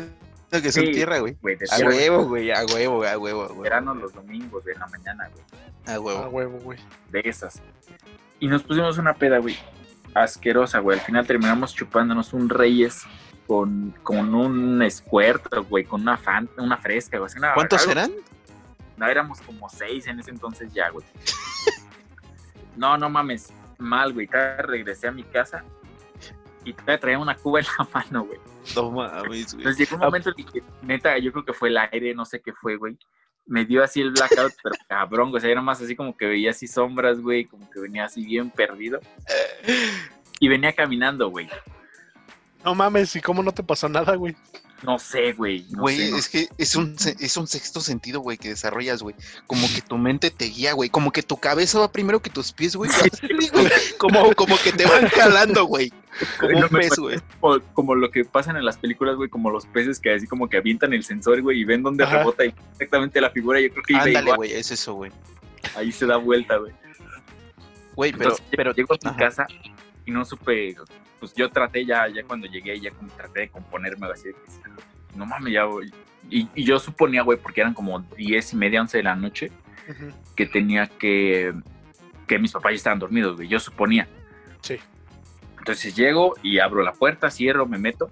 que 0.52 0.72
son 0.72 0.86
Sí. 0.86 0.92
tierra, 0.92 1.20
güey. 1.20 1.36
A 1.72 1.78
huevo, 1.86 2.26
güey. 2.26 2.52
A 2.52 2.66
huevo, 2.66 3.04
a 3.06 3.18
huevo, 3.18 3.44
a 3.44 3.48
huevo. 3.48 3.62
verano 3.62 3.94
los 3.94 4.13
domingos 4.13 4.63
de 4.66 4.74
la 4.76 4.88
mañana, 4.88 5.30
güey. 5.32 5.96
A 5.96 6.00
huevo. 6.00 6.28
huevo, 6.30 6.60
güey. 6.60 6.80
De 7.12 7.22
esas. 7.26 7.62
Y 8.39 8.48
nos 8.48 8.63
pusimos 8.63 8.98
una 8.98 9.13
peda, 9.13 9.38
güey. 9.39 9.58
Asquerosa, 10.13 10.80
güey. 10.80 11.00
Al 11.00 11.06
final 11.06 11.26
terminamos 11.26 11.74
chupándonos 11.74 12.34
un 12.34 12.50
Reyes 12.50 13.02
con, 13.48 13.94
con 14.04 14.34
un 14.36 14.84
squirt, 14.89 15.46
güey, 15.70 15.86
con 15.86 16.02
una 16.02 16.18
fan, 16.18 16.48
una 16.58 16.78
fresca, 16.78 17.18
güey. 17.18 17.32
¿Cuántos 17.56 17.82
algo- 17.82 17.92
eran? 17.92 18.12
No, 18.97 19.08
éramos 19.08 19.41
como 19.41 19.69
seis 19.69 20.08
en 20.08 20.19
ese 20.19 20.32
entonces 20.32 20.73
ya, 20.73 20.89
güey. 20.89 21.06
No, 22.75 22.97
no 22.97 23.08
mames. 23.08 23.53
Mal, 23.77 24.13
güey. 24.13 24.27
Regresé 24.27 25.08
a 25.08 25.12
mi 25.12 25.23
casa 25.23 25.63
y 26.65 26.73
todavía 26.73 26.99
traía 26.99 27.19
una 27.19 27.36
cuba 27.36 27.60
en 27.60 27.65
la 27.77 27.88
mano, 27.93 28.25
güey. 28.25 28.39
No 28.75 28.91
mames, 28.91 29.23
güey. 29.25 29.41
Entonces 29.41 29.77
llegó 29.77 29.95
un 29.95 30.01
momento 30.01 30.29
en 30.29 30.36
el 30.38 30.51
que, 30.51 30.63
neta, 30.82 31.17
yo 31.17 31.32
creo 31.32 31.45
que 31.45 31.53
fue 31.53 31.69
el 31.69 31.77
aire, 31.77 32.13
no 32.15 32.25
sé 32.25 32.41
qué 32.41 32.53
fue, 32.53 32.77
güey. 32.77 32.97
Me 33.45 33.65
dio 33.65 33.84
así 33.84 34.01
el 34.01 34.12
blackout, 34.12 34.53
pero 34.63 34.75
cabrón, 34.89 35.29
güey. 35.29 35.38
O 35.38 35.41
sea, 35.41 35.51
era 35.51 35.62
más 35.62 35.82
así 35.82 35.95
como 35.95 36.15
que 36.15 36.25
veía 36.25 36.51
así 36.51 36.67
sombras, 36.67 37.19
güey. 37.19 37.45
Como 37.45 37.69
que 37.69 37.79
venía 37.79 38.06
así 38.06 38.25
bien 38.25 38.49
perdido. 38.49 38.99
Y 40.39 40.47
venía 40.47 40.73
caminando, 40.73 41.29
güey. 41.29 41.49
No 42.63 42.73
mames, 42.73 43.15
¿y 43.15 43.21
cómo 43.21 43.43
no 43.43 43.51
te 43.51 43.62
pasó 43.62 43.89
nada, 43.89 44.15
güey? 44.15 44.36
No 44.84 45.00
sé, 45.00 45.32
güey. 45.34 45.65
No 45.72 45.82
Güey, 45.84 45.98
sé, 45.98 46.12
no 46.12 46.17
es 46.17 46.30
que 46.30 46.48
es 46.58 46.76
un, 46.76 46.96
es 47.19 47.38
un 47.38 47.48
sexto 47.48 47.80
sentido, 47.80 48.19
güey, 48.19 48.38
que 48.38 48.50
desarrollas, 48.50 49.02
güey. 49.02 49.15
Como 49.48 49.67
que 49.74 49.82
tu 49.82 49.98
mente 49.98 50.30
te 50.30 50.46
guía, 50.46 50.74
güey. 50.74 50.89
Como 50.89 51.12
que 51.12 51.24
tu 51.24 51.38
cabeza 51.38 51.80
va 51.80 51.91
primero 51.91 52.22
que 52.22 52.30
tus 52.30 52.52
pies, 52.52 52.76
güey. 52.76 52.91
Como, 53.98 54.34
como 54.36 54.58
que 54.58 54.72
te 54.72 54.86
van 54.86 55.08
jalando, 55.08 55.65
güey. 55.65 55.91
Como 56.39 56.60
No 56.60 56.67
un 56.67 56.69
pez, 56.69 56.96
güey. 56.98 57.19
como, 57.39 57.60
como 57.74 57.96
lo 57.96 58.12
que 58.12 58.26
pasan 58.26 58.58
en 58.58 58.65
las 58.65 58.78
películas, 58.78 59.15
güey, 59.15 59.30
como 59.30 59.50
los 59.50 59.65
peces 59.65 60.00
que 60.00 60.13
así 60.13 60.28
como 60.28 60.50
que 60.50 60.58
avientan 60.58 60.93
el 60.93 61.04
sensor, 61.04 61.41
güey, 61.41 61.62
y 61.62 61.63
ven 61.63 61.82
dónde 61.82 62.04
Ajá. 62.04 62.19
rebota 62.19 62.46
y 62.46 62.54
exactamente 62.74 63.22
la 63.22 63.30
figura. 63.30 63.60
Yo 63.62 63.69
creo 63.69 63.84
que 63.84 63.96
Ándale, 63.96 64.36
güey, 64.36 64.52
es 64.54 64.69
eso, 64.72 64.93
güey. 64.96 65.12
Ahí 65.76 65.91
se 65.91 66.06
da 66.06 66.17
vuelta, 66.17 66.58
güey. 66.58 66.74
Güey, 67.96 68.12
pero, 68.12 68.36
pero, 68.52 68.74
llego 68.74 68.96
a 68.96 69.12
mi 69.12 69.17
casa 69.17 69.46
y 70.06 70.12
no 70.12 70.26
supe, 70.26 70.76
pues 71.23 71.33
yo 71.36 71.49
traté 71.49 71.86
ya, 71.86 72.05
ya 72.09 72.21
cuando 72.25 72.47
llegué, 72.47 72.77
ya 72.81 72.91
traté 73.15 73.39
de 73.39 73.49
componerme 73.49 74.07
así, 74.07 74.27
de 74.27 74.33
que, 74.33 74.39
no 75.15 75.25
mames, 75.25 75.53
ya, 75.53 75.63
güey. 75.63 75.89
Y, 76.29 76.49
y 76.53 76.65
yo 76.65 76.77
suponía, 76.79 77.21
güey, 77.21 77.38
porque 77.39 77.62
eran 77.62 77.73
como 77.73 78.01
diez 78.17 78.51
y 78.51 78.57
media, 78.57 78.81
once 78.81 78.97
de 78.97 79.03
la 79.03 79.15
noche, 79.15 79.49
Ujú. 79.88 80.09
que 80.36 80.45
tenía 80.47 80.88
que, 80.88 81.53
que 82.27 82.39
mis 82.39 82.51
papás 82.51 82.73
ya 82.73 82.75
estaban 82.75 82.99
dormidos, 82.99 83.38
güey, 83.38 83.47
yo 83.47 83.57
suponía. 83.57 84.05
Sí. 84.59 84.77
Entonces 85.59 85.95
llego 85.95 86.36
y 86.43 86.59
abro 86.59 86.83
la 86.83 86.91
puerta, 86.91 87.31
cierro, 87.31 87.65
me 87.65 87.77
meto. 87.77 88.09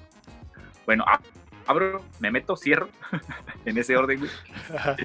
Bueno, 0.86 1.04
ab- 1.06 1.19
abro, 1.67 2.02
me 2.21 2.32
meto, 2.32 2.56
cierro, 2.56 2.88
en 3.65 3.78
ese 3.78 3.97
orden, 3.97 4.19
güey. 4.19 4.32
Ajá. 4.74 4.95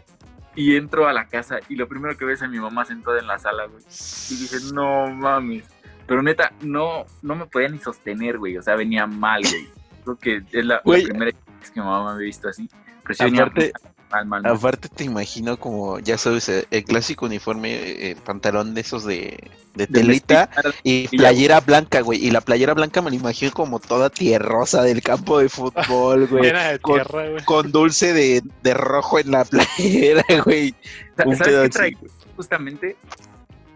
Y 0.54 0.76
entro 0.76 1.08
a 1.08 1.12
la 1.12 1.26
casa 1.26 1.58
y 1.68 1.74
lo 1.74 1.88
primero 1.88 2.16
que 2.16 2.24
ves 2.24 2.38
es 2.38 2.42
a 2.44 2.48
mi 2.48 2.60
mamá 2.60 2.84
sentada 2.84 3.18
en 3.18 3.26
la 3.26 3.38
sala, 3.40 3.64
güey. 3.66 3.82
Y 4.30 4.36
dije, 4.36 4.56
no 4.72 5.08
mames. 5.08 5.64
Pero 6.06 6.22
neta, 6.22 6.52
no, 6.60 7.04
no 7.22 7.34
me 7.36 7.46
podía 7.46 7.68
ni 7.68 7.78
sostener, 7.78 8.38
güey. 8.38 8.56
O 8.56 8.62
sea, 8.62 8.76
venía 8.76 9.06
mal, 9.06 9.42
güey. 9.42 9.68
Creo 10.04 10.16
que 10.18 10.58
es 10.58 10.64
la, 10.64 10.80
primera 10.82 11.24
vez 11.26 11.34
que 11.72 11.80
mi 11.80 11.86
mamá 11.86 12.04
me 12.04 12.10
había 12.12 12.26
visto 12.26 12.48
así. 12.48 12.68
Pero 13.02 13.14
sí 13.14 13.24
venía 13.24 13.42
Aparte- 13.42 13.72
mal, 14.10 14.26
mal, 14.26 14.42
mal. 14.42 14.52
Aparte 14.56 14.88
te 14.88 15.02
imagino 15.02 15.56
como, 15.58 15.98
ya 15.98 16.16
sabes, 16.16 16.48
eh, 16.48 16.64
el 16.70 16.84
clásico 16.84 17.26
uniforme, 17.26 17.74
eh, 18.10 18.16
pantalón 18.24 18.72
de 18.74 18.82
esos 18.82 19.04
de, 19.04 19.50
de 19.74 19.86
De 19.86 19.86
telita 19.88 20.48
vestir- 20.54 20.74
y 20.84 21.08
playera 21.08 21.58
blanca, 21.60 22.00
güey. 22.02 22.24
Y 22.24 22.30
la 22.30 22.40
playera 22.40 22.74
blanca 22.74 23.02
me 23.02 23.10
la 23.10 23.16
imagino 23.16 23.50
como 23.50 23.80
toda 23.80 24.08
tierrosa 24.10 24.82
del 24.84 25.02
campo 25.02 25.40
de 25.40 25.48
fútbol, 25.48 26.26
güey. 26.30 26.44
Llena 26.44 26.68
de 26.68 26.78
con- 26.78 26.94
tierra, 27.02 27.28
güey. 27.30 27.44
Con 27.44 27.72
dulce 27.72 28.12
de, 28.12 28.42
de 28.62 28.74
rojo 28.74 29.18
en 29.18 29.32
la 29.32 29.44
playera, 29.44 30.24
güey. 30.44 30.72
¿Sabes 31.16 31.40
qué 31.42 31.68
traía? 31.70 31.98
Justamente 32.36 32.96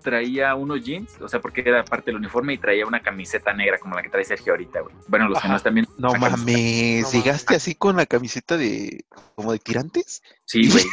traía 0.00 0.54
unos 0.54 0.82
jeans, 0.84 1.20
o 1.20 1.28
sea, 1.28 1.40
porque 1.40 1.60
era 1.64 1.84
parte 1.84 2.06
del 2.06 2.16
uniforme 2.16 2.54
y 2.54 2.58
traía 2.58 2.86
una 2.86 3.00
camiseta 3.00 3.52
negra 3.52 3.78
como 3.78 3.94
la 3.94 4.02
que 4.02 4.08
trae 4.08 4.24
Sergio 4.24 4.52
ahorita, 4.54 4.80
güey. 4.80 4.94
Bueno, 5.08 5.28
los 5.28 5.34
que 5.38 5.44
Ajá. 5.44 5.48
no 5.48 5.56
están 5.56 5.74
viendo. 5.74 5.92
No 5.98 6.10
camiseta- 6.12 6.36
mames, 6.36 7.02
No 7.02 7.10
¿llegaste 7.12 7.54
así 7.56 7.74
con 7.74 7.96
la 7.96 8.06
camiseta 8.06 8.56
de 8.56 9.04
como 9.34 9.52
de 9.52 9.58
tirantes? 9.58 10.22
Sí, 10.44 10.68
güey. 10.70 10.84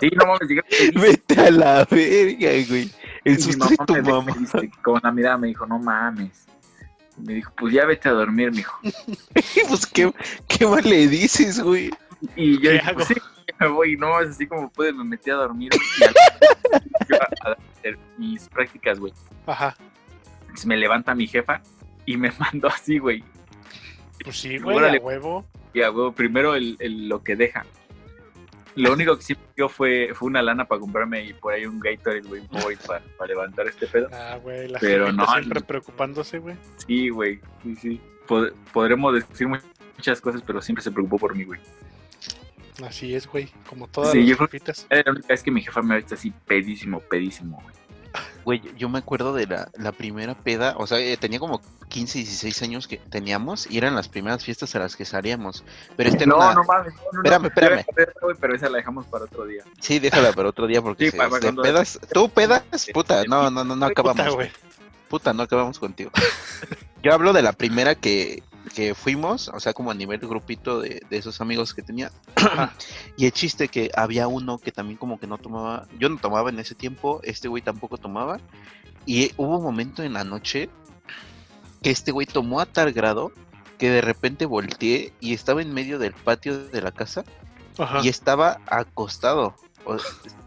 Sí, 0.00 0.08
no 0.16 0.26
mames, 0.26 0.48
llegué 0.48 0.62
feliz. 0.68 0.94
Vete 1.02 1.40
a 1.40 1.50
la 1.50 1.84
verga, 1.90 2.50
güey. 2.68 2.90
El 3.24 3.40
susto 3.40 3.66
de 3.68 3.76
mamá 3.76 3.86
tu 3.86 3.94
me, 3.94 4.02
mamá. 4.02 4.34
dice, 4.38 4.70
con 4.82 5.00
la 5.02 5.10
mirada 5.12 5.38
me 5.38 5.46
dijo, 5.48 5.66
no 5.66 5.78
mames. 5.78 6.44
Me 7.16 7.34
dijo, 7.34 7.52
pues 7.56 7.72
ya 7.72 7.86
vete 7.86 8.08
a 8.08 8.12
dormir, 8.12 8.50
mijo. 8.52 8.76
pues, 9.68 9.86
¿qué, 9.86 10.12
¿qué 10.48 10.66
más 10.66 10.84
le 10.84 11.06
dices, 11.08 11.60
güey? 11.60 11.90
Y 12.36 12.54
yo 12.56 12.60
¿Qué 12.62 12.70
dije, 12.72 12.86
hago? 12.86 12.94
pues 12.96 13.08
sí, 13.08 13.14
me 13.60 13.68
voy, 13.68 13.96
no, 13.96 14.20
es 14.20 14.30
así 14.30 14.46
como 14.46 14.70
pude, 14.70 14.92
me 14.92 15.04
metí 15.04 15.30
a 15.30 15.34
dormir 15.34 15.70
y 15.74 16.04
a, 17.14 17.50
a 17.50 17.56
hacer 17.78 17.98
mis 18.18 18.48
prácticas, 18.48 18.98
güey. 18.98 19.12
Ajá. 19.46 19.76
Entonces 20.42 20.66
me 20.66 20.76
levanta 20.76 21.14
mi 21.14 21.26
jefa 21.26 21.60
y 22.06 22.16
me 22.16 22.30
mandó 22.38 22.68
así, 22.68 22.98
güey. 22.98 23.22
Pues 24.22 24.36
sí, 24.38 24.58
güey, 24.58 24.78
a 24.78 25.00
huevo. 25.00 25.44
Y 25.72 25.82
a 25.82 25.90
huevo, 25.90 26.12
primero 26.12 26.54
el, 26.54 26.76
el- 26.78 27.08
lo 27.08 27.22
que 27.22 27.36
deja. 27.36 27.64
Lo 28.76 28.92
único 28.92 29.16
que 29.16 29.22
sí 29.22 29.36
dio 29.56 29.68
fue, 29.68 30.10
fue 30.14 30.26
una 30.26 30.42
lana 30.42 30.64
para 30.64 30.80
comprarme 30.80 31.24
y 31.24 31.32
por 31.32 31.52
ahí 31.52 31.64
un 31.64 31.78
Gatorade, 31.78 32.22
güey, 32.22 32.42
Powerade 32.48 32.76
para, 32.84 33.02
para 33.16 33.28
levantar 33.28 33.68
este 33.68 33.86
pedo. 33.86 34.08
Ah, 34.12 34.36
güey, 34.42 34.66
la 34.66 34.80
Pero 34.80 35.06
gente 35.06 35.22
no, 35.22 35.30
siempre 35.32 35.60
no. 35.60 35.66
preocupándose, 35.66 36.38
güey. 36.38 36.56
Sí, 36.84 37.08
güey, 37.08 37.40
sí, 37.62 37.76
sí. 37.76 38.00
Pod- 38.26 38.52
podremos 38.72 39.14
decir 39.14 39.46
mu- 39.46 39.58
muchas 39.96 40.20
cosas, 40.20 40.42
pero 40.44 40.60
siempre 40.60 40.82
se 40.82 40.90
preocupó 40.90 41.18
por 41.18 41.36
mí, 41.36 41.44
güey. 41.44 41.60
Así 42.82 43.14
es, 43.14 43.26
güey. 43.28 43.52
Como 43.68 43.86
todas 43.88 44.12
Sí, 44.12 44.18
las 44.20 44.28
yo 44.28 44.36
creo- 44.36 45.04
la 45.04 45.12
única 45.12 45.28
vez 45.28 45.42
que 45.42 45.50
mi 45.50 45.62
jefa 45.62 45.82
me 45.82 45.94
ha 45.94 45.96
visto 45.98 46.14
así 46.14 46.32
pedísimo, 46.46 47.00
pedísimo, 47.00 47.60
güey. 47.62 47.74
Güey, 48.44 48.62
yo 48.76 48.88
me 48.88 48.98
acuerdo 48.98 49.34
de 49.34 49.46
la, 49.46 49.68
la 49.76 49.90
primera 49.90 50.34
peda, 50.34 50.74
o 50.78 50.86
sea, 50.86 50.98
eh, 51.00 51.16
tenía 51.16 51.40
como 51.40 51.60
15, 51.88 52.18
16 52.18 52.62
años 52.62 52.86
que 52.86 52.98
teníamos 52.98 53.68
y 53.68 53.78
eran 53.78 53.94
las 53.96 54.08
primeras 54.08 54.44
fiestas 54.44 54.74
a 54.76 54.78
las 54.80 54.94
que 54.96 55.04
salíamos. 55.04 55.64
Pero 55.96 56.10
este 56.10 56.26
No, 56.26 56.36
una- 56.36 56.54
no 56.54 56.62
mames. 56.64 56.94
No, 56.94 57.00
no, 57.12 57.18
Espérame, 57.46 57.46
espérame. 57.46 57.84
Pero 58.40 58.54
esa 58.54 58.68
la 58.68 58.76
dejamos 58.78 59.06
para 59.06 59.24
otro 59.24 59.46
día. 59.46 59.64
Sí, 59.80 59.98
déjala 59.98 60.32
para 60.32 60.48
otro 60.50 60.66
día 60.68 60.80
porque 60.82 61.06
Sí, 61.06 61.10
se- 61.12 61.16
para 61.16 61.30
de 61.30 61.40
cuando- 61.40 61.62
pedas, 61.62 61.98
tú 62.12 62.28
pedas, 62.28 62.62
puta, 62.92 63.24
no, 63.24 63.50
no, 63.50 63.64
no, 63.64 63.74
no 63.74 63.86
acabamos. 63.86 64.22
puta, 64.24 64.34
güey. 64.34 64.50
Puta, 65.08 65.32
no 65.32 65.42
acabamos 65.42 65.78
contigo. 65.78 66.10
Yo 67.02 67.12
hablo 67.14 67.32
de 67.32 67.42
la 67.42 67.52
primera 67.52 67.94
que, 67.94 68.42
que 68.74 68.94
fuimos, 68.94 69.48
o 69.48 69.60
sea, 69.60 69.72
como 69.72 69.90
a 69.90 69.94
nivel 69.94 70.18
grupito 70.20 70.80
de, 70.80 71.00
de 71.08 71.16
esos 71.16 71.40
amigos 71.40 71.72
que 71.74 71.82
tenía. 71.82 72.10
y 73.16 73.26
el 73.26 73.32
chiste 73.32 73.68
que 73.68 73.90
había 73.96 74.26
uno 74.28 74.58
que 74.58 74.72
también 74.72 74.98
como 74.98 75.18
que 75.18 75.26
no 75.26 75.38
tomaba, 75.38 75.86
yo 75.98 76.08
no 76.08 76.18
tomaba 76.18 76.50
en 76.50 76.58
ese 76.58 76.74
tiempo, 76.74 77.20
este 77.22 77.48
güey 77.48 77.62
tampoco 77.62 77.98
tomaba. 77.98 78.40
Y 79.06 79.32
hubo 79.36 79.58
un 79.58 79.62
momento 79.62 80.02
en 80.02 80.14
la 80.14 80.24
noche 80.24 80.68
que 81.82 81.90
este 81.90 82.10
güey 82.10 82.26
tomó 82.26 82.60
a 82.60 82.66
tal 82.66 82.92
grado 82.92 83.32
que 83.78 83.90
de 83.90 84.00
repente 84.00 84.46
volteé 84.46 85.12
y 85.20 85.34
estaba 85.34 85.62
en 85.62 85.72
medio 85.72 85.98
del 85.98 86.12
patio 86.14 86.58
de 86.66 86.80
la 86.80 86.92
casa 86.92 87.24
Ajá. 87.78 88.00
y 88.02 88.08
estaba 88.08 88.60
acostado. 88.66 89.54
O- 89.84 89.96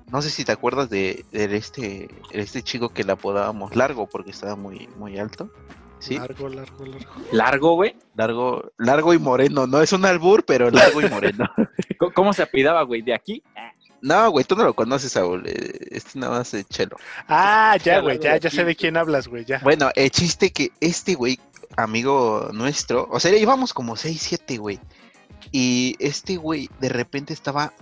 no 0.10 0.22
sé 0.22 0.30
si 0.30 0.46
te 0.46 0.54
acuerdas 0.54 0.90
de, 0.90 1.26
de 1.32 1.56
este, 1.58 2.08
este 2.32 2.64
chico 2.64 2.90
que 2.90 3.04
le 3.04 3.12
apodábamos 3.12 3.76
largo 3.76 4.08
porque 4.08 4.32
estaba 4.32 4.56
muy, 4.56 4.88
muy 4.98 5.20
alto. 5.20 5.52
¿Sí? 6.00 6.18
Largo, 6.18 6.50
largo, 6.50 6.86
largo. 6.86 7.12
Largo, 7.32 7.74
güey. 7.76 7.96
Largo, 8.16 8.72
largo 8.78 9.14
y 9.14 9.20
moreno. 9.20 9.66
No 9.68 9.82
es 9.82 9.92
un 9.94 10.06
albur, 10.06 10.44
pero 10.46 10.70
largo 10.70 11.02
y 11.02 11.10
moreno. 11.10 11.50
¿Cómo- 12.00 12.14
¿Cómo 12.14 12.34
se 12.34 12.44
apidaba, 12.44 12.84
güey? 12.84 13.02
¿De 13.02 13.14
aquí? 13.14 13.42
No, 14.02 14.30
güey, 14.30 14.46
tú 14.46 14.56
no 14.56 14.64
lo 14.64 14.76
conoces, 14.76 15.12
Saúl. 15.12 15.44
eh, 15.48 15.80
Este 15.92 16.20
nada 16.20 16.38
más 16.38 16.54
es 16.54 16.68
chelo. 16.70 16.98
Ah, 17.28 17.78
ya, 17.84 18.00
güey, 18.00 18.20
ya, 18.20 18.38
ya 18.38 18.50
sé 18.50 18.64
de 18.64 18.76
quién 18.76 18.96
hablas, 18.96 19.28
güey, 19.28 19.44
ya. 19.44 19.60
Bueno, 19.64 19.90
el 19.96 20.12
chiste 20.12 20.52
que 20.52 20.70
este 20.80 21.16
güey, 21.16 21.40
amigo 21.76 22.50
nuestro, 22.54 23.08
o 23.10 23.20
sea, 23.20 23.36
íbamos 23.36 23.74
como 23.74 23.96
6, 23.96 24.22
7, 24.22 24.58
güey. 24.58 24.80
Y 25.52 25.96
este 26.00 26.36
güey 26.38 26.70
de 26.80 26.90
repente 26.90 27.34
estaba, 27.34 27.74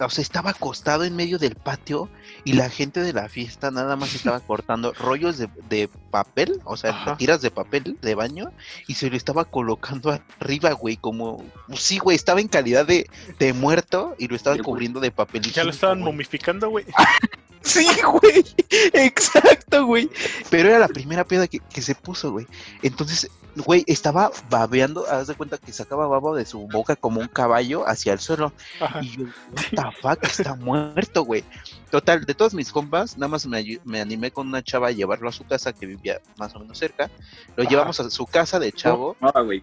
o 0.00 0.10
sea, 0.10 0.22
estaba 0.22 0.50
acostado 0.50 1.04
en 1.04 1.14
medio 1.16 1.38
del 1.38 1.54
patio 1.54 2.08
y 2.44 2.54
la 2.54 2.70
gente 2.70 3.00
de 3.00 3.12
la 3.12 3.28
fiesta 3.28 3.70
nada 3.70 3.96
más 3.96 4.14
estaba 4.14 4.40
cortando 4.46 4.92
rollos 4.94 5.38
de, 5.38 5.48
de 5.68 5.88
papel, 6.10 6.60
o 6.64 6.76
sea, 6.76 6.90
Ajá. 6.90 7.16
tiras 7.16 7.42
de 7.42 7.50
papel 7.50 7.98
de 8.00 8.14
baño 8.14 8.52
y 8.86 8.94
se 8.94 9.10
lo 9.10 9.16
estaba 9.16 9.44
colocando 9.44 10.18
arriba, 10.40 10.72
güey, 10.72 10.96
como, 10.96 11.44
sí, 11.74 11.98
güey, 11.98 12.16
estaba 12.16 12.40
en 12.40 12.48
calidad 12.48 12.86
de, 12.86 13.08
de 13.38 13.52
muerto 13.52 14.14
y 14.18 14.28
lo 14.28 14.36
estaban 14.36 14.58
Sí, 14.58 14.62
güey. 14.62 14.72
cubriendo 14.72 15.00
de 15.00 15.10
papel. 15.10 15.42
Ya 15.42 15.64
lo 15.64 15.70
estaban 15.70 16.00
güey. 16.00 16.12
momificando, 16.12 16.68
güey. 16.70 16.84
Sí, 17.62 17.86
güey. 18.02 18.44
Exacto, 18.92 19.86
güey. 19.86 20.10
Pero 20.50 20.68
era 20.70 20.78
la 20.78 20.88
primera 20.88 21.24
piedra 21.24 21.46
que, 21.46 21.58
que 21.58 21.82
se 21.82 21.94
puso, 21.94 22.32
güey. 22.32 22.46
Entonces, 22.82 23.30
güey, 23.56 23.84
estaba 23.86 24.30
babeando. 24.48 25.06
Haz 25.06 25.26
de 25.26 25.34
cuenta 25.34 25.58
que 25.58 25.72
sacaba 25.72 26.06
baba 26.06 26.36
de 26.36 26.46
su 26.46 26.66
boca 26.68 26.96
como 26.96 27.20
un 27.20 27.28
caballo 27.28 27.86
hacia 27.86 28.12
el 28.12 28.18
suelo. 28.20 28.52
Ajá. 28.80 29.00
Y 29.02 29.10
yo, 29.10 29.24
what 29.24 29.64
the 29.70 30.00
fuck, 30.00 30.24
está 30.24 30.54
muerto, 30.54 31.24
güey. 31.24 31.44
Total, 31.90 32.24
de 32.24 32.34
todos 32.34 32.54
mis 32.54 32.70
compas, 32.72 33.18
nada 33.18 33.28
más 33.28 33.46
me, 33.46 33.80
me 33.84 34.00
animé 34.00 34.30
con 34.30 34.48
una 34.48 34.62
chava 34.62 34.88
a 34.88 34.92
llevarlo 34.92 35.28
a 35.28 35.32
su 35.32 35.44
casa, 35.44 35.72
que 35.72 35.86
vivía 35.86 36.20
más 36.38 36.54
o 36.54 36.60
menos 36.60 36.78
cerca. 36.78 37.10
Lo 37.56 37.64
Ajá. 37.64 37.70
llevamos 37.70 38.00
a 38.00 38.10
su 38.10 38.26
casa 38.26 38.58
de 38.58 38.72
chavo. 38.72 39.16
No, 39.20 39.32
güey. 39.44 39.62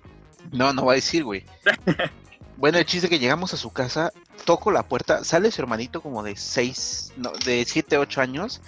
No, 0.52 0.72
no 0.74 0.86
va 0.86 0.94
a 0.94 0.96
decir, 0.96 1.24
güey. 1.24 1.44
Bueno, 2.58 2.78
el 2.80 2.86
chiste 2.86 3.06
es 3.06 3.10
que 3.10 3.20
llegamos 3.20 3.54
a 3.54 3.58
su 3.58 3.70
casa, 3.72 4.12
toco 4.46 4.72
la 4.72 4.84
puerta, 4.84 5.24
sale 5.24 5.52
su 5.52 5.62
hermanito 5.62 6.02
como 6.02 6.24
de 6.24 6.36
6, 6.36 7.14
no, 7.18 7.32
de 7.46 7.64
7, 7.66 7.98
8 7.98 8.22
años 8.22 8.62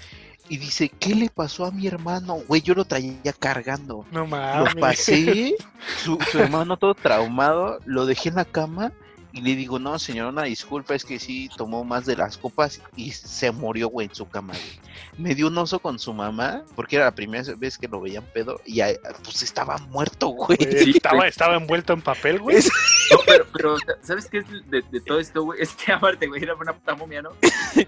y 0.47 0.57
dice, 0.57 0.89
¿qué 0.89 1.15
le 1.15 1.29
pasó 1.29 1.65
a 1.65 1.71
mi 1.71 1.87
hermano? 1.87 2.35
Güey, 2.47 2.61
yo 2.61 2.73
lo 2.75 2.85
traía 2.85 3.33
cargando. 3.37 4.05
No 4.11 4.21
Lo 4.21 4.27
mames. 4.27 4.75
pasé, 4.75 5.55
su, 6.03 6.19
su 6.31 6.39
hermano 6.39 6.77
todo 6.77 6.93
traumado, 6.93 7.79
lo 7.85 8.05
dejé 8.05 8.29
en 8.29 8.35
la 8.35 8.45
cama 8.45 8.91
y 9.31 9.41
le 9.41 9.55
digo, 9.55 9.77
no, 9.77 9.99
señor, 9.99 10.27
una 10.33 10.43
disculpa, 10.43 10.95
es 10.95 11.05
que 11.05 11.19
sí 11.19 11.49
tomó 11.55 11.83
más 11.83 12.05
de 12.05 12.15
las 12.15 12.37
copas 12.37 12.81
y 12.95 13.11
se 13.11 13.51
murió, 13.51 13.87
güey, 13.89 14.07
en 14.07 14.15
su 14.15 14.27
cama, 14.27 14.53
güey. 14.53 14.79
Me 15.17 15.35
dio 15.35 15.47
un 15.47 15.57
oso 15.57 15.79
con 15.79 15.99
su 15.99 16.13
mamá, 16.13 16.63
porque 16.75 16.95
era 16.95 17.05
la 17.05 17.15
primera 17.15 17.43
vez 17.57 17.77
que 17.77 17.87
lo 17.87 18.01
veían 18.01 18.25
pedo, 18.33 18.59
y 18.65 18.81
pues 19.23 19.43
estaba 19.43 19.77
muerto, 19.77 20.29
güey. 20.29 20.57
Sí, 20.59 20.91
estaba, 20.95 21.27
estaba 21.27 21.55
envuelto 21.55 21.93
en 21.93 22.01
papel, 22.01 22.39
güey. 22.39 22.57
Es- 22.57 22.71
No, 23.11 23.17
pero, 23.25 23.45
pero, 23.53 23.75
¿sabes 24.01 24.27
qué 24.27 24.39
es 24.39 24.45
de, 24.69 24.81
de 24.81 25.01
todo 25.01 25.19
esto, 25.19 25.43
güey? 25.43 25.61
Es 25.61 25.73
que 25.75 25.91
aparte, 25.91 26.27
güey, 26.27 26.43
era 26.43 26.55
una 26.55 26.73
puta 26.73 26.95
momia, 26.95 27.21
¿no? 27.21 27.29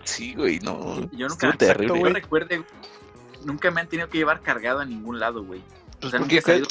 Sí, 0.03 0.33
güey, 0.35 0.59
no. 0.59 1.09
Yo 1.11 1.27
nunca, 1.27 1.49
Estuvo 1.49 1.57
terrible. 1.57 2.09
recuerde, 2.13 2.57
güey, 2.59 2.69
nunca 3.45 3.71
me 3.71 3.81
han 3.81 3.87
tenido 3.87 4.09
que 4.09 4.17
llevar 4.19 4.41
cargado 4.41 4.79
a 4.79 4.85
ningún 4.85 5.19
lado, 5.19 5.43
güey. 5.43 5.59
O 5.59 5.99
Pues 6.01 6.11
sea, 6.11 6.19
nunca 6.19 6.35
he 6.35 6.41
salido 6.41 6.67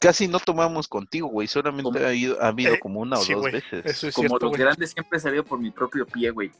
casi 0.00 0.28
no 0.28 0.38
tomamos 0.40 0.88
contigo, 0.88 1.28
güey. 1.28 1.46
Solamente 1.48 2.04
ha 2.04 2.08
habido, 2.08 2.42
ha 2.42 2.48
habido 2.48 2.74
Eh, 2.74 2.78
como 2.80 3.00
una 3.00 3.18
o 3.18 3.22
sí, 3.22 3.32
dos 3.34 3.44
veces. 3.44 3.84
Eso 3.84 4.08
es 4.08 4.14
como 4.14 4.28
cierto, 4.28 4.46
los 4.46 4.56
grandes 4.56 4.90
siempre 4.92 5.18
he 5.18 5.20
salido 5.20 5.44
por 5.44 5.58
mi 5.60 5.70
propio 5.70 6.06
pie, 6.06 6.30
güey. 6.30 6.50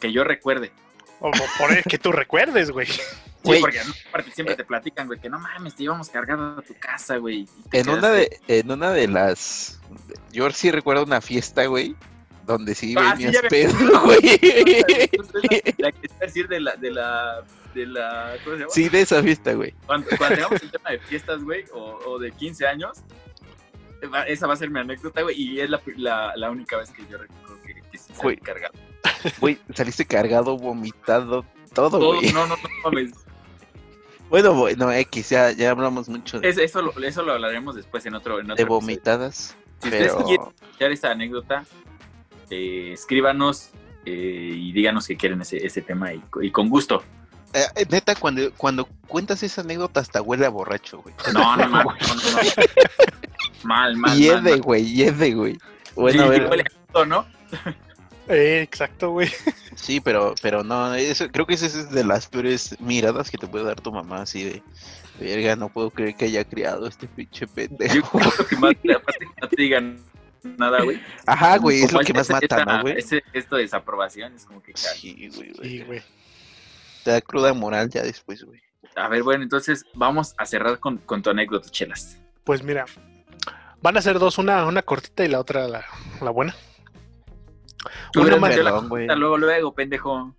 Que 0.00 0.12
yo 0.12 0.24
recuerde. 0.24 0.72
O 1.20 1.30
por- 1.58 1.72
el 1.72 1.82
que 1.84 1.96
tú 1.98 2.12
recuerdes, 2.12 2.70
güey. 2.70 2.86
Sí, 2.86 3.62
porque 4.10 4.30
siempre 4.32 4.56
te 4.56 4.64
platican, 4.64 5.06
güey, 5.06 5.20
que 5.20 5.28
no 5.28 5.38
mames, 5.38 5.74
te 5.74 5.82
íbamos 5.84 6.08
cargado 6.08 6.58
a 6.58 6.62
tu 6.62 6.74
casa, 6.78 7.18
güey. 7.18 7.46
En 7.72 7.88
una 7.90 8.00
quedaste- 8.10 8.40
de, 8.46 8.58
en 8.60 8.70
una 8.70 8.90
de 8.90 9.06
las, 9.08 9.80
yo 10.32 10.50
sí 10.50 10.70
recuerdo 10.70 11.04
una 11.04 11.20
fiesta, 11.20 11.66
güey, 11.66 11.94
donde 12.46 12.74
sí 12.74 12.94
Ah, 12.98 13.14
sí, 13.16 13.24
venías 13.24 13.42
me- 13.42 13.48
pedo, 13.48 14.00
güey. 14.04 14.18
La 15.78 15.92
que 15.92 16.08
a 16.20 16.24
decir 16.24 16.48
de 16.48 16.60
la, 16.60 16.76
de 16.76 16.90
la, 16.90 17.42
de 17.74 17.86
la, 17.86 18.34
¿cómo 18.44 18.56
se 18.56 18.60
llama? 18.62 18.72
Sí, 18.72 18.88
de 18.88 19.00
esa 19.00 19.22
fiesta, 19.22 19.52
güey. 19.54 19.74
Cuando, 19.86 20.06
cuando 20.16 20.36
tengamos 20.36 20.62
el 20.62 20.70
tema 20.70 20.90
de 20.90 20.98
fiestas, 21.00 21.42
güey, 21.42 21.64
o, 21.72 21.98
o 22.06 22.18
de 22.18 22.30
15 22.32 22.66
años, 22.66 22.98
esa 24.26 24.46
va 24.46 24.52
a 24.54 24.56
ser 24.56 24.70
mi 24.70 24.80
anécdota, 24.80 25.22
güey, 25.22 25.40
y 25.40 25.60
es 25.60 25.70
la, 25.70 25.80
la, 25.96 26.32
la 26.36 26.50
única 26.50 26.76
vez 26.76 26.90
que 26.90 27.02
yo 27.10 27.16
recuerdo 27.18 27.58
que, 27.62 27.74
que 27.90 27.98
sí 27.98 28.12
salí 28.14 28.36
cargado. 28.36 28.74
Güey, 29.40 29.58
saliste 29.74 30.04
cargado, 30.04 30.56
vomitado, 30.58 31.44
todo, 31.72 31.98
Todo, 31.98 32.16
güey. 32.16 32.32
no, 32.32 32.46
no, 32.46 32.56
no 32.56 32.68
mames. 32.84 33.12
Bueno, 34.30 34.54
bueno, 34.54 34.90
X, 34.92 35.30
ya, 35.30 35.52
ya 35.52 35.70
hablamos 35.70 36.08
mucho 36.08 36.40
de, 36.40 36.48
Es- 36.48 36.58
eso, 36.58 36.82
lo, 36.82 36.92
eso 37.02 37.22
lo 37.22 37.32
hablaremos 37.32 37.76
después 37.76 38.04
en 38.06 38.14
otro, 38.14 38.40
en 38.40 38.46
otro 38.50 38.56
de 38.56 38.62
episodio. 38.62 38.80
vomitadas, 38.80 39.56
Si 39.80 39.88
ustedes 39.88 40.12
pero... 40.12 40.24
quieren 40.26 40.46
escuchar 40.62 40.92
esta 40.92 41.10
anécdota, 41.12 41.64
eh, 42.50 42.90
escríbanos 42.92 43.70
eh, 44.06 44.50
y 44.54 44.72
díganos 44.72 45.06
que 45.06 45.16
quieren 45.16 45.40
ese, 45.42 45.64
ese 45.66 45.82
tema 45.82 46.12
y, 46.12 46.22
y 46.42 46.50
con 46.50 46.68
gusto. 46.68 47.02
Eh, 47.52 47.62
eh, 47.76 47.86
neta, 47.88 48.14
cuando, 48.16 48.52
cuando 48.56 48.86
cuentas 49.06 49.42
esa 49.42 49.60
anécdota 49.60 50.00
hasta 50.00 50.20
huele 50.20 50.44
a 50.46 50.48
borracho, 50.50 51.00
güey. 51.02 51.14
No, 51.32 51.56
no, 51.56 51.68
no, 51.68 51.84
no, 51.84 51.84
no, 51.84 51.84
no. 51.84 52.38
Mal, 53.62 53.96
mal, 53.96 54.20
Y 54.20 54.26
mal, 54.28 54.36
es 54.38 54.44
de, 54.44 54.50
mal. 54.50 54.60
güey, 54.62 54.82
y 54.84 55.02
es 55.04 55.18
de, 55.18 55.34
güey. 55.34 55.58
Bueno, 55.94 56.22
a 56.22 56.26
Sí, 56.26 56.30
ver, 56.30 56.50
huele 56.50 56.64
a 56.94 57.04
¿no? 57.04 57.26
Eh, 58.28 58.62
exacto, 58.62 59.10
güey. 59.10 59.28
Sí, 59.76 60.00
pero, 60.00 60.34
pero 60.42 60.64
no, 60.64 60.94
eso, 60.94 61.28
creo 61.30 61.46
que 61.46 61.54
esa 61.54 61.66
es 61.66 61.90
de 61.90 62.04
las 62.04 62.26
peores 62.26 62.74
miradas 62.80 63.30
que 63.30 63.36
te 63.38 63.46
puede 63.46 63.64
dar 63.66 63.80
tu 63.80 63.92
mamá, 63.92 64.22
así 64.22 64.42
de, 64.44 64.62
verga, 65.20 65.56
no 65.56 65.68
puedo 65.68 65.90
creer 65.90 66.16
que 66.16 66.24
haya 66.26 66.44
criado 66.44 66.86
este 66.86 67.06
pinche 67.06 67.46
Yo 67.46 67.52
pendejo. 67.52 68.18
creo 68.18 68.46
que 68.48 68.56
más, 68.56 68.72
aparte 68.96 69.26
no 69.40 69.48
te 69.48 69.56
digan 69.62 69.98
nada, 70.44 70.82
güey. 70.82 71.00
Ajá, 71.26 71.56
güey, 71.58 71.82
es 71.82 71.92
lo 71.92 72.00
que 72.00 72.12
más 72.12 72.30
mata, 72.30 72.64
¿no, 72.64 72.82
güey? 72.82 72.96
esto 72.98 73.56
de 73.56 73.62
desaprobación 73.62 74.34
es 74.34 74.44
como 74.44 74.62
que... 74.62 74.72
Sí, 74.76 75.12
güey, 75.14 75.30
Sí, 75.32 75.52
güey. 75.58 75.84
güey. 75.84 76.02
Te 77.04 77.10
da 77.12 77.20
cruda 77.20 77.52
moral 77.52 77.90
ya 77.90 78.02
después, 78.02 78.42
güey. 78.44 78.60
A 78.96 79.08
ver, 79.08 79.22
bueno, 79.22 79.42
entonces 79.42 79.84
vamos 79.94 80.34
a 80.38 80.46
cerrar 80.46 80.78
con, 80.78 80.98
con 80.98 81.22
tu 81.22 81.30
anécdota, 81.30 81.68
chelas. 81.68 82.18
Pues 82.44 82.62
mira, 82.62 82.84
van 83.82 83.96
a 83.96 84.02
ser 84.02 84.18
dos, 84.18 84.38
una, 84.38 84.64
una 84.66 84.82
cortita 84.82 85.24
y 85.24 85.28
la 85.28 85.40
otra 85.40 85.66
la, 85.68 85.84
la 86.20 86.30
buena. 86.30 86.54
Tú 88.12 88.22
Una 88.22 88.36
más- 88.36 88.56
la 88.56 88.70
güey. 88.80 89.06
corta, 89.06 89.16
luego, 89.16 89.36
luego, 89.38 89.74
pendejo. 89.74 90.34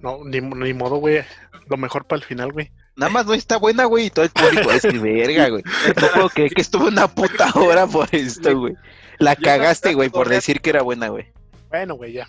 No, 0.00 0.18
ni, 0.24 0.40
ni 0.40 0.74
modo, 0.74 0.96
güey. 0.96 1.22
Lo 1.68 1.76
mejor 1.78 2.04
para 2.06 2.18
el 2.20 2.24
final, 2.26 2.52
güey. 2.52 2.70
Nada 2.96 3.10
más 3.10 3.26
no 3.26 3.34
está 3.34 3.56
buena, 3.56 3.86
güey, 3.86 4.06
y 4.06 4.10
todo 4.10 4.24
el 4.24 4.30
público 4.30 4.70
es 4.70 4.82
que 4.82 4.98
verga, 4.98 5.48
güey. 5.48 5.64
No 6.00 6.08
puedo 6.14 6.28
creer 6.28 6.54
que 6.54 6.62
estuvo 6.62 6.86
una 6.86 7.08
puta 7.08 7.50
hora 7.54 7.86
por 7.86 8.08
esto, 8.12 8.56
güey. 8.56 8.74
La 9.18 9.34
cagaste, 9.34 9.94
güey, 9.94 10.10
por 10.10 10.28
decir 10.28 10.60
que 10.60 10.70
era 10.70 10.82
buena, 10.82 11.08
güey. 11.08 11.32
Bueno, 11.70 11.94
güey, 11.94 12.12
ya. 12.12 12.28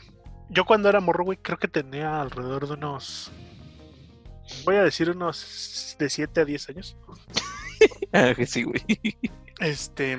Yo 0.49 0.65
cuando 0.65 0.89
era 0.89 0.99
morro, 0.99 1.23
güey, 1.23 1.38
creo 1.39 1.58
que 1.58 1.67
tenía 1.67 2.21
alrededor 2.21 2.67
de 2.67 2.73
unos. 2.73 3.32
Voy 4.63 4.75
a 4.75 4.84
decir 4.84 5.10
unos 5.12 5.95
de 5.99 6.10
7 6.10 6.41
a 6.41 6.45
10 6.45 6.69
años. 6.69 6.97
Ah, 8.13 8.34
que 8.34 8.45
sí, 8.45 8.63
güey. 8.63 8.82
Este. 9.60 10.17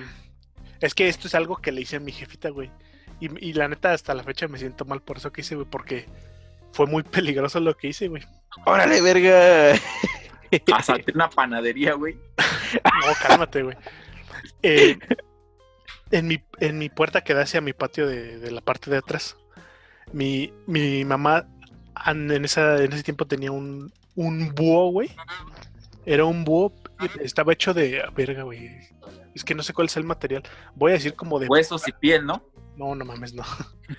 Es 0.80 0.94
que 0.94 1.08
esto 1.08 1.26
es 1.26 1.34
algo 1.34 1.56
que 1.56 1.72
le 1.72 1.80
hice 1.80 1.96
a 1.96 2.00
mi 2.00 2.12
jefita, 2.12 2.50
güey. 2.50 2.70
Y, 3.18 3.48
y 3.48 3.54
la 3.54 3.66
neta, 3.66 3.94
hasta 3.94 4.14
la 4.14 4.22
fecha 4.22 4.46
me 4.46 4.58
siento 4.58 4.84
mal 4.84 5.00
por 5.00 5.16
eso 5.16 5.32
que 5.32 5.40
hice, 5.40 5.54
güey, 5.54 5.66
porque 5.66 6.06
fue 6.72 6.86
muy 6.86 7.02
peligroso 7.02 7.58
lo 7.58 7.74
que 7.74 7.88
hice, 7.88 8.08
güey. 8.08 8.22
Órale, 8.66 9.00
verga. 9.00 9.80
Asalté 10.74 11.12
una 11.14 11.30
panadería, 11.30 11.94
güey. 11.94 12.14
No, 12.84 13.12
cálmate, 13.22 13.62
güey. 13.62 13.76
Eh, 14.62 14.98
en, 16.10 16.26
mi, 16.26 16.42
en 16.60 16.78
mi 16.78 16.88
puerta 16.88 17.22
que 17.22 17.34
da 17.34 17.42
hacia 17.42 17.60
mi 17.60 17.72
patio 17.72 18.06
de, 18.06 18.38
de 18.38 18.50
la 18.50 18.60
parte 18.60 18.90
de 18.90 18.98
atrás, 18.98 19.36
mi, 20.12 20.52
mi 20.66 21.04
mamá 21.04 21.46
en, 22.06 22.44
esa, 22.44 22.82
en 22.82 22.92
ese 22.92 23.02
tiempo 23.02 23.26
tenía 23.26 23.52
un, 23.52 23.92
un 24.14 24.54
búho, 24.54 24.90
güey. 24.90 25.10
Era 26.04 26.24
un 26.24 26.44
búho, 26.44 26.72
estaba 27.20 27.52
hecho 27.52 27.74
de 27.74 28.02
verga, 28.14 28.42
güey. 28.42 28.70
Es 29.34 29.44
que 29.44 29.54
no 29.54 29.62
sé 29.62 29.72
cuál 29.72 29.86
es 29.86 29.96
el 29.96 30.04
material. 30.04 30.42
Voy 30.74 30.92
a 30.92 30.94
decir 30.94 31.14
como 31.14 31.38
de 31.38 31.48
Huesos 31.48 31.86
y 31.88 31.92
piel, 31.92 32.24
¿no? 32.24 32.42
No, 32.76 32.94
no 32.94 33.04
mames, 33.04 33.34
no. 33.34 33.44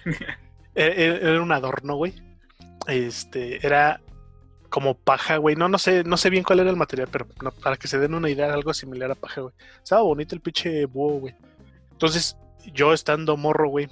era, 0.75 0.93
era 0.93 1.41
un 1.41 1.51
adorno, 1.51 1.95
güey. 1.95 2.13
Este, 2.87 3.65
era 3.65 3.99
como 4.69 4.95
paja, 4.95 5.37
güey. 5.37 5.55
No, 5.55 5.67
no 5.69 5.77
sé, 5.77 6.03
no 6.03 6.17
sé 6.17 6.29
bien 6.29 6.43
cuál 6.43 6.59
era 6.59 6.69
el 6.69 6.75
material, 6.75 7.07
pero 7.11 7.27
no, 7.41 7.51
para 7.51 7.77
que 7.77 7.87
se 7.87 7.99
den 7.99 8.13
una 8.13 8.29
idea, 8.29 8.53
algo 8.53 8.73
similar 8.73 9.11
a 9.11 9.15
paja, 9.15 9.41
güey. 9.41 9.53
Estaba 9.83 10.01
bonito 10.01 10.35
el 10.35 10.41
pinche 10.41 10.85
búho, 10.85 11.19
güey. 11.19 11.35
Entonces, 11.91 12.37
yo 12.73 12.93
estando 12.93 13.37
morro, 13.37 13.69
güey, 13.69 13.89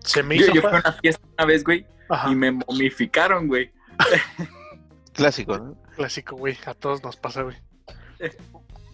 se 0.00 0.22
me 0.22 0.36
Yo, 0.36 0.44
hizo 0.44 0.54
yo 0.54 0.60
fui 0.62 0.70
a 0.70 0.80
una 0.80 0.92
fiesta 0.92 1.26
una 1.36 1.46
vez, 1.46 1.64
güey, 1.64 1.86
Ajá, 2.08 2.30
y 2.30 2.34
me 2.34 2.52
momificaron, 2.52 3.48
güey. 3.48 3.70
Clásico, 5.12 5.58
¿no? 5.58 5.76
clásico, 5.96 6.36
güey. 6.36 6.56
A 6.66 6.74
todos 6.74 7.02
nos 7.02 7.16
pasa, 7.16 7.42
güey. 7.42 7.56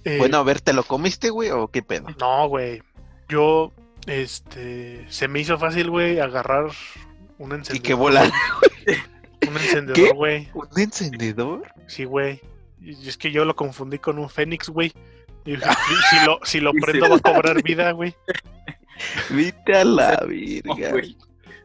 Eh, 0.07 0.19
Bueno, 0.19 0.37
a 0.37 0.43
ver, 0.43 0.61
¿te 0.61 0.75
lo 0.75 0.83
comiste, 0.83 1.31
güey, 1.31 1.49
o 1.49 1.69
qué 1.69 1.83
pedo? 1.83 2.09
No, 2.21 2.47
güey. 2.47 2.83
Yo, 3.27 3.73
este, 4.07 5.07
se 5.11 5.29
me 5.29 5.41
hizo 5.41 5.59
fácil, 5.59 5.89
güey, 5.89 6.21
agarrar 6.21 6.67
un 7.39 7.53
encendedor. 7.53 7.77
Y 7.77 7.81
que 7.81 7.95
volar. 7.95 8.31
Un 9.55 9.63
encendedor, 9.63 10.15
güey. 10.15 10.49
¿Un 10.55 10.69
encendedor? 10.81 11.73
Sí, 11.87 12.05
güey. 12.05 12.41
Es 12.83 13.17
que 13.17 13.31
yo 13.31 13.45
lo 13.45 13.55
confundí 13.55 13.99
con 13.99 14.19
un 14.19 14.29
Fénix, 14.29 14.69
güey. 14.69 14.93
Si, 15.45 15.57
si 16.11 16.27
lo, 16.27 16.41
si 16.43 16.61
lo 16.61 16.73
prendo 16.73 17.09
va 17.09 17.17
a 17.17 17.21
cobrar 17.21 17.63
vida, 17.63 17.93
güey. 17.93 18.15
Vete 19.31 19.75
a 19.75 19.85
la 19.85 20.17
virga. 20.27 20.91
güey. 20.91 21.17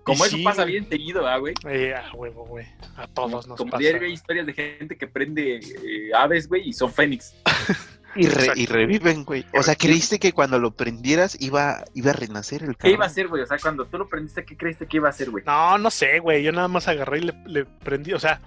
Como 0.04 0.26
eso 0.26 0.38
sí, 0.38 0.44
pasa 0.44 0.66
bien 0.66 0.88
seguido, 0.90 1.28
¿ah, 1.28 1.38
güey? 1.38 1.54
Eh, 1.68 1.94
a 1.94 2.12
huevo, 2.16 2.46
güey. 2.46 2.66
A 2.96 3.08
todos 3.08 3.48
nos 3.48 3.58
Como 3.58 3.72
pasa. 3.72 3.82
diario 3.82 4.08
hay 4.08 4.14
historias 4.14 4.48
de 4.48 4.54
gente 4.54 4.98
que 4.98 5.08
prende 5.08 5.58
eh, 5.58 6.10
aves, 6.16 6.48
güey, 6.48 6.70
y 6.70 6.74
son 6.74 6.92
fénix. 6.92 7.36
Y, 8.16 8.24
re- 8.28 8.42
Exacto. 8.42 8.60
y 8.60 8.66
reviven, 8.66 9.24
güey. 9.24 9.46
O 9.54 9.62
sea, 9.64 9.76
creíste 9.76 10.20
que 10.20 10.32
cuando 10.34 10.58
lo 10.60 10.72
prendieras 10.72 11.38
iba, 11.40 11.84
iba 11.94 12.10
a 12.12 12.14
renacer 12.14 12.64
el 12.64 12.70
¿Qué 12.70 12.76
cabrón. 12.76 12.94
iba 12.96 13.04
a 13.06 13.08
hacer, 13.08 13.28
güey? 13.28 13.42
O 13.44 13.46
sea, 13.46 13.58
cuando 13.60 13.86
tú 13.86 13.98
lo 13.98 14.08
prendiste, 14.10 14.44
¿qué 14.46 14.58
creíste 14.58 14.88
que 14.88 14.98
iba 14.98 15.08
a 15.08 15.12
hacer, 15.12 15.30
güey? 15.30 15.44
No, 15.46 15.78
no 15.78 15.92
sé, 15.92 16.20
güey. 16.20 16.42
Yo 16.44 16.52
nada 16.52 16.68
más 16.68 16.88
agarré 16.88 17.20
y 17.20 17.22
le, 17.22 17.34
le 17.46 17.66
prendí. 17.66 18.14
O 18.14 18.20
sea, 18.20 18.42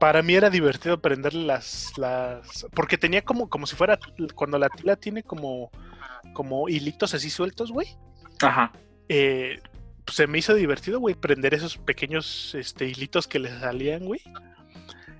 para 0.00 0.22
mí 0.22 0.34
era 0.34 0.48
divertido 0.50 1.00
prenderle 1.00 1.44
las. 1.44 1.92
las... 1.98 2.66
Porque 2.74 2.96
tenía 2.98 3.22
como, 3.22 3.48
como 3.48 3.66
si 3.66 3.76
fuera. 3.76 3.98
Cuando 4.34 4.58
la 4.58 4.68
tila 4.68 4.96
tiene 4.96 5.22
como. 5.22 5.70
Como 6.32 6.68
hilitos 6.68 7.12
así 7.14 7.28
sueltos, 7.30 7.70
güey. 7.70 7.88
Ajá. 8.42 8.72
eh, 9.08 9.60
pues 10.04 10.16
se 10.16 10.26
me 10.26 10.38
hizo 10.38 10.52
divertido, 10.54 10.98
güey, 11.00 11.14
prender 11.14 11.54
esos 11.54 11.78
pequeños 11.78 12.54
este, 12.54 12.86
hilitos 12.86 13.26
que 13.26 13.38
le 13.38 13.48
salían, 13.58 14.04
güey. 14.04 14.20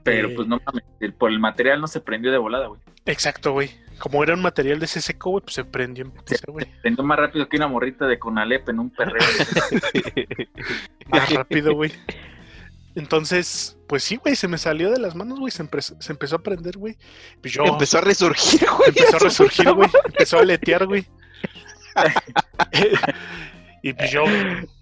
Pero 0.05 0.28
Eh. 0.28 0.32
pues 0.36 0.46
no 0.46 0.61
mames, 0.64 0.84
el- 1.00 1.12
por 1.14 1.30
el 1.30 1.40
material 1.40 1.80
no 1.80 1.88
se 1.88 2.00
prendió 2.00 2.30
de 2.30 2.38
volada, 2.38 2.68
güey. 2.68 2.80
Exacto, 3.07 3.52
güey. 3.52 3.70
Como 3.98 4.22
era 4.22 4.34
un 4.34 4.42
material 4.42 4.78
de 4.78 4.86
ese 4.86 5.00
seco, 5.00 5.30
güey, 5.30 5.42
pues 5.42 5.55
se 5.55 5.64
prendió 5.64 6.05
en 6.05 6.11
putiza, 6.11 6.44
güey. 6.48 6.66
Prendió 6.82 7.05
más 7.05 7.18
rápido 7.18 7.48
que 7.48 7.57
una 7.57 7.68
morrita 7.68 8.07
de 8.07 8.18
Conalep 8.18 8.68
en 8.68 8.78
un 8.80 8.90
perreo. 8.90 9.22
Más 11.09 11.30
rápido, 11.32 11.74
güey. 11.74 11.92
Entonces, 12.96 13.76
pues 13.88 14.02
sí, 14.05 14.16
güey, 14.16 14.36
se 14.36 14.46
me 14.48 14.57
salió 14.59 14.90
de 14.90 14.98
las 15.00 15.14
manos, 15.14 15.38
güey. 15.40 15.50
Se, 15.50 15.64
empe- 15.64 15.80
se 16.00 16.12
empezó 16.12 16.36
a 16.36 16.42
prender, 16.42 16.76
güey. 16.78 16.96
Pues 17.40 17.52
yo 17.55 17.64
Empezó 17.64 17.98
a 17.98 18.00
resurgir, 18.02 18.66
güey. 18.76 18.88
empezó 18.90 19.16
a 19.16 19.18
su 19.18 19.24
resurgir, 19.26 19.72
güey. 19.72 19.90
Empezó 20.07 20.38
a 20.38 20.40
aletear, 20.40 20.86
güey. 20.86 21.07
y 23.87 23.93
pues 23.93 24.11
yo, 24.11 24.24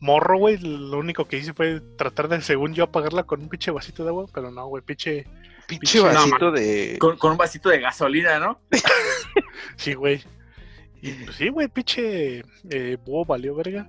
morro, 0.01 0.39
güey, 0.39 0.59
lo 0.59 0.97
único 0.99 1.27
que 1.27 1.37
hice 1.39 1.53
fue 1.53 1.81
tratar 1.99 2.29
de, 2.29 2.41
según 2.41 2.73
yo, 2.73 2.85
apagarla 2.85 3.25
con 3.25 3.41
un 3.41 3.49
pinche 3.49 3.71
vasito 3.73 4.05
de 4.05 4.11
agua, 4.11 4.27
pero 4.33 4.51
no, 4.51 4.67
güey, 4.69 4.83
pinche. 4.83 5.27
Pinche 5.67 5.99
No, 5.99 6.05
vasito 6.05 6.53
de. 6.53 6.97
con, 7.01 7.17
con 7.17 7.33
un 7.33 7.37
vasito 7.39 7.69
de 7.69 7.81
gasolina, 7.81 8.39
¿no? 8.39 8.61
Sí, 9.77 9.95
güey. 9.95 10.23
Y 11.01 11.11
pues 11.25 11.37
sí, 11.37 11.49
güey, 11.49 11.67
pinche 11.69 12.45
eh, 12.71 12.97
búho 13.05 13.25
valió 13.25 13.55
verga. 13.55 13.89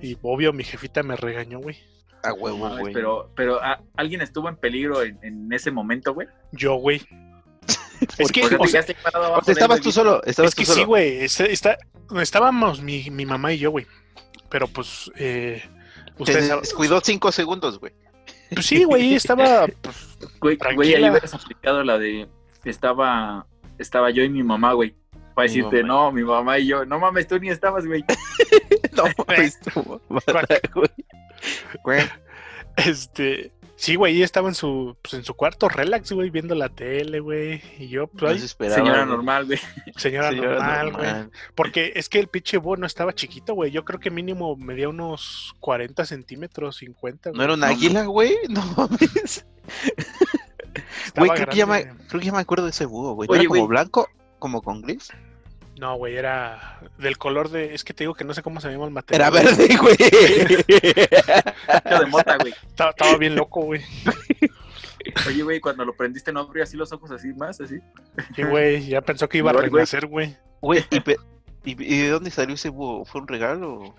Y 0.00 0.16
obvio, 0.22 0.52
mi 0.54 0.64
jefita 0.64 1.02
me 1.02 1.16
regañó, 1.16 1.58
güey. 1.60 1.76
A 2.22 2.32
huevo, 2.32 2.68
güey. 2.78 2.94
pero, 2.94 3.30
pero 3.34 3.62
¿a- 3.62 3.82
¿alguien 3.96 4.22
estuvo 4.22 4.48
en 4.48 4.56
peligro 4.56 5.02
en, 5.02 5.18
en 5.22 5.52
ese 5.52 5.70
momento, 5.70 6.14
güey? 6.14 6.28
Yo, 6.52 6.74
güey. 6.76 7.02
Es 8.18 8.32
que, 8.32 8.42
O 8.58 8.66
sea, 8.66 8.80
o 8.80 9.38
te 9.40 9.44
sea, 9.44 9.52
estabas 9.52 9.80
tú 9.82 9.92
solo. 9.92 10.22
Estabas 10.24 10.50
es 10.50 10.54
que 10.54 10.62
tú 10.64 10.70
solo. 10.72 10.80
sí, 10.80 10.84
güey. 10.86 11.18
es- 11.24 11.40
está- 11.40 11.76
estábamos 12.22 12.80
mi, 12.80 13.10
mi 13.10 13.26
mamá 13.26 13.52
y 13.52 13.58
yo, 13.58 13.70
güey. 13.70 13.86
Pero 14.50 14.66
pues, 14.68 15.10
eh, 15.16 15.62
Te 16.16 16.22
ustedes 16.22 16.48
saben- 16.48 16.60
descuidó 16.62 17.00
cinco 17.02 17.32
segundos, 17.32 17.78
güey. 17.78 17.92
Pues 18.52 18.66
sí, 18.66 18.84
güey, 18.84 19.14
estaba. 19.14 19.66
pues, 19.80 20.18
Güey, 20.40 20.56
Tranquila. 20.56 20.74
güey, 20.76 20.94
ahí 20.94 21.10
hubieras 21.10 21.34
aplicado 21.34 21.84
la 21.84 21.98
de 21.98 22.28
estaba, 22.64 23.46
estaba 23.78 24.10
yo 24.10 24.22
y 24.24 24.28
mi 24.28 24.42
mamá, 24.42 24.72
güey. 24.74 24.94
Para 25.34 25.48
Mi 25.48 25.54
decirte, 25.54 25.82
mamá. 25.82 25.94
no, 25.94 26.12
mi 26.12 26.22
mamá 26.24 26.58
y 26.58 26.66
yo. 26.66 26.84
No 26.84 26.98
mames, 26.98 27.26
tú 27.28 27.38
ni 27.38 27.48
estabas, 27.48 27.86
güey. 27.86 28.04
No, 28.92 29.04
mames, 29.26 29.58
tu 29.60 30.00
mamá, 30.08 30.20
güey. 30.74 30.90
Güey, 31.84 32.02
este. 32.76 33.52
Sí, 33.80 33.94
güey, 33.94 34.16
ella 34.16 34.26
estaba 34.26 34.50
en 34.50 34.54
su, 34.54 34.94
pues, 35.00 35.14
en 35.14 35.24
su 35.24 35.32
cuarto, 35.32 35.66
relax, 35.66 36.12
güey, 36.12 36.28
viendo 36.28 36.54
la 36.54 36.68
tele, 36.68 37.18
güey. 37.18 37.62
Y 37.78 37.88
yo, 37.88 38.08
pues, 38.08 38.54
no 38.60 38.68
Señora 38.68 39.06
normal, 39.06 39.46
güey. 39.46 39.58
señora, 39.96 40.28
Señora 40.28 40.56
normal, 40.56 40.92
güey. 40.92 41.30
Porque 41.54 41.92
es 41.94 42.10
que 42.10 42.18
el 42.18 42.28
pinche 42.28 42.58
búho 42.58 42.76
no 42.76 42.84
estaba 42.86 43.14
chiquito, 43.14 43.54
güey. 43.54 43.70
Yo 43.70 43.86
creo 43.86 43.98
que 43.98 44.10
mínimo 44.10 44.54
medía 44.54 44.90
unos 44.90 45.56
40 45.60 46.04
centímetros, 46.04 46.76
50. 46.76 47.30
¿No 47.32 47.42
era 47.42 47.54
un 47.54 47.64
águila, 47.64 48.04
güey? 48.04 48.36
No 48.50 48.62
mames. 48.76 49.46
Güey, 51.16 51.30
creo 51.30 51.46
que, 51.46 51.56
ya 51.56 51.64
me, 51.64 51.84
creo 52.08 52.20
que 52.20 52.26
ya 52.26 52.32
me 52.32 52.40
acuerdo 52.40 52.66
de 52.66 52.72
ese 52.72 52.84
búho, 52.84 53.14
güey. 53.14 53.30
¿No 53.30 53.34
era 53.34 53.46
como 53.46 53.66
blanco? 53.66 54.10
¿Como 54.38 54.60
con 54.60 54.82
gris? 54.82 55.10
No, 55.80 55.96
güey, 55.96 56.14
era 56.14 56.78
del 56.98 57.16
color 57.16 57.48
de. 57.48 57.74
Es 57.74 57.84
que 57.84 57.94
te 57.94 58.04
digo 58.04 58.12
que 58.14 58.22
no 58.24 58.34
sé 58.34 58.42
cómo 58.42 58.60
se 58.60 58.70
llama 58.70 58.84
el 58.84 58.90
material. 58.90 59.32
Era 59.34 59.42
verde, 59.42 59.76
güey. 59.80 59.96
De 59.96 62.06
mota, 62.10 62.36
güey. 62.36 62.52
Estaba, 62.68 62.90
estaba 62.90 63.16
bien 63.16 63.34
loco, 63.34 63.62
güey. 63.62 63.80
Oye, 65.26 65.42
güey, 65.42 65.60
cuando 65.60 65.84
lo 65.86 65.96
prendiste 65.96 66.32
no 66.32 66.40
abría 66.40 66.64
así 66.64 66.76
los 66.76 66.92
ojos 66.92 67.10
así 67.10 67.32
más, 67.32 67.58
así. 67.62 67.78
Sí, 68.36 68.42
güey, 68.42 68.86
ya 68.86 69.00
pensó 69.00 69.26
que 69.28 69.38
iba 69.38 69.50
a 69.50 69.54
renacer, 69.54 70.06
güey. 70.06 70.36
Güey, 70.60 70.84
¿y, 70.90 71.00
pe- 71.00 71.16
y, 71.64 71.70
y 71.82 72.02
de 72.02 72.10
dónde 72.10 72.30
salió 72.30 72.54
ese 72.54 72.68
búho? 72.68 73.06
¿Fue 73.06 73.22
un 73.22 73.28
regalo 73.28 73.80
o, 73.80 73.94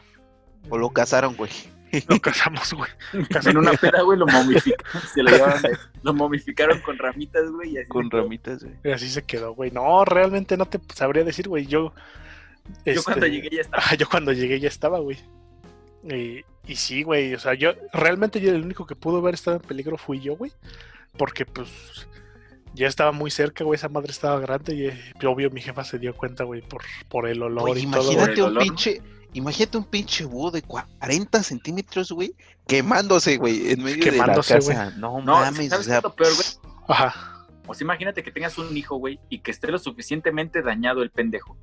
o 0.70 0.78
lo 0.78 0.92
cazaron, 0.92 1.36
güey? 1.36 1.50
Lo 2.08 2.20
casamos, 2.20 2.74
güey. 2.74 2.90
En 3.46 3.58
una 3.58 3.74
peda, 3.74 4.02
güey, 4.02 4.18
lo 4.18 4.28
momificaron. 4.28 5.02
Se 5.14 5.24
lo, 5.24 5.32
llevaron 5.32 5.62
lo 6.04 6.14
momificaron 6.14 6.80
con 6.82 6.98
ramitas, 6.98 7.50
güey. 7.52 7.86
Con 7.88 8.06
se 8.06 8.10
quedó. 8.10 8.22
ramitas, 8.24 8.64
güey. 8.64 8.76
Y 8.84 8.92
así 8.92 9.10
se 9.10 9.24
quedó, 9.24 9.54
güey. 9.54 9.72
No, 9.72 10.06
realmente 10.06 10.58
no 10.58 10.66
te 10.66 10.80
sabría 10.94 11.24
decir, 11.24 11.48
güey. 11.48 11.66
Yo. 11.66 11.94
Yo 12.86 13.04
cuando 13.04 13.26
este, 13.26 13.36
llegué 13.38 13.56
ya 13.56 13.62
estaba. 13.62 13.84
Ah, 13.86 13.96
yo 13.96 14.08
cuando 14.08 14.32
llegué 14.32 14.60
ya 14.60 14.68
estaba, 14.68 15.00
güey. 15.00 15.18
Y, 16.04 16.44
y 16.66 16.76
sí, 16.76 17.04
güey. 17.04 17.34
O 17.34 17.40
sea, 17.40 17.54
yo. 17.56 17.74
Realmente 17.92 18.40
yo 18.40 18.52
el 18.52 18.64
único 18.64 18.86
que 18.86 18.96
pudo 18.96 19.18
haber 19.18 19.34
estado 19.34 19.58
en 19.58 19.64
peligro 19.64 19.98
fui 19.98 20.22
yo, 20.22 20.36
güey. 20.36 20.52
Porque, 21.18 21.46
pues. 21.46 21.70
Ya 22.74 22.88
estaba 22.88 23.12
muy 23.12 23.32
cerca, 23.32 23.66
güey. 23.66 23.76
Esa 23.76 23.90
madre 23.90 24.12
estaba 24.12 24.40
grande. 24.40 24.76
Y 24.76 24.86
eh, 24.88 25.14
obvio 25.26 25.50
mi 25.50 25.60
jefa 25.60 25.84
se 25.84 26.00
dio 26.00 26.16
cuenta, 26.16 26.46
güey, 26.46 26.62
por, 26.62 26.84
por 27.10 27.28
el 27.28 27.44
olor 27.44 27.68
Güey, 27.68 27.84
y 27.84 27.92
todo, 27.92 28.04
güey. 28.04 28.14
imagínate 28.14 28.40
el 28.40 28.42
un 28.44 28.58
olor, 28.58 28.68
¿no? 28.68 29.21
Imagínate 29.34 29.78
un 29.78 29.86
pinche 29.86 30.26
búho 30.26 30.52
de 30.52 30.62
40 30.62 31.44
centímetros, 31.44 32.12
güey, 32.12 32.36
quemándose, 32.68 33.38
güey, 33.38 33.72
en 33.72 33.84
medio 33.84 34.04
Quemándose, 34.04 34.56
de 34.56 34.60
la 34.60 34.66
casa. 34.66 34.94
No, 34.98 35.22
No, 35.22 35.40
mames, 35.40 35.68
o 35.68 35.70
¿sabes 35.70 35.86
qué 35.86 35.92
sea, 35.92 35.98
es 35.98 36.04
lo 36.04 36.16
peor, 36.16 36.34
güey? 36.36 36.48
Ajá. 36.88 37.48
O 37.68 37.74
sea, 37.74 37.86
imagínate 37.86 38.24
que 38.24 38.32
tengas 38.32 38.58
un 38.58 38.76
hijo, 38.76 38.98
güey, 38.98 39.20
y 39.30 39.40
que 39.40 39.52
esté 39.52 39.68
lo 39.68 39.80
suficientemente 39.80 40.62
dañado 40.62 41.02
el 41.04 41.12
pendejo. 41.12 41.56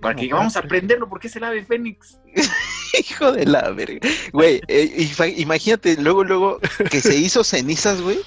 Para 0.00 0.14
que 0.14 0.28
No, 0.28 0.36
vamos 0.36 0.56
a 0.56 0.62
prenderlo, 0.62 1.08
porque 1.08 1.26
es 1.26 1.36
el 1.36 1.44
ave 1.44 1.64
fénix. 1.64 2.18
hijo 2.98 3.32
de 3.32 3.46
la 3.46 3.70
verga. 3.70 4.08
Güey, 4.32 4.60
eh, 4.68 5.10
imagínate, 5.36 6.00
luego, 6.00 6.22
luego, 6.22 6.60
que 6.90 7.00
se 7.00 7.16
hizo 7.16 7.42
cenizas, 7.42 8.00
güey, 8.00 8.18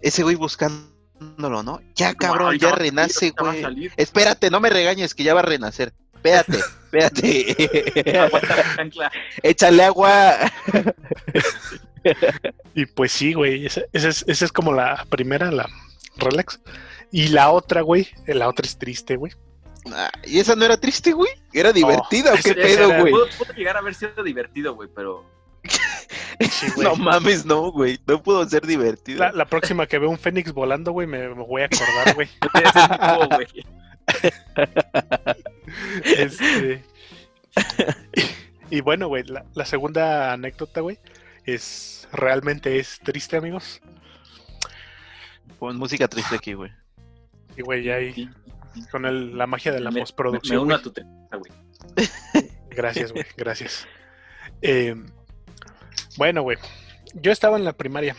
ese 0.00 0.22
güey 0.22 0.36
buscándolo, 0.36 1.62
¿no? 1.62 1.80
Ya, 1.94 2.14
cabrón, 2.14 2.58
ya 2.58 2.68
va 2.68 2.74
a 2.74 2.76
salir, 2.76 2.92
renace, 2.92 3.34
güey. 3.38 3.90
Espérate, 3.96 4.50
no 4.50 4.60
me 4.60 4.70
regañes, 4.70 5.14
que 5.14 5.24
ya 5.24 5.34
va 5.34 5.40
a 5.40 5.44
renacer. 5.44 5.92
Espérate, 6.24 6.58
espérate. 6.58 8.18
Aguanta 8.20 8.56
la 8.56 8.76
chancla. 8.76 9.12
Échale 9.42 9.84
agua. 9.84 10.36
Y 12.74 12.86
pues 12.86 13.12
sí, 13.12 13.32
güey. 13.32 13.66
Esa, 13.66 13.82
esa 13.92 14.08
es, 14.08 14.24
esa 14.26 14.44
es 14.44 14.50
como 14.52 14.72
la 14.72 15.06
primera, 15.08 15.50
la 15.52 15.68
relax. 16.16 16.60
Y 17.12 17.28
la 17.28 17.50
otra, 17.50 17.82
güey. 17.82 18.08
eh, 18.26 18.34
La 18.34 18.48
otra 18.48 18.66
es 18.66 18.76
triste, 18.76 19.14
güey. 19.16 19.32
Ah, 19.92 20.10
y 20.24 20.38
esa 20.40 20.56
no 20.56 20.64
era 20.64 20.76
triste, 20.76 21.12
güey. 21.12 21.30
Era 21.52 21.72
divertida, 21.72 22.32
¿o 22.32 22.34
ese- 22.34 22.54
qué 22.54 22.60
pedo, 22.60 22.88
era- 22.90 23.00
güey? 23.00 23.12
Pudo, 23.12 23.26
pudo 23.38 23.52
llegar 23.54 23.76
a 23.76 23.80
haber 23.80 23.94
sido 23.94 24.22
divertido, 24.24 24.74
güey, 24.74 24.88
pero. 24.94 25.24
Sí. 26.40 26.66
No 26.82 26.96
mames, 26.96 27.44
no, 27.44 27.70
güey. 27.70 28.00
No 28.06 28.20
pudo 28.22 28.48
ser 28.48 28.66
divertido. 28.66 29.20
La, 29.20 29.30
la 29.32 29.44
próxima 29.44 29.86
que 29.86 29.98
veo 29.98 30.10
un 30.10 30.18
Fénix 30.18 30.52
volando, 30.52 30.90
güey, 30.92 31.06
me, 31.06 31.28
me 31.28 31.44
voy 31.44 31.62
a 31.62 31.66
acordar, 31.66 32.14
güey. 32.16 32.28
Este, 36.04 36.84
y, 38.70 38.76
y 38.76 38.80
bueno, 38.80 39.08
güey, 39.08 39.24
la, 39.24 39.44
la 39.54 39.64
segunda 39.64 40.32
anécdota, 40.32 40.80
güey, 40.80 40.98
es 41.44 42.08
realmente 42.12 42.78
es 42.78 42.98
triste, 43.02 43.36
amigos. 43.36 43.80
Pon 45.58 45.76
música 45.76 46.08
triste 46.08 46.36
aquí, 46.36 46.52
güey. 46.54 46.70
Y 47.56 47.62
güey, 47.62 47.84
ya 47.84 47.94
ahí 47.96 48.28
con 48.90 49.04
el- 49.06 49.36
la 49.36 49.46
magia 49.46 49.72
de 49.72 49.80
la 49.80 49.90
Me- 49.90 49.96
Me, 49.96 50.00
postproducción. 50.00 50.58
uno 50.60 50.66
güey. 50.66 50.78
a 50.78 50.82
tu 50.82 50.92
tristeza, 50.92 51.36
güey. 51.36 51.52
Gracias, 52.70 53.12
güey, 53.12 53.26
gracias. 53.36 53.86
Eh, 54.62 54.94
bueno, 56.16 56.40
güey, 56.42 56.56
yo 57.14 57.30
estaba 57.30 57.58
en 57.58 57.64
la 57.64 57.74
primaria. 57.74 58.16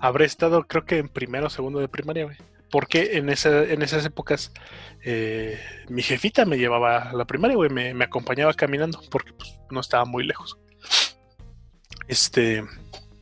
Habré 0.00 0.24
estado, 0.24 0.64
creo 0.64 0.84
que 0.84 0.98
en 0.98 1.08
primero 1.08 1.46
o 1.46 1.50
segundo 1.50 1.78
de 1.78 1.86
primaria, 1.86 2.24
güey. 2.24 2.36
Porque 2.72 3.18
en, 3.18 3.28
esa, 3.28 3.64
en 3.64 3.82
esas 3.82 4.04
épocas 4.06 4.50
eh, 5.04 5.60
mi 5.88 6.02
jefita 6.02 6.46
me 6.46 6.56
llevaba 6.56 7.10
a 7.10 7.12
la 7.12 7.26
primaria, 7.26 7.54
güey, 7.54 7.70
me, 7.70 7.92
me 7.92 8.06
acompañaba 8.06 8.54
caminando 8.54 8.98
porque 9.10 9.34
pues, 9.34 9.56
no 9.70 9.78
estaba 9.80 10.06
muy 10.06 10.24
lejos. 10.24 10.58
Este, 12.08 12.64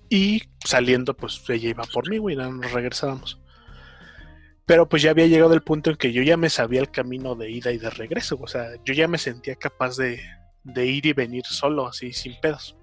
y 0.09 0.43
saliendo, 0.65 1.15
pues 1.15 1.43
ella 1.49 1.69
iba 1.69 1.85
por 1.85 2.09
mí, 2.09 2.19
güey, 2.19 2.37
y 2.37 2.39
nos 2.39 2.73
regresábamos. 2.73 3.41
Pero 4.67 4.89
pues 4.89 5.03
ya 5.03 5.11
había 5.11 5.27
llegado 5.27 5.53
el 5.53 5.63
punto 5.63 5.91
en 5.91 5.97
que 5.97 6.13
yo 6.13 6.23
ya 6.23 6.37
me 6.37 6.49
sabía 6.49 6.81
el 6.81 6.93
camino 6.93 7.35
de 7.35 7.51
ida 7.51 7.73
y 7.73 7.79
de 7.79 7.91
regreso, 7.91 8.39
o 8.41 8.47
sea, 8.47 8.69
yo 8.85 8.95
ya 8.95 9.09
me 9.09 9.19
sentía 9.19 9.57
capaz 9.57 9.97
de, 9.97 10.23
de 10.63 10.87
ir 10.87 11.07
y 11.07 11.13
venir 11.13 11.45
solo, 11.45 11.89
así, 11.89 12.13
sin 12.13 12.39
pedos. 12.41 12.77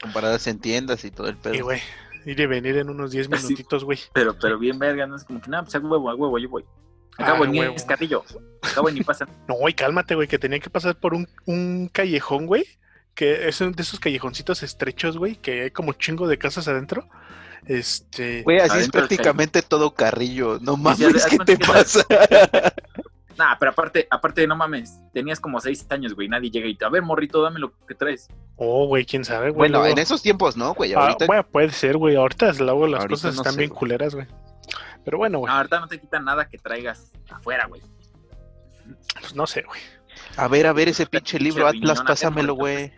Con 0.00 0.12
paradas 0.12 0.48
en 0.48 0.58
tiendas 0.58 1.04
y 1.04 1.12
todo 1.12 1.28
el 1.28 1.36
Y 1.36 1.38
pedo. 1.38 1.64
güey, 1.64 1.80
Ir 2.26 2.38
y 2.40 2.46
venir 2.46 2.76
en 2.78 2.88
unos 2.90 3.10
10 3.10 3.28
Así. 3.32 3.44
minutitos, 3.46 3.84
güey. 3.84 3.98
Pero, 4.12 4.36
pero 4.38 4.58
bien 4.58 4.78
verga, 4.78 5.06
no 5.06 5.16
es 5.16 5.24
como 5.24 5.40
que 5.40 5.50
nada, 5.50 5.62
pues 5.64 5.74
a 5.74 5.78
huevo, 5.80 6.10
a 6.10 6.14
huevo, 6.14 6.38
yo 6.38 6.48
voy. 6.48 6.64
Acabo 7.18 7.44
Ah, 7.44 7.46
en 7.46 7.58
huevo. 7.58 7.74
Escarrillo. 7.74 8.24
Acabo 8.62 8.90
ni 8.90 9.02
pasa. 9.02 9.26
No, 9.48 9.54
güey, 9.54 9.74
cálmate, 9.74 10.14
güey, 10.14 10.28
que 10.28 10.38
tenía 10.38 10.58
que 10.60 10.70
pasar 10.70 10.94
por 10.96 11.14
un, 11.14 11.28
un 11.46 11.88
callejón, 11.92 12.46
güey. 12.46 12.64
Que 13.14 13.48
es 13.48 13.60
uno 13.60 13.72
de 13.72 13.82
esos 13.82 14.00
callejoncitos 14.00 14.62
estrechos, 14.62 15.18
güey, 15.18 15.36
que 15.36 15.62
hay 15.64 15.70
como 15.70 15.92
chingo 15.92 16.26
de 16.26 16.38
casas 16.38 16.66
adentro. 16.68 17.08
Este. 17.66 18.42
Güey, 18.42 18.58
así 18.58 18.78
es 18.78 18.88
prácticamente 18.88 19.60
todo 19.62 19.92
carrillo. 19.94 20.58
No 20.60 20.76
mames, 20.76 21.26
¿qué 21.26 21.38
te 21.38 21.58
pasa? 21.58 22.04
Nah, 23.38 23.56
pero 23.58 23.70
aparte, 23.72 24.06
aparte, 24.10 24.46
no 24.46 24.56
mames, 24.56 25.00
tenías 25.12 25.40
como 25.40 25.60
seis 25.60 25.86
años, 25.90 26.14
güey, 26.14 26.28
nadie 26.28 26.50
llega 26.50 26.66
y 26.66 26.74
te, 26.74 26.84
a 26.84 26.88
ver, 26.88 27.02
morrito, 27.02 27.40
dame 27.42 27.58
lo 27.60 27.72
que 27.86 27.94
traes. 27.94 28.28
Oh, 28.56 28.86
güey, 28.86 29.04
quién 29.04 29.24
sabe, 29.24 29.50
güey. 29.50 29.58
Bueno, 29.58 29.78
luego- 29.78 29.92
en 29.92 29.98
esos 29.98 30.22
tiempos 30.22 30.56
no, 30.56 30.74
güey. 30.74 30.92
Ah, 30.92 31.00
Ahorita 31.00 31.26
bueno, 31.26 31.46
puede 31.46 31.70
ser, 31.70 31.96
güey. 31.96 32.16
Ahorita 32.16 32.52
luego 32.54 32.86
las 32.86 33.00
Ahorita 33.00 33.14
cosas 33.14 33.34
no 33.34 33.40
están 33.42 33.52
sé, 33.54 33.58
bien 33.58 33.70
güey. 33.70 33.78
culeras, 33.78 34.14
güey. 34.14 34.26
Pero 35.04 35.18
bueno, 35.18 35.38
güey, 35.40 35.50
No, 35.50 35.56
ahorita 35.56 35.80
no 35.80 35.88
te 35.88 35.98
quitan 36.00 36.24
nada 36.24 36.48
que 36.48 36.58
traigas 36.58 37.12
afuera, 37.30 37.66
güey. 37.66 37.80
pues 39.20 39.34
no 39.34 39.46
sé, 39.46 39.62
güey. 39.62 39.80
A 40.36 40.48
ver, 40.48 40.66
a 40.66 40.72
ver 40.72 40.88
ese 40.88 41.06
pinche 41.06 41.38
libro, 41.40 41.66
Atlas, 41.66 42.02
pásamelo, 42.02 42.54
güey. 42.54 42.92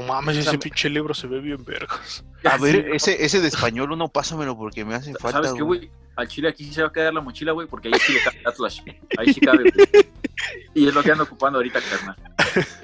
No 0.00 0.06
mames, 0.06 0.36
ese 0.36 0.58
pinche 0.58 0.88
libro 0.88 1.14
se 1.14 1.26
ve 1.26 1.40
bien 1.40 1.64
vergas. 1.64 2.24
A 2.44 2.56
ver, 2.56 2.88
¿no? 2.88 2.94
ese, 2.94 3.24
ese 3.24 3.40
de 3.40 3.48
español 3.48 3.92
uno, 3.92 4.08
pásamelo 4.08 4.56
porque 4.56 4.84
me 4.84 4.94
hace 4.94 5.14
falta. 5.14 5.38
¿Sabes 5.38 5.54
qué, 5.54 5.62
güey. 5.62 5.90
Al 6.16 6.28
chile 6.28 6.48
aquí 6.48 6.64
sí 6.64 6.74
se 6.74 6.82
va 6.82 6.88
a 6.88 6.92
quedar 6.92 7.14
la 7.14 7.20
mochila, 7.20 7.52
güey, 7.52 7.66
porque 7.66 7.88
ahí 7.88 7.94
sí 8.00 8.12
le 8.12 8.20
cabe 8.20 8.40
el 8.40 8.46
Atlas. 8.46 8.82
Ahí 9.16 9.32
sí 9.32 9.40
cabe, 9.40 9.70
güey. 9.70 10.06
Y 10.74 10.88
es 10.88 10.94
lo 10.94 11.02
que 11.02 11.12
ando 11.12 11.24
ocupando 11.24 11.58
ahorita, 11.58 11.80
carnal. 11.80 12.16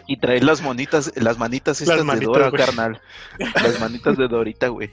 Y 0.07 0.17
traer 0.19 0.45
las 0.45 0.63
monitas, 0.63 1.13
las 1.17 1.39
manitas 1.39 1.81
estas 1.81 2.05
manitas, 2.05 2.21
de 2.21 2.27
Dora, 2.27 2.53
carnal. 2.53 3.01
Las 3.39 3.81
manitas 3.81 4.17
de 4.17 4.29
Dorita, 4.29 4.69
güey. 4.69 4.91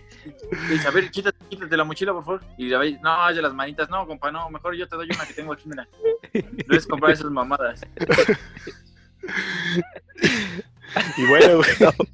A 0.86 0.91
ver, 0.91 1.11
quítate, 1.11 1.38
quítate 1.49 1.78
la 1.78 1.84
mochila, 1.84 2.13
por 2.13 2.26
favor. 2.26 2.41
Y 2.57 2.69
ya 2.69 2.80
veis, 2.80 2.99
no, 3.01 3.32
ya 3.32 3.41
las 3.41 3.53
manitas, 3.53 3.89
no, 3.89 4.07
compa, 4.07 4.32
no, 4.32 4.49
mejor 4.49 4.76
yo 4.76 4.88
te 4.88 4.95
doy 4.95 5.09
una 5.13 5.26
que 5.26 5.34
tengo 5.34 5.53
aquí, 5.53 5.67
mira. 5.67 5.88
Debes 6.34 6.88
comprar 6.88 7.11
esas 7.11 7.32
mamadas. 7.32 7.82
Y 11.17 11.25
bueno, 11.25 11.57
güey. 11.57 11.69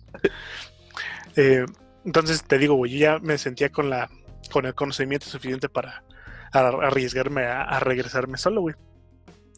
Eh, 1.35 1.63
entonces 2.03 2.43
te 2.43 2.57
digo, 2.57 2.73
güey, 2.73 2.91
yo 2.91 2.97
ya 2.97 3.19
me 3.19 3.37
sentía 3.37 3.69
con 3.69 3.89
la 3.89 4.09
con 4.51 4.65
el 4.65 4.75
conocimiento 4.75 5.27
suficiente 5.27 5.69
para 5.69 6.03
arriesgarme 6.51 7.45
a, 7.45 7.61
a 7.61 7.79
regresarme 7.79 8.37
solo, 8.37 8.61
güey. 8.61 8.75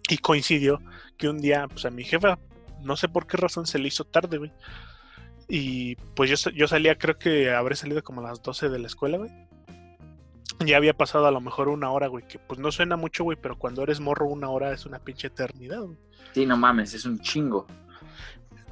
Y 0.09 0.17
coincidió 0.17 0.79
que 1.17 1.29
un 1.29 1.39
día, 1.39 1.67
pues 1.69 1.85
a 1.85 1.89
mi 1.89 2.03
jefa, 2.03 2.37
no 2.83 2.97
sé 2.97 3.07
por 3.07 3.25
qué 3.25 3.37
razón 3.37 3.65
se 3.65 3.79
le 3.79 3.87
hizo 3.87 4.03
tarde, 4.03 4.37
güey. 4.37 4.51
Y 5.47 5.95
pues 6.15 6.29
yo, 6.29 6.51
yo 6.51 6.67
salía, 6.67 6.97
creo 6.97 7.17
que 7.17 7.51
habré 7.51 7.75
salido 7.75 8.03
como 8.03 8.21
a 8.21 8.29
las 8.29 8.41
12 8.41 8.69
de 8.69 8.79
la 8.79 8.87
escuela, 8.87 9.17
güey. 9.17 9.31
Ya 10.65 10.77
había 10.77 10.93
pasado 10.93 11.25
a 11.25 11.31
lo 11.31 11.41
mejor 11.41 11.67
una 11.69 11.91
hora, 11.91 12.07
güey, 12.07 12.25
que 12.27 12.39
pues 12.39 12.59
no 12.59 12.71
suena 12.71 12.95
mucho, 12.95 13.23
güey, 13.23 13.37
pero 13.41 13.57
cuando 13.57 13.83
eres 13.83 13.99
morro 13.99 14.27
una 14.27 14.49
hora 14.49 14.71
es 14.73 14.85
una 14.85 14.99
pinche 14.99 15.27
eternidad, 15.27 15.81
güey. 15.81 15.97
Sí, 16.33 16.45
no 16.45 16.55
mames, 16.55 16.93
es 16.93 17.05
un 17.05 17.19
chingo. 17.19 17.67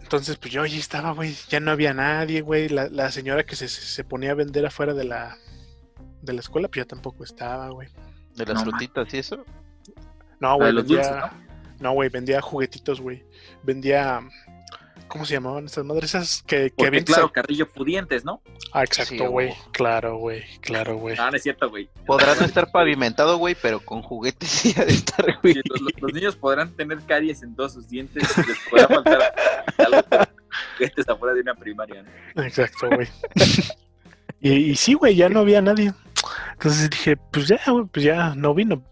Entonces, 0.09 0.37
pues 0.37 0.51
yo 0.51 0.63
allí 0.63 0.79
estaba, 0.79 1.11
güey. 1.11 1.35
Ya 1.49 1.59
no 1.59 1.69
había 1.69 1.93
nadie, 1.93 2.41
güey. 2.41 2.67
La, 2.67 2.89
la 2.89 3.11
señora 3.11 3.43
que 3.45 3.55
se, 3.55 3.67
se 3.67 4.03
ponía 4.03 4.31
a 4.31 4.33
vender 4.33 4.65
afuera 4.65 4.95
de 4.95 5.03
la, 5.03 5.37
de 6.23 6.33
la 6.33 6.39
escuela, 6.39 6.67
pues 6.67 6.77
ya 6.83 6.85
tampoco 6.85 7.23
estaba, 7.23 7.69
güey. 7.69 7.89
De 8.35 8.43
las 8.43 8.55
No, 8.55 8.71
frutitas 8.71 9.13
y 9.13 9.19
eso. 9.19 9.45
No, 10.39 10.49
La 10.49 10.53
güey, 10.55 10.73
vendía. 10.73 10.97
dulces, 10.97 11.31
No, 11.79 11.91
güey, 11.93 12.09
vendía 12.09 12.41
juguetitos, 12.41 12.99
güey. 13.01 13.23
Vendía. 13.61 14.19
¿Cómo 15.09 15.25
se 15.25 15.33
llamaban 15.33 15.65
estas 15.65 15.83
madres? 15.83 16.13
Esas 16.13 16.43
que, 16.43 16.69
que 16.69 16.85
Porque, 16.85 17.03
claro, 17.03 17.31
Carrillo 17.31 17.67
pudientes, 17.67 18.23
¿no? 18.23 18.41
Ah, 18.71 18.83
exacto, 18.83 19.29
güey. 19.31 19.53
Claro, 19.71 20.17
güey. 20.17 20.43
Claro, 20.61 20.97
güey. 20.97 21.15
Ah, 21.19 21.31
no 21.31 21.37
es 21.37 21.43
cierto, 21.43 21.67
güey. 21.67 21.89
Podrá 22.05 22.35
no 22.35 22.41
estar 22.45 22.71
pavimentado, 22.71 23.37
güey, 23.37 23.55
pero 23.59 23.79
con 23.79 24.03
juguetes 24.03 24.47
sí 24.47 24.73
ha 24.77 24.85
de 24.85 24.93
estar, 24.93 25.25
güey. 25.41 25.55
Sí, 25.55 25.61
los, 25.99 26.13
niños 26.13 26.35
podrán 26.35 26.71
tener 26.75 26.99
caries 27.07 27.41
en 27.41 27.55
todos 27.55 27.73
sus 27.73 27.89
dientes, 27.89 28.23
les 28.47 28.57
podrá 28.69 28.87
faltar 28.87 29.35
algo, 29.79 30.01
pero 30.09 30.27
este 30.79 31.01
es 31.01 31.09
afuera 31.09 31.33
de 31.33 31.41
una 31.41 31.55
primaria, 31.55 32.03
¿no? 32.35 32.43
Exacto, 32.43 32.87
güey. 32.87 33.07
y, 34.39 34.51
y 34.51 34.75
sí, 34.75 34.93
güey, 34.93 35.15
ya 35.15 35.27
no 35.27 35.39
había 35.39 35.61
nadie. 35.61 35.91
Entonces 36.53 36.87
dije, 36.87 37.17
pues 37.17 37.47
ya, 37.47 37.59
güey, 37.67 37.85
pues 37.85 38.05
ya 38.05 38.35
no 38.35 38.53
vino. 38.53 38.83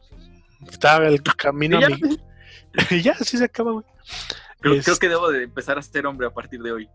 Estaba 0.68 1.08
el 1.08 1.22
camino 1.22 1.80
Y 1.80 1.84
a 1.84 1.90
ya, 1.90 1.96
mi. 1.96 2.18
y 2.90 3.02
ya, 3.04 3.12
así 3.12 3.38
se 3.38 3.44
acaba, 3.44 3.72
güey. 3.72 3.86
Creo, 4.70 4.80
Es- 4.80 4.86
creo 4.86 4.98
que 5.00 5.10
debo 5.10 5.30
de 5.32 5.44
empezar 5.44 5.78
a 5.78 5.82
ser 5.82 6.06
hombre 6.06 6.28
a 6.28 6.32
partir 6.32 6.62
de 6.62 6.72
hoy. 6.72 6.90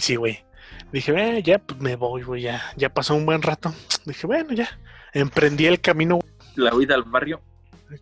Sí, 0.00 0.16
güey. 0.16 0.44
Dije, 0.92 1.12
eh, 1.38 1.42
ya 1.42 1.58
pues 1.58 1.80
me 1.80 1.96
voy, 1.96 2.22
güey, 2.22 2.42
ya, 2.42 2.62
ya 2.76 2.92
pasó 2.92 3.14
un 3.14 3.24
buen 3.26 3.42
rato. 3.42 3.72
Dije, 4.04 4.26
bueno, 4.26 4.52
ya. 4.52 4.68
Emprendí 5.12 5.66
el 5.66 5.80
camino, 5.80 6.18
La 6.56 6.74
huida 6.74 6.94
al 6.94 7.04
barrio. 7.04 7.40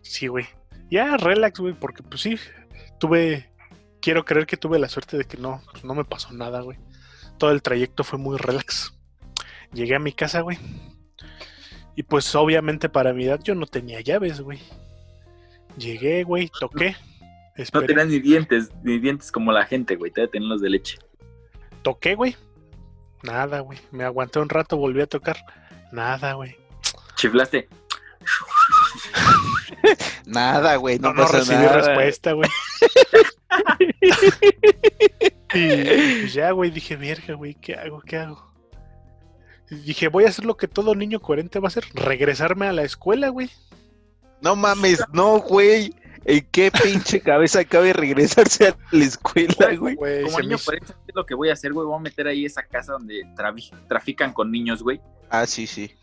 Sí, 0.01 0.27
güey. 0.27 0.45
Ya, 0.89 1.15
relax, 1.17 1.59
güey, 1.59 1.73
porque 1.73 2.03
pues 2.03 2.21
sí, 2.21 2.37
tuve, 2.99 3.49
quiero 4.01 4.25
creer 4.25 4.45
que 4.47 4.57
tuve 4.57 4.79
la 4.79 4.89
suerte 4.89 5.17
de 5.17 5.25
que 5.25 5.37
no, 5.37 5.61
pues, 5.71 5.83
no 5.83 5.93
me 5.95 6.03
pasó 6.05 6.31
nada, 6.33 6.61
güey. 6.61 6.77
Todo 7.37 7.51
el 7.51 7.61
trayecto 7.61 8.03
fue 8.03 8.17
muy 8.19 8.37
relax. 8.37 8.93
Llegué 9.73 9.95
a 9.95 9.99
mi 9.99 10.13
casa, 10.13 10.41
güey. 10.41 10.57
Y 11.95 12.03
pues 12.03 12.33
obviamente 12.35 12.89
para 12.89 13.13
mi 13.13 13.25
edad 13.25 13.39
yo 13.43 13.55
no 13.55 13.65
tenía 13.67 14.01
llaves, 14.01 14.41
güey. 14.41 14.59
Llegué, 15.77 16.23
güey, 16.23 16.49
toqué. 16.59 16.95
No 17.73 17.81
tenían 17.83 18.09
ni 18.09 18.19
dientes, 18.19 18.69
ni 18.83 18.99
dientes 18.99 19.31
como 19.31 19.51
la 19.51 19.65
gente, 19.65 19.95
güey. 19.95 20.11
Te 20.11 20.27
tener 20.27 20.47
los 20.47 20.61
de 20.61 20.69
leche. 20.69 20.97
toqué, 21.83 22.15
güey. 22.15 22.35
Nada, 23.23 23.61
güey. 23.61 23.79
Me 23.91 24.03
aguanté 24.03 24.39
un 24.39 24.49
rato, 24.49 24.77
volví 24.77 25.01
a 25.01 25.07
tocar. 25.07 25.37
Nada, 25.91 26.33
güey. 26.33 26.57
Chiflaste. 27.15 27.67
Nada, 30.25 30.75
güey, 30.75 30.99
no, 30.99 31.13
No, 31.13 31.23
no 31.23 31.27
recibí 31.27 31.57
nada. 31.57 31.81
respuesta, 31.81 32.33
güey. 32.33 32.49
y 35.53 36.19
pues 36.21 36.33
ya, 36.33 36.51
güey, 36.51 36.71
dije, 36.71 36.95
verga, 36.95 37.33
güey, 37.35 37.55
¿qué 37.55 37.75
hago? 37.75 38.01
¿Qué 38.01 38.17
hago? 38.17 38.51
Y 39.69 39.75
dije, 39.75 40.07
voy 40.09 40.25
a 40.25 40.29
hacer 40.29 40.45
lo 40.45 40.57
que 40.57 40.67
todo 40.67 40.95
niño 40.95 41.19
coherente 41.19 41.59
va 41.59 41.67
a 41.67 41.69
hacer, 41.69 41.85
regresarme 41.93 42.67
a 42.67 42.73
la 42.73 42.83
escuela, 42.83 43.29
güey. 43.29 43.49
No 44.41 44.55
mames, 44.55 45.03
no, 45.13 45.39
güey. 45.39 45.93
¿En 46.25 46.47
qué 46.51 46.71
pinche 46.71 47.21
cabeza 47.21 47.63
cabe 47.65 47.93
regresarse 47.93 48.69
a 48.69 48.77
la 48.91 49.05
escuela, 49.05 49.75
güey? 49.77 49.95
Güey, 49.95 50.23
Como 50.23 50.37
se 50.37 50.41
niño, 50.41 50.57
me 50.57 50.77
eso 50.77 50.93
es 51.07 51.15
lo 51.15 51.25
que 51.25 51.35
voy 51.35 51.49
a 51.49 51.53
hacer, 51.53 51.71
güey. 51.71 51.85
Voy 51.85 51.95
a 51.97 52.01
meter 52.01 52.27
ahí 52.27 52.45
esa 52.45 52.63
casa 52.63 52.93
donde 52.93 53.21
trafican 53.87 54.33
con 54.33 54.51
niños, 54.51 54.81
güey. 54.81 54.99
Ah, 55.29 55.45
sí, 55.45 55.67
sí. 55.67 55.93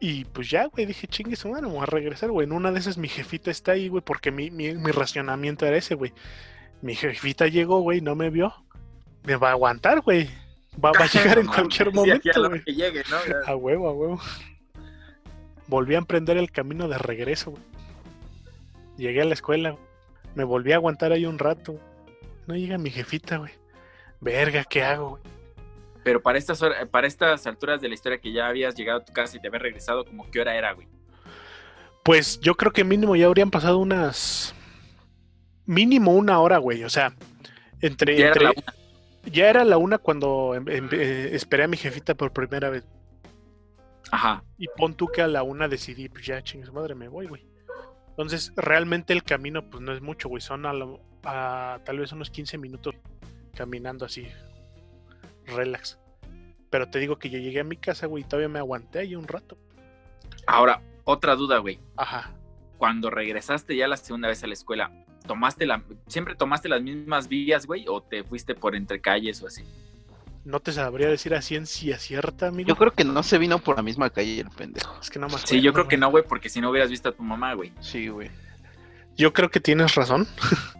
Y 0.00 0.24
pues 0.26 0.50
ya, 0.50 0.66
güey, 0.66 0.86
dije, 0.86 1.06
chingue 1.06 1.36
su 1.36 1.48
madre, 1.48 1.66
voy 1.66 1.80
a 1.80 1.86
regresar, 1.86 2.30
güey. 2.30 2.46
En 2.46 2.52
una 2.52 2.72
de 2.72 2.80
esas 2.80 2.98
mi 2.98 3.08
jefita 3.08 3.50
está 3.50 3.72
ahí, 3.72 3.88
güey, 3.88 4.02
porque 4.04 4.32
mi, 4.32 4.50
mi, 4.50 4.74
mi 4.74 4.90
racionamiento 4.90 5.64
era 5.64 5.76
ese, 5.76 5.94
güey. 5.94 6.12
Mi 6.82 6.94
jefita 6.94 7.46
llegó, 7.46 7.80
güey, 7.80 8.00
no 8.00 8.16
me 8.16 8.30
vio. 8.30 8.52
Me 9.24 9.36
va 9.36 9.48
a 9.48 9.52
aguantar, 9.52 10.00
güey. 10.00 10.28
Va, 10.84 10.92
va 10.92 11.04
a 11.04 11.08
llegar 11.12 11.38
en 11.38 11.46
cualquier 11.46 11.88
a 11.88 11.90
momento, 11.92 12.48
güey. 12.48 12.64
que 12.64 12.74
llegue, 12.74 13.02
¿no? 13.10 13.16
A 13.46 13.54
huevo, 13.56 13.88
a 13.88 13.92
huevo. 13.92 14.20
Volví 15.68 15.94
a 15.94 15.98
emprender 15.98 16.36
el 16.36 16.50
camino 16.50 16.88
de 16.88 16.98
regreso, 16.98 17.52
güey. 17.52 17.62
Llegué 18.98 19.22
a 19.22 19.24
la 19.24 19.32
escuela, 19.34 19.76
me 20.34 20.44
volví 20.44 20.72
a 20.72 20.76
aguantar 20.76 21.12
ahí 21.12 21.24
un 21.24 21.38
rato. 21.38 21.80
No 22.46 22.54
llega 22.54 22.76
mi 22.76 22.90
jefita, 22.90 23.38
güey. 23.38 23.52
Verga, 24.20 24.64
¿qué 24.64 24.82
hago, 24.82 25.10
güey? 25.10 25.22
Pero 26.04 26.20
para 26.22 26.38
estas, 26.38 26.60
para 26.90 27.06
estas 27.06 27.46
alturas 27.46 27.80
de 27.80 27.88
la 27.88 27.94
historia 27.94 28.18
que 28.18 28.32
ya 28.32 28.48
habías 28.48 28.74
llegado 28.74 29.00
a 29.00 29.04
tu 29.04 29.12
casa 29.12 29.36
y 29.36 29.40
te 29.40 29.48
habías 29.48 29.62
regresado, 29.62 30.04
como 30.04 30.30
qué 30.30 30.40
hora 30.40 30.56
era, 30.56 30.72
güey. 30.72 30.88
Pues 32.02 32.40
yo 32.40 32.54
creo 32.54 32.72
que 32.72 32.84
mínimo 32.84 33.14
ya 33.16 33.26
habrían 33.26 33.50
pasado 33.50 33.78
unas. 33.78 34.54
Mínimo 35.66 36.12
una 36.12 36.40
hora, 36.40 36.58
güey. 36.58 36.84
O 36.84 36.88
sea, 36.90 37.14
entre. 37.80 38.16
Ya 38.16 38.26
era 38.28 38.32
entre- 38.32 38.44
la 38.44 38.50
una. 38.50 38.74
ya 39.30 39.50
era 39.50 39.64
la 39.64 39.76
una 39.76 39.98
cuando 39.98 40.54
eh, 40.66 41.30
esperé 41.32 41.64
a 41.64 41.68
mi 41.68 41.76
jefita 41.76 42.14
por 42.14 42.32
primera 42.32 42.70
vez. 42.70 42.84
Ajá. 44.10 44.42
Y 44.56 44.66
pon 44.76 44.94
tú 44.94 45.08
que 45.08 45.20
a 45.20 45.26
la 45.28 45.42
una 45.42 45.68
decidí, 45.68 46.08
pues 46.08 46.24
ya, 46.24 46.42
chingue 46.42 46.66
su 46.66 46.72
madre, 46.72 46.94
me 46.94 47.08
voy, 47.08 47.26
güey. 47.26 47.46
Entonces, 48.18 48.52
realmente 48.56 49.12
el 49.12 49.22
camino, 49.22 49.70
pues 49.70 49.80
no 49.80 49.92
es 49.92 50.02
mucho, 50.02 50.28
güey. 50.28 50.40
Son 50.40 50.66
a, 50.66 50.72
lo- 50.72 51.00
a 51.22 51.78
tal 51.84 52.00
vez 52.00 52.10
unos 52.10 52.30
15 52.30 52.58
minutos 52.58 52.96
caminando 53.54 54.04
así, 54.04 54.26
relax. 55.46 55.98
Pero 56.68 56.90
te 56.90 56.98
digo 56.98 57.16
que 57.20 57.30
yo 57.30 57.38
llegué 57.38 57.60
a 57.60 57.64
mi 57.64 57.76
casa, 57.76 58.06
güey, 58.06 58.24
y 58.24 58.26
todavía 58.26 58.48
me 58.48 58.58
aguanté 58.58 58.98
ahí 58.98 59.14
un 59.14 59.28
rato. 59.28 59.56
Ahora, 60.48 60.82
otra 61.04 61.36
duda, 61.36 61.58
güey. 61.58 61.78
Ajá. 61.96 62.32
Cuando 62.76 63.08
regresaste 63.08 63.76
ya 63.76 63.86
la 63.86 63.96
segunda 63.96 64.26
vez 64.28 64.42
a 64.42 64.48
la 64.48 64.52
escuela, 64.54 64.90
¿tomaste 65.26 65.64
la, 65.64 65.82
siempre 66.08 66.34
tomaste 66.34 66.68
las 66.68 66.82
mismas 66.82 67.28
vías, 67.28 67.66
güey? 67.66 67.86
¿O 67.88 68.02
te 68.02 68.24
fuiste 68.24 68.54
por 68.56 68.74
entre 68.74 69.00
calles 69.00 69.40
o 69.42 69.46
así? 69.46 69.62
No 70.44 70.60
te 70.60 70.72
sabría 70.72 71.08
decir 71.08 71.34
a 71.34 71.42
ciencia 71.42 71.98
cierta, 71.98 72.48
amigo. 72.48 72.68
Yo 72.68 72.76
creo 72.76 72.92
que 72.92 73.04
no 73.04 73.22
se 73.22 73.38
vino 73.38 73.58
por 73.58 73.76
la 73.76 73.82
misma 73.82 74.10
calle 74.10 74.40
el 74.40 74.48
pendejo. 74.50 74.98
Es 75.00 75.10
que 75.10 75.18
no 75.18 75.26
me 75.26 75.32
acuerdo, 75.34 75.46
Sí, 75.46 75.60
yo 75.60 75.72
creo 75.72 75.88
que 75.88 75.96
no, 75.96 76.10
güey, 76.10 76.24
porque 76.26 76.48
si 76.48 76.60
no 76.60 76.70
hubieras 76.70 76.90
visto 76.90 77.10
a 77.10 77.12
tu 77.12 77.22
mamá, 77.22 77.54
güey. 77.54 77.72
Sí, 77.80 78.08
güey. 78.08 78.30
Yo 79.16 79.32
creo 79.32 79.50
que 79.50 79.60
tienes 79.60 79.94
razón. 79.94 80.26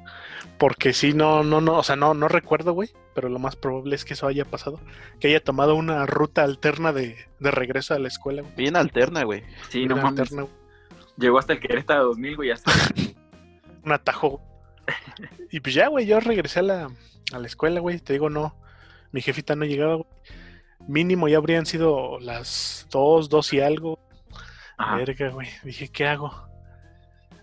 Porque 0.58 0.92
sí, 0.92 1.12
no, 1.12 1.44
no, 1.44 1.60
no, 1.60 1.78
o 1.78 1.82
sea, 1.84 1.94
no, 1.94 2.14
no 2.14 2.26
recuerdo, 2.26 2.72
güey. 2.72 2.90
Pero 3.14 3.28
lo 3.28 3.38
más 3.38 3.54
probable 3.54 3.94
es 3.94 4.04
que 4.04 4.14
eso 4.14 4.26
haya 4.26 4.44
pasado. 4.44 4.80
Que 5.20 5.28
haya 5.28 5.38
tomado 5.42 5.76
una 5.76 6.04
ruta 6.04 6.42
alterna 6.42 6.92
de, 6.92 7.16
de 7.38 7.50
regreso 7.52 7.94
a 7.94 7.98
la 8.00 8.08
escuela, 8.08 8.42
güey. 8.42 8.54
Bien 8.56 8.74
alterna, 8.74 9.22
güey. 9.22 9.44
Sí, 9.68 9.86
no 9.86 9.96
mames. 9.96 10.20
alterna, 10.20 10.42
güey. 10.42 10.54
Llegó 11.16 11.38
hasta 11.38 11.52
el 11.52 11.60
Querétaro 11.60 12.06
2000, 12.06 12.36
güey, 12.36 12.50
hasta. 12.50 12.72
un 13.84 13.92
atajo. 13.92 14.42
Y 15.50 15.60
pues 15.60 15.74
ya, 15.74 15.88
güey, 15.88 16.04
yo 16.04 16.20
regresé 16.20 16.58
a 16.58 16.62
la, 16.62 16.90
a 17.32 17.38
la 17.38 17.46
escuela, 17.46 17.80
güey. 17.80 17.98
Te 18.00 18.12
digo, 18.12 18.28
no. 18.28 18.54
Mi 19.12 19.20
jefita 19.20 19.56
no 19.56 19.64
llegaba, 19.64 19.94
güey. 19.94 20.08
Mínimo 20.86 21.28
ya 21.28 21.38
habrían 21.38 21.66
sido 21.66 22.18
las 22.20 22.86
dos, 22.90 23.28
dos 23.28 23.52
y 23.52 23.60
algo. 23.60 23.98
Ajá. 24.76 24.96
Verga, 24.96 25.30
güey. 25.30 25.48
Dije, 25.64 25.88
¿qué 25.88 26.06
hago? 26.06 26.32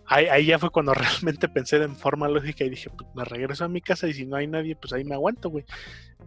Ahí, 0.07 0.27
ahí 0.27 0.45
ya 0.45 0.59
fue 0.59 0.69
cuando 0.69 0.93
realmente 0.93 1.49
pensé 1.49 1.77
en 1.77 1.95
forma 1.95 2.27
lógica 2.27 2.63
y 2.63 2.69
dije, 2.69 2.89
pues 2.89 3.09
me 3.15 3.25
regreso 3.25 3.65
a 3.65 3.67
mi 3.69 3.81
casa 3.81 4.07
y 4.07 4.13
si 4.13 4.25
no 4.25 4.35
hay 4.35 4.47
nadie, 4.47 4.75
pues 4.75 4.93
ahí 4.93 5.03
me 5.03 5.15
aguanto, 5.15 5.49
güey. 5.49 5.65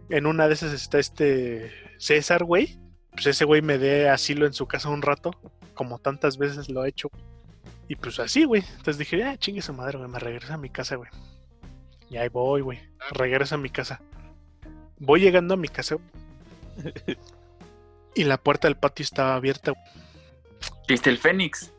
En 0.09 0.25
una 0.25 0.47
de 0.47 0.53
esas 0.53 0.73
está 0.73 0.99
este 0.99 1.71
César, 1.97 2.43
güey. 2.43 2.79
Pues 3.11 3.25
ese 3.25 3.45
güey 3.45 3.61
me 3.61 3.77
dé 3.77 4.09
asilo 4.09 4.45
en 4.45 4.53
su 4.53 4.67
casa 4.67 4.89
un 4.89 5.01
rato, 5.01 5.31
como 5.73 5.99
tantas 5.99 6.37
veces 6.37 6.69
lo 6.69 6.81
ha 6.81 6.87
hecho. 6.87 7.09
Y 7.87 7.95
pues 7.95 8.19
así, 8.19 8.45
güey. 8.45 8.63
Entonces 8.69 8.97
dije, 8.97 9.23
ah, 9.23 9.35
chingue 9.37 9.61
su 9.61 9.73
madre, 9.73 9.97
güey, 9.97 10.09
me 10.09 10.19
regreso 10.19 10.53
a 10.53 10.57
mi 10.57 10.69
casa, 10.69 10.95
güey. 10.95 11.09
Y 12.09 12.17
ahí 12.17 12.29
voy, 12.29 12.61
güey. 12.61 12.79
Regreso 13.11 13.55
a 13.55 13.57
mi 13.57 13.69
casa. 13.69 14.01
Voy 14.99 15.21
llegando 15.21 15.53
a 15.53 15.57
mi 15.57 15.67
casa. 15.67 15.95
Y 18.15 18.23
la 18.23 18.37
puerta 18.37 18.67
del 18.67 18.77
patio 18.77 19.03
estaba 19.03 19.35
abierta. 19.35 19.73
¿Viste 20.87 21.09
el 21.09 21.17
Fénix? 21.17 21.71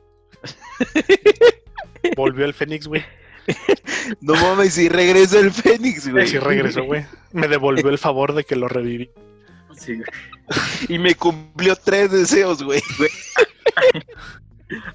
Volvió 2.17 2.45
el 2.45 2.55
Fénix, 2.55 2.87
güey. 2.87 3.05
No 4.21 4.35
mames, 4.35 4.75
si 4.75 4.89
regresa 4.89 5.39
el 5.41 5.53
Fénix, 5.53 6.09
güey. 6.09 6.27
Sí 6.27 6.39
regresó, 6.39 6.85
güey. 6.85 7.05
Me 7.33 7.49
devolvió 7.49 7.89
el 7.91 7.99
favor 7.99 8.35
de 8.35 8.45
que 8.45 8.57
lo 8.57 8.69
reviví. 8.69 9.11
Sí, 9.77 9.97
güey. 9.97 10.07
Y 10.89 10.99
me 10.99 11.15
cumplió 11.15 11.77
tres 11.77 12.11
deseos, 12.11 12.63
güey. 12.63 12.83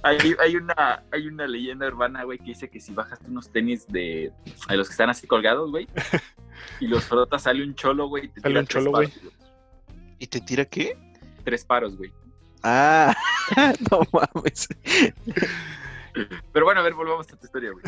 Hay, 0.03 0.17
hay 0.39 0.55
una, 0.55 1.03
hay 1.11 1.27
una 1.27 1.47
leyenda 1.47 1.87
urbana, 1.87 2.23
güey, 2.23 2.37
que 2.37 2.45
dice 2.45 2.69
que 2.69 2.79
si 2.79 2.93
bajas 2.93 3.19
unos 3.27 3.51
tenis 3.51 3.85
de, 3.87 4.31
de 4.69 4.77
los 4.77 4.87
que 4.87 4.91
están 4.93 5.09
así 5.09 5.27
colgados, 5.27 5.71
güey, 5.71 5.87
y 6.79 6.87
los 6.87 7.03
frotas, 7.05 7.43
sale 7.43 7.63
un 7.63 7.75
cholo, 7.75 8.07
güey. 8.07 8.25
y 8.25 8.27
te 8.29 8.41
Sale 8.41 8.51
tira 8.53 8.59
un 8.61 8.65
tres 8.67 8.73
cholo, 8.83 8.91
güey. 8.91 9.07
paros, 9.09 9.33
¿Y 10.19 10.27
te 10.27 10.41
tira 10.41 10.65
qué? 10.65 10.97
Tres 11.43 11.65
paros, 11.65 11.97
güey. 11.97 12.11
Ah, 12.63 13.13
no 13.91 13.99
mames. 14.11 14.67
Pero 16.53 16.65
bueno, 16.65 16.79
a 16.79 16.83
ver, 16.83 16.93
volvamos 16.93 17.27
a 17.31 17.35
tu 17.35 17.45
historia, 17.45 17.71
güey. 17.71 17.83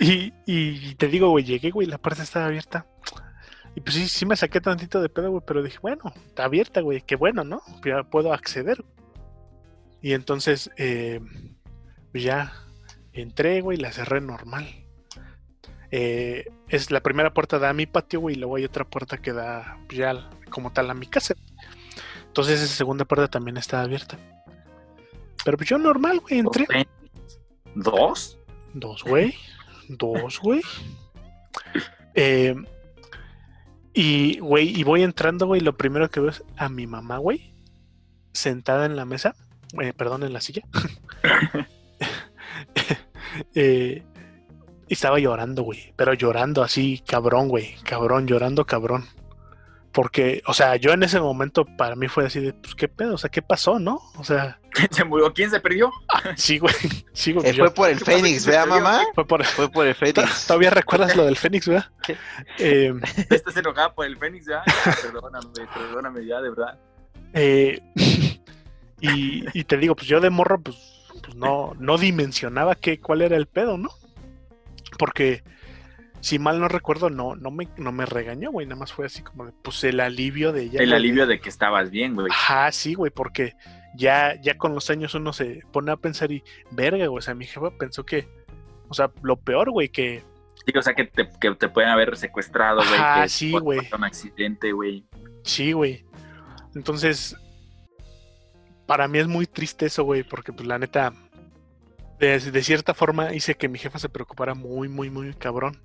Y, 0.00 0.32
y 0.46 0.94
te 0.94 1.08
digo, 1.08 1.28
güey, 1.30 1.44
llegué, 1.44 1.70
güey, 1.70 1.86
la 1.88 1.98
puerta 1.98 2.22
estaba 2.22 2.46
abierta. 2.46 2.86
Y 3.74 3.80
pues 3.80 3.96
sí, 3.96 4.06
sí 4.08 4.26
me 4.26 4.36
saqué 4.36 4.60
tantito 4.60 5.00
de 5.00 5.08
pedo, 5.08 5.30
güey, 5.30 5.42
pero 5.46 5.62
dije, 5.62 5.78
bueno, 5.82 6.12
está 6.26 6.44
abierta, 6.44 6.80
güey, 6.82 7.00
qué 7.02 7.16
bueno, 7.16 7.42
¿no? 7.42 7.60
Ya 7.84 8.02
puedo 8.04 8.32
acceder. 8.32 8.84
Y 10.02 10.12
entonces, 10.14 10.70
eh, 10.76 11.20
pues 12.10 12.24
ya 12.24 12.52
entré, 13.12 13.60
güey, 13.60 13.78
la 13.78 13.92
cerré 13.92 14.20
normal. 14.20 14.66
Eh, 15.90 16.50
es 16.68 16.90
la 16.90 17.02
primera 17.02 17.32
puerta 17.32 17.58
da 17.58 17.70
a 17.70 17.74
mi 17.74 17.86
patio, 17.86 18.20
güey, 18.20 18.34
y 18.34 18.38
luego 18.38 18.56
hay 18.56 18.64
otra 18.64 18.84
puerta 18.84 19.18
que 19.18 19.32
da 19.32 19.78
pues, 19.86 19.98
ya 19.98 20.28
como 20.50 20.72
tal 20.72 20.90
a 20.90 20.94
mi 20.94 21.06
casa. 21.06 21.34
Entonces 22.26 22.60
esa 22.60 22.74
segunda 22.74 23.04
puerta 23.04 23.28
también 23.28 23.56
estaba 23.56 23.84
abierta. 23.84 24.18
Pero 25.44 25.56
pues 25.56 25.68
yo 25.68 25.78
normal, 25.78 26.20
güey, 26.20 26.40
entré. 26.40 26.66
¿Dos? 27.74 28.38
Dos, 28.74 29.04
güey. 29.04 29.34
Dos, 29.88 30.40
güey. 30.40 30.62
Eh, 32.14 32.54
y, 33.92 34.38
güey, 34.38 34.78
y 34.78 34.84
voy 34.84 35.02
entrando, 35.02 35.46
güey. 35.46 35.60
Lo 35.60 35.76
primero 35.76 36.10
que 36.10 36.20
veo 36.20 36.30
es 36.30 36.42
a 36.56 36.68
mi 36.68 36.86
mamá, 36.86 37.18
güey. 37.18 37.52
Sentada 38.32 38.86
en 38.86 38.96
la 38.96 39.04
mesa. 39.04 39.34
Eh, 39.80 39.92
perdón, 39.92 40.22
en 40.24 40.32
la 40.32 40.40
silla. 40.40 40.62
Eh, 43.54 44.02
y 44.88 44.92
estaba 44.92 45.18
llorando, 45.18 45.62
güey. 45.62 45.94
Pero 45.96 46.12
llorando 46.12 46.62
así, 46.62 47.02
cabrón, 47.06 47.48
güey. 47.48 47.76
Cabrón, 47.84 48.26
llorando, 48.26 48.66
cabrón. 48.66 49.06
Porque, 49.90 50.42
o 50.46 50.54
sea, 50.54 50.76
yo 50.76 50.92
en 50.92 51.02
ese 51.02 51.20
momento 51.20 51.64
para 51.64 51.96
mí 51.96 52.08
fue 52.08 52.26
así 52.26 52.40
de, 52.40 52.52
pues, 52.54 52.74
¿qué 52.74 52.88
pedo? 52.88 53.14
O 53.14 53.18
sea, 53.18 53.30
¿qué 53.30 53.40
pasó, 53.42 53.78
no? 53.78 54.00
O 54.18 54.24
sea, 54.24 54.58
¿Quién 54.70 54.88
se 54.92 55.04
murió? 55.04 55.32
¿Quién 55.32 55.50
se 55.50 55.60
perdió? 55.60 55.90
sí, 56.36 56.58
güey. 56.58 56.74
Sí, 57.12 57.32
güey. 57.32 57.48
Eh, 57.48 57.54
fue 57.54 57.70
por 57.72 57.88
el 57.90 57.98
¿Qué 57.98 58.04
pasa 58.04 58.16
Fénix, 58.18 58.34
que 58.34 58.40
se 58.40 58.50
¿vea, 58.50 58.64
perdió, 58.64 58.80
mamá? 58.82 59.02
fue 59.14 59.26
por- 59.26 59.44
Fue 59.44 59.70
por 59.70 59.86
el 59.86 59.94
Fénix. 59.94 60.46
¿Todavía 60.46 60.70
recuerdas 60.70 61.16
lo 61.16 61.24
del 61.24 61.36
Fénix, 61.36 61.68
verdad? 61.68 61.90
Eh, 62.58 62.92
¿Estás 63.30 63.56
enojada 63.56 63.94
por 63.94 64.06
el 64.06 64.16
Fénix 64.18 64.46
ya? 64.46 64.62
Ya, 64.66 64.94
Perdóname, 65.02 65.46
perdóname 65.74 66.26
ya, 66.26 66.40
de 66.40 66.50
verdad. 66.50 66.78
eh, 67.34 67.80
y, 69.02 69.44
y 69.52 69.64
te 69.64 69.76
digo, 69.76 69.94
pues 69.94 70.06
yo 70.06 70.20
de 70.20 70.30
morro, 70.30 70.60
pues, 70.60 70.76
pues 71.22 71.36
no, 71.36 71.74
no 71.78 71.98
dimensionaba 71.98 72.74
que, 72.74 73.00
cuál 73.00 73.22
era 73.22 73.36
el 73.36 73.46
pedo, 73.46 73.76
¿no? 73.76 73.90
Porque, 74.98 75.42
si 76.20 76.38
mal 76.38 76.60
no 76.60 76.68
recuerdo, 76.68 77.10
no, 77.10 77.34
no, 77.34 77.50
me, 77.50 77.68
no 77.76 77.90
me 77.92 78.06
regañó, 78.06 78.50
güey. 78.50 78.66
Nada 78.66 78.78
más 78.78 78.92
fue 78.92 79.06
así 79.06 79.22
como 79.22 79.46
de, 79.46 79.52
pues 79.62 79.82
el 79.84 80.00
alivio 80.00 80.52
de 80.52 80.62
ella. 80.62 80.80
El 80.80 80.92
alivio 80.92 81.26
de 81.26 81.40
que 81.40 81.48
estabas 81.48 81.90
bien, 81.90 82.14
güey. 82.14 82.28
Ajá, 82.30 82.70
sí, 82.70 82.94
güey, 82.94 83.10
porque 83.10 83.54
ya, 83.96 84.40
ya 84.40 84.56
con 84.56 84.74
los 84.74 84.88
años 84.88 85.14
uno 85.14 85.32
se 85.32 85.62
pone 85.72 85.90
a 85.90 85.96
pensar 85.96 86.30
y, 86.30 86.44
verga, 86.70 87.06
güey, 87.06 87.18
o 87.18 87.22
sea, 87.22 87.34
mi 87.34 87.44
jefa 87.44 87.76
pensó 87.76 88.06
que, 88.06 88.28
o 88.88 88.94
sea, 88.94 89.10
lo 89.22 89.36
peor, 89.36 89.70
güey, 89.70 89.88
que, 89.88 90.22
Sí, 90.64 90.78
o 90.78 90.82
sea, 90.82 90.94
que 90.94 91.04
te, 91.04 91.28
que 91.40 91.54
te 91.56 91.68
pueden 91.68 91.90
haber 91.90 92.16
secuestrado, 92.16 92.76
güey. 92.76 93.22
Que 93.22 93.28
sí, 93.28 93.52
güey. 93.52 93.80
un 93.92 94.04
accidente, 94.04 94.72
güey. 94.72 95.04
Sí, 95.42 95.72
güey. 95.72 96.04
Entonces, 96.74 97.36
para 98.86 99.08
mí 99.08 99.18
es 99.18 99.28
muy 99.28 99.46
triste 99.46 99.86
eso, 99.86 100.04
güey, 100.04 100.22
porque 100.22 100.52
pues 100.52 100.66
la 100.66 100.78
neta, 100.78 101.12
de, 102.18 102.38
de 102.38 102.62
cierta 102.62 102.94
forma 102.94 103.32
hice 103.34 103.54
que 103.56 103.68
mi 103.68 103.78
jefa 103.78 103.98
se 103.98 104.08
preocupara 104.08 104.54
muy, 104.54 104.88
muy, 104.88 105.10
muy 105.10 105.32
cabrón. 105.34 105.80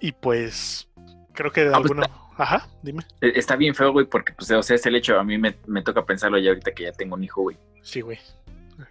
Y 0.00 0.12
pues, 0.12 0.88
creo 1.34 1.52
que 1.52 1.64
de 1.64 1.68
Ah, 1.68 1.78
pues, 1.80 1.90
alguna... 1.90 2.08
Ajá, 2.36 2.68
dime. 2.82 3.02
Eh, 3.20 3.32
Está 3.34 3.54
bien 3.56 3.74
feo, 3.74 3.92
güey, 3.92 4.06
porque, 4.06 4.32
pues, 4.32 4.50
o 4.50 4.62
sea, 4.62 4.76
es 4.76 4.86
el 4.86 4.96
hecho, 4.96 5.18
a 5.18 5.24
mí 5.24 5.36
me, 5.36 5.56
me 5.66 5.82
toca 5.82 6.06
pensarlo 6.06 6.38
ya 6.38 6.50
ahorita 6.50 6.72
que 6.72 6.84
ya 6.84 6.92
tengo 6.92 7.14
un 7.16 7.24
hijo, 7.24 7.42
güey. 7.42 7.58
Sí, 7.82 8.00
güey. 8.00 8.18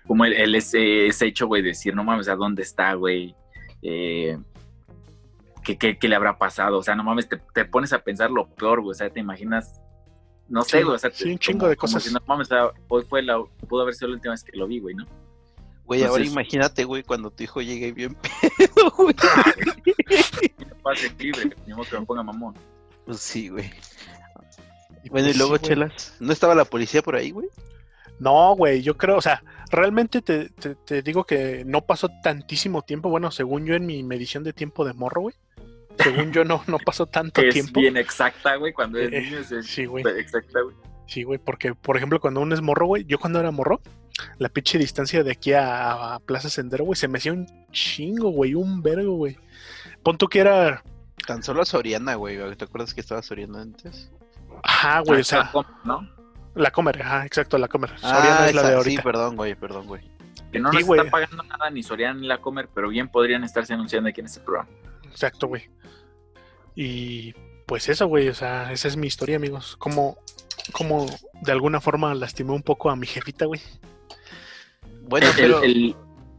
Como 0.05 0.23
el, 0.25 0.33
el 0.33 0.53
ese, 0.53 1.07
ese 1.07 1.25
hecho, 1.25 1.47
güey, 1.47 1.63
de 1.63 1.69
decir, 1.69 1.95
no 1.95 2.03
mames, 2.03 2.29
¿a 2.29 2.35
dónde 2.35 2.61
está, 2.61 2.93
güey? 2.93 3.35
Eh, 3.81 4.37
¿qué, 5.63 5.77
qué, 5.79 5.97
qué 5.97 6.07
le 6.07 6.15
habrá 6.15 6.37
pasado? 6.37 6.77
O 6.77 6.83
sea, 6.83 6.93
no 6.95 7.03
mames, 7.03 7.27
te, 7.27 7.41
te 7.55 7.65
pones 7.65 7.91
a 7.91 8.03
pensar 8.03 8.29
lo 8.29 8.47
peor, 8.53 8.81
güey. 8.81 8.91
O 8.91 8.93
sea, 8.93 9.09
te 9.09 9.19
imaginas, 9.19 9.81
no 10.49 10.63
sé, 10.63 10.79
Sí, 10.79 10.83
güey. 10.83 10.95
O 10.95 10.99
sea, 10.99 11.11
sí, 11.11 11.31
un 11.31 11.39
chingo 11.39 11.59
como- 11.59 11.69
de 11.69 11.75
cosas. 11.77 12.03
si, 12.03 12.13
no 12.13 12.19
mames, 12.27 12.47
o 12.47 12.55
sea, 12.55 12.71
hoy 12.87 13.03
fue 13.07 13.21
la, 13.21 13.41
pudo 13.67 13.81
haber 13.83 13.93
sido 13.95 14.09
la 14.09 14.15
última 14.15 14.33
vez 14.33 14.43
que 14.43 14.57
lo 14.57 14.67
vi, 14.67 14.79
güey, 14.79 14.95
¿no? 14.95 15.05
Güey, 15.85 16.03
ahora 16.03 16.23
imagínate, 16.23 16.83
güey, 16.83 17.01
cuando 17.03 17.31
tu 17.31 17.43
hijo 17.43 17.61
llegue 17.61 17.91
bien 17.91 18.15
pedo, 18.57 18.91
güey. 18.97 19.15
Pase 20.83 21.11
libre, 21.17 21.55
ni 21.65 21.73
modo 21.73 21.85
que 21.89 21.99
me 21.99 22.05
ponga 22.05 22.23
mamón. 22.23 22.55
Pues 23.05 23.19
sí, 23.19 23.49
güey. 23.49 23.69
Y 25.03 25.09
Bueno, 25.09 25.27
y 25.27 25.31
pues, 25.31 25.37
luego, 25.37 25.57
sí, 25.57 25.63
chelas. 25.65 26.15
¿No 26.19 26.31
estaba 26.33 26.55
la 26.55 26.65
policía 26.65 27.01
por 27.01 27.15
ahí, 27.15 27.31
güey? 27.31 27.47
No, 28.19 28.55
güey, 28.55 28.81
yo 28.81 28.97
creo, 28.97 29.17
o 29.17 29.21
sea, 29.21 29.43
realmente 29.71 30.21
te, 30.21 30.49
te- 30.49 30.75
te 30.75 31.01
digo 31.01 31.23
que 31.23 31.63
no 31.65 31.81
pasó 31.81 32.09
tantísimo 32.21 32.81
tiempo. 32.81 33.09
Bueno, 33.09 33.31
según 33.31 33.65
yo 33.65 33.75
en 33.75 33.85
mi 33.85 34.03
medición 34.03 34.43
de 34.43 34.51
tiempo 34.53 34.83
de 34.85 34.93
morro, 34.93 35.21
güey. 35.21 35.35
Según 36.03 36.31
yo 36.31 36.43
no, 36.45 36.63
no 36.67 36.77
pasó 36.79 37.05
tanto 37.05 37.41
Que 37.41 37.49
es 37.49 37.53
tiempo. 37.53 37.79
bien 37.81 37.97
exacta, 37.97 38.55
güey, 38.55 38.73
cuando 38.73 38.97
eres 38.99 39.13
Eh, 39.13 39.25
niño 39.25 39.39
es 39.39 39.51
es 39.51 39.65
sí, 39.67 39.85
güey. 39.85 40.03
exacta, 40.17 40.61
güey. 40.61 40.75
Sí, 41.07 41.23
güey, 41.23 41.39
porque, 41.39 41.73
por 41.75 41.97
ejemplo, 41.97 42.19
cuando 42.19 42.39
uno 42.41 42.53
es 42.53 42.61
morro, 42.61 42.85
güey, 42.85 43.03
yo 43.05 43.17
cuando 43.19 43.39
era 43.39 43.51
morro, 43.51 43.81
la 44.37 44.49
pinche 44.49 44.77
distancia 44.77 45.23
de 45.23 45.31
aquí 45.31 45.53
a, 45.53 46.15
a 46.15 46.19
Plaza 46.19 46.49
Sendero, 46.49 46.83
güey, 46.85 46.95
se 46.95 47.07
me 47.07 47.17
hacía 47.17 47.33
un 47.33 47.47
chingo, 47.71 48.29
güey, 48.29 48.53
un 48.53 48.81
vergo, 48.81 49.13
güey. 49.15 49.37
Pon 50.03 50.17
tú 50.17 50.27
que 50.27 50.39
era, 50.39 50.83
Tan 51.27 51.43
solo 51.43 51.61
a 51.61 51.65
Soriana, 51.65 52.15
güey. 52.15 52.37
¿Te 52.55 52.63
acuerdas 52.63 52.93
que 52.93 53.01
estaba 53.01 53.21
Soriana 53.21 53.61
antes? 53.61 54.09
ajá, 54.63 54.99
güey, 55.01 55.19
Ah, 55.19 55.21
o 55.21 55.23
sea, 55.23 55.51
¿no? 55.83 56.09
la 56.55 56.71
comer, 56.71 57.01
ajá, 57.01 57.25
exacto, 57.25 57.57
la 57.57 57.67
comer. 57.67 57.91
Soriana 57.99 58.47
es 58.47 58.55
la 58.55 58.61
esa- 58.61 58.61
de 58.61 58.67
Ah, 58.67 58.69
Sí, 58.69 58.75
ahorita. 58.77 59.03
perdón, 59.03 59.35
güey, 59.35 59.55
perdón, 59.55 59.87
güey. 59.87 60.01
Que 60.51 60.59
no 60.59 60.71
Sí, 60.71 60.77
nos 60.77 60.85
güey. 60.85 60.99
está 60.99 61.11
pagando 61.11 61.43
nada 61.43 61.69
ni 61.69 61.83
Soriana 61.83 62.19
ni 62.19 62.25
la 62.27 62.39
Comer, 62.39 62.69
pero 62.73 62.89
bien 62.89 63.07
podrían 63.09 63.43
estarse 63.43 63.73
anunciando 63.73 64.09
aquí 64.09 64.21
en 64.21 64.25
este 64.27 64.39
programa. 64.39 64.69
Exacto, 65.11 65.47
güey. 65.47 65.69
Y 66.75 67.33
pues 67.65 67.89
eso, 67.89 68.07
güey, 68.07 68.29
o 68.29 68.33
sea, 68.33 68.71
esa 68.71 68.87
es 68.87 68.97
mi 68.97 69.07
historia, 69.07 69.35
amigos. 69.35 69.75
Como, 69.77 70.17
como 70.71 71.05
de 71.41 71.51
alguna 71.51 71.81
forma 71.81 72.13
lastimé 72.15 72.51
un 72.53 72.63
poco 72.63 72.89
a 72.89 72.95
mi 72.95 73.05
jefita, 73.07 73.45
güey. 73.45 73.61
Bueno, 75.03 75.27
el, 75.27 75.33
pero... 75.35 75.63
el- 75.63 75.95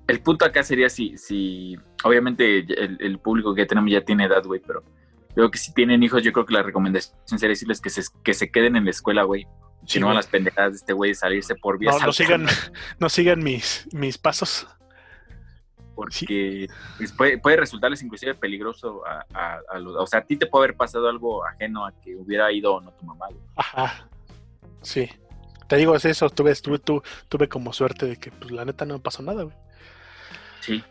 el 0.09 0.21
punto 0.23 0.45
acá 0.45 0.64
sería 0.64 0.91
si, 0.91 1.16
si 1.16 1.77
obviamente 2.03 2.59
el, 2.59 2.97
el 3.01 3.18
público 3.21 3.55
que 3.55 3.64
tenemos 3.64 3.93
ya 3.93 4.01
tiene 4.01 4.25
edad, 4.25 4.43
güey, 4.45 4.61
pero 4.66 4.83
creo 5.37 5.53
que 5.53 5.59
si 5.59 5.73
tienen 5.73 6.03
hijos, 6.03 6.25
yo 6.25 6.33
creo 6.33 6.45
que 6.45 6.55
la 6.55 6.64
recomendación 6.64 7.14
sería 7.39 7.51
decirles 7.51 7.81
que 7.81 7.91
se, 7.91 8.03
que 8.25 8.35
se 8.35 8.51
queden 8.51 8.75
en 8.75 8.87
la 8.87 8.91
escuela, 8.91 9.23
güey. 9.23 9.47
Si 9.87 9.93
Sí, 9.95 10.01
no, 10.01 10.07
güey. 10.07 10.16
las 10.16 10.27
pendejadas 10.27 10.73
de 10.73 10.77
este 10.79 10.93
güey 10.95 11.12
de 11.12 11.14
salirse 11.14 11.55
por 11.55 11.79
vías 11.79 11.97
No, 12.01 12.07
no 12.07 12.12
sigan, 12.12 12.47
no 12.99 13.09
sigan 13.09 13.39
mis, 13.45 13.87
mis 13.93 14.18
pasos. 14.18 14.66
Porque 16.01 16.66
pues, 16.96 17.12
puede, 17.12 17.38
puede, 17.38 17.57
resultarles 17.59 18.03
inclusive 18.03 18.34
peligroso 18.34 19.03
a, 19.07 19.24
a, 19.34 19.61
a, 19.70 19.78
los... 19.78 19.94
O 19.96 20.07
sea, 20.07 20.20
a 20.20 20.24
ti 20.24 20.36
te 20.36 20.46
puede 20.46 20.64
haber 20.64 20.76
pasado 20.76 21.09
algo 21.09 21.44
ajeno 21.46 21.84
a 21.84 21.92
que 21.92 22.16
hubiera 22.16 22.51
ido 22.51 22.74
o 22.76 22.80
no 22.80 22.90
tu 22.92 23.05
mamá. 23.05 23.26
Güey. 23.26 23.40
Ajá. 23.57 24.09
Sí. 24.82 25.09
Te 25.68 25.76
digo, 25.76 25.94
es 25.94 26.05
eso, 26.07 26.30
tuve, 26.30 26.55
tuve, 26.57 26.78
tuve, 26.78 27.03
tuve 27.28 27.48
como 27.48 27.72
suerte 27.72 28.07
de 28.07 28.16
que, 28.16 28.30
pues, 28.32 28.51
la 28.51 28.64
neta 28.64 28.84
no 28.86 28.94
me 28.94 29.01
pasó 29.01 29.22
nada, 29.22 29.42
güey. 29.44 29.57
Sí. 30.61 30.82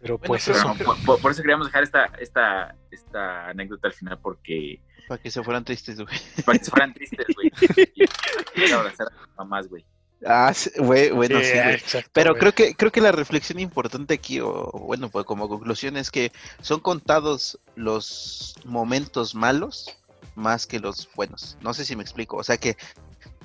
Pero 0.00 0.18
Bueno, 0.18 0.28
pues 0.28 0.44
pero 0.46 0.58
eso. 0.58 0.68
No, 0.68 0.74
por, 0.84 1.04
por- 1.04 1.20
por 1.20 1.30
eso 1.30 1.42
queríamos 1.42 1.66
dejar 1.68 1.82
esta, 1.84 2.06
esta, 2.18 2.74
esta 2.90 3.48
anécdota 3.48 3.88
al 3.88 3.94
final, 3.94 4.18
porque 4.18 4.80
Para 5.08 5.22
que 5.22 5.30
se 5.30 5.42
fueran 5.42 5.64
tristes, 5.64 6.00
güey. 6.00 6.18
para 6.44 6.58
que 6.58 6.64
se 6.64 6.70
fueran 6.70 6.92
tristes, 6.92 7.26
güey. 7.34 7.50
A 8.72 8.78
abrazar 8.78 9.06
a 9.08 9.28
mamás, 9.44 9.68
güey. 9.68 9.84
Ah, 10.26 10.52
sí, 10.52 10.70
bueno, 10.78 11.40
sí, 11.40 11.52
güey. 11.52 11.74
exacto, 11.74 12.10
Pero 12.12 12.34
creo 12.34 12.52
que, 12.52 12.74
creo 12.74 12.90
que 12.90 13.00
la 13.00 13.12
reflexión 13.12 13.60
importante 13.60 14.14
aquí, 14.14 14.40
o 14.40 14.70
bueno, 14.72 15.08
pues 15.08 15.24
como 15.24 15.48
conclusión 15.48 15.96
es 15.96 16.10
que 16.10 16.32
son 16.60 16.80
contados 16.80 17.58
los 17.76 18.56
momentos 18.64 19.34
malos 19.34 19.96
más 20.34 20.66
que 20.66 20.80
los 20.80 21.08
buenos. 21.14 21.56
No 21.60 21.72
sé 21.74 21.84
si 21.84 21.94
me 21.96 22.02
explico. 22.02 22.36
O 22.36 22.42
sea 22.44 22.56
que 22.58 22.76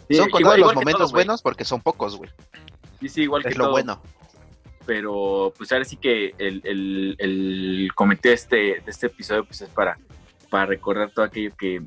Sí, 0.09 0.15
son 0.17 0.29
contados 0.29 0.57
igual 0.57 0.59
los 0.59 0.75
momentos 0.75 1.09
todo, 1.09 1.11
buenos 1.11 1.41
porque 1.41 1.63
son 1.65 1.82
pocos, 1.82 2.17
güey. 2.17 2.32
Sí, 2.99 3.09
sí, 3.09 3.21
igual 3.23 3.43
que 3.43 3.53
lo 3.55 3.65
todo. 3.65 3.71
bueno. 3.71 4.01
pero 4.86 5.53
pues 5.57 5.71
ahora 5.71 5.86
sí 5.86 5.95
que 5.97 6.34
el, 6.38 6.61
el, 6.65 7.15
el 7.19 7.91
comité 7.95 8.29
de 8.29 8.36
este, 8.36 8.55
de 8.55 8.84
este 8.88 9.07
episodio 9.07 9.45
pues 9.45 9.61
es 9.61 9.69
para, 9.69 9.97
para 10.49 10.65
recordar 10.65 11.11
todo 11.11 11.25
aquello 11.25 11.55
que 11.55 11.82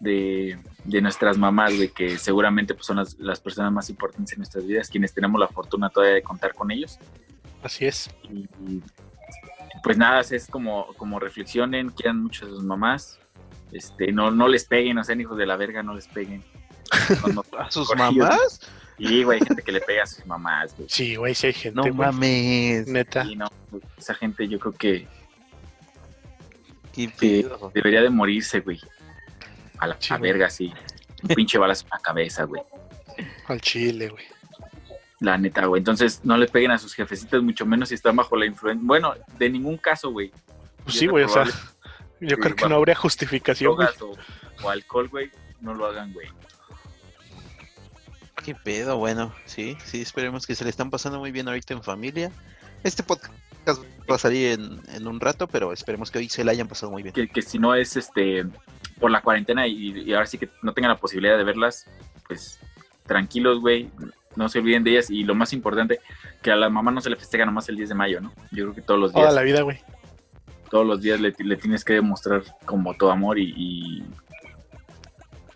de, 0.00 0.58
de 0.84 1.00
nuestras 1.00 1.38
mamás, 1.38 1.74
güey, 1.76 1.88
que 1.88 2.18
seguramente 2.18 2.74
pues 2.74 2.86
son 2.86 2.96
las, 2.98 3.18
las 3.18 3.40
personas 3.40 3.72
más 3.72 3.88
importantes 3.90 4.32
en 4.32 4.38
nuestras 4.38 4.66
vidas, 4.66 4.88
quienes 4.90 5.12
tenemos 5.14 5.40
la 5.40 5.48
fortuna 5.48 5.88
todavía 5.90 6.14
de 6.16 6.22
contar 6.22 6.54
con 6.54 6.70
ellos. 6.70 6.98
Así 7.62 7.86
es. 7.86 8.10
Y, 8.30 8.40
y, 8.66 8.82
pues 9.82 9.96
nada, 9.98 10.20
es 10.20 10.46
como, 10.48 10.86
como 10.96 11.18
reflexionen, 11.20 11.90
quieran 11.90 12.22
mucho 12.22 12.46
a 12.46 12.48
sus 12.48 12.62
mamás, 12.62 13.18
este, 13.72 14.12
no, 14.12 14.30
no 14.30 14.48
les 14.48 14.64
peguen, 14.64 14.96
no 14.96 15.04
sean 15.04 15.20
hijos 15.20 15.36
de 15.38 15.46
la 15.46 15.56
verga, 15.56 15.82
no 15.82 15.94
les 15.94 16.06
peguen. 16.08 16.42
Cuando- 17.20 17.44
¿A 17.58 17.70
sus 17.70 17.88
mamás? 17.96 18.60
Sí, 18.98 19.24
güey, 19.24 19.38
hay 19.40 19.46
gente 19.46 19.62
que 19.62 19.72
le 19.72 19.80
pega 19.80 20.04
a 20.04 20.06
sus 20.06 20.24
mamás, 20.24 20.74
güey. 20.76 20.88
Sí, 20.88 21.16
güey, 21.16 21.34
sí 21.34 21.48
hay 21.48 21.52
gente, 21.52 21.76
No 21.76 21.82
güey. 21.82 21.92
mames. 21.94 22.86
Neta. 22.86 23.24
Sí, 23.24 23.36
no, 23.36 23.46
esa 23.98 24.14
gente 24.14 24.46
yo 24.48 24.58
creo 24.58 24.72
que. 24.72 25.06
Debería 27.74 28.00
de 28.02 28.10
morirse, 28.10 28.60
güey. 28.60 28.80
A 29.78 29.86
la 29.86 29.96
Sí, 29.98 30.12
a 30.12 30.18
verga, 30.18 30.50
sí. 30.50 30.72
Un 31.22 31.28
pinche 31.34 31.58
balazo 31.58 31.84
en 31.84 31.90
la 31.90 31.98
cabeza, 31.98 32.44
güey. 32.44 32.62
Al 33.48 33.60
chile, 33.60 34.08
güey. 34.08 34.24
La 35.20 35.38
neta, 35.38 35.64
güey. 35.66 35.80
Entonces, 35.80 36.20
no 36.24 36.36
le 36.36 36.46
peguen 36.46 36.70
a 36.70 36.78
sus 36.78 36.94
jefecitas, 36.94 37.42
mucho 37.42 37.64
menos 37.64 37.88
si 37.88 37.94
están 37.94 38.16
bajo 38.16 38.36
la 38.36 38.46
influencia. 38.46 38.86
Bueno, 38.86 39.14
de 39.38 39.48
ningún 39.50 39.78
caso, 39.78 40.10
güey. 40.10 40.30
Pues 40.84 40.98
sí, 40.98 41.06
güey, 41.06 41.24
o 41.24 41.28
sea, 41.28 41.44
yo 42.20 42.36
Sí, 42.36 42.36
creo 42.36 42.54
que 42.54 42.68
no 42.68 42.76
habría 42.76 42.94
justificación, 42.94 43.74
güey. 43.74 43.88
Drogas 43.98 44.20
o, 44.62 44.66
o 44.66 44.70
alcohol, 44.70 45.08
güey, 45.08 45.30
no 45.60 45.74
lo 45.74 45.86
hagan, 45.86 46.12
güey. 46.12 46.28
Qué 48.44 48.54
pedo, 48.54 48.98
bueno. 48.98 49.34
Sí, 49.46 49.76
sí, 49.84 50.02
esperemos 50.02 50.46
que 50.46 50.54
se 50.54 50.64
le 50.64 50.70
están 50.70 50.90
pasando 50.90 51.18
muy 51.18 51.32
bien 51.32 51.48
ahorita 51.48 51.74
en 51.74 51.82
familia. 51.82 52.30
Este 52.84 53.02
podcast 53.02 53.32
va 54.08 54.14
a 54.14 54.18
salir 54.18 54.52
en, 54.52 54.80
en 54.94 55.06
un 55.08 55.18
rato, 55.18 55.48
pero 55.48 55.72
esperemos 55.72 56.10
que 56.10 56.18
hoy 56.18 56.28
se 56.28 56.44
la 56.44 56.52
hayan 56.52 56.68
pasado 56.68 56.92
muy 56.92 57.02
bien. 57.02 57.14
Que, 57.14 57.26
que 57.26 57.42
si 57.42 57.58
no 57.58 57.74
es 57.74 57.96
este 57.96 58.44
por 59.00 59.10
la 59.10 59.20
cuarentena 59.22 59.66
y, 59.66 60.00
y 60.02 60.12
ahora 60.14 60.26
sí 60.26 60.38
que 60.38 60.48
no 60.62 60.72
tengan 60.72 60.90
la 60.90 60.96
posibilidad 60.98 61.36
de 61.36 61.44
verlas, 61.44 61.86
pues 62.26 62.58
tranquilos, 63.06 63.60
güey. 63.60 63.90
No 64.36 64.48
se 64.50 64.58
olviden 64.58 64.84
de 64.84 64.90
ellas. 64.92 65.10
Y 65.10 65.24
lo 65.24 65.34
más 65.34 65.52
importante, 65.54 66.00
que 66.42 66.50
a 66.50 66.56
la 66.56 66.68
mamá 66.68 66.90
no 66.90 67.00
se 67.00 67.08
le 67.10 67.16
festeja 67.16 67.46
nomás 67.46 67.68
el 67.70 67.76
10 67.76 67.88
de 67.90 67.94
mayo, 67.94 68.20
¿no? 68.20 68.32
Yo 68.52 68.64
creo 68.64 68.74
que 68.74 68.82
todos 68.82 69.00
los 69.00 69.12
días. 69.12 69.22
Toda 69.24 69.34
la 69.34 69.42
vida, 69.42 69.62
güey. 69.62 69.78
todos 70.70 70.86
los 70.86 71.00
días 71.00 71.20
le, 71.20 71.32
le 71.38 71.56
tienes 71.56 71.84
que 71.84 71.94
demostrar 71.94 72.42
como 72.66 72.94
tu 72.94 73.08
amor 73.08 73.38
y, 73.38 73.52
y- 73.56 74.04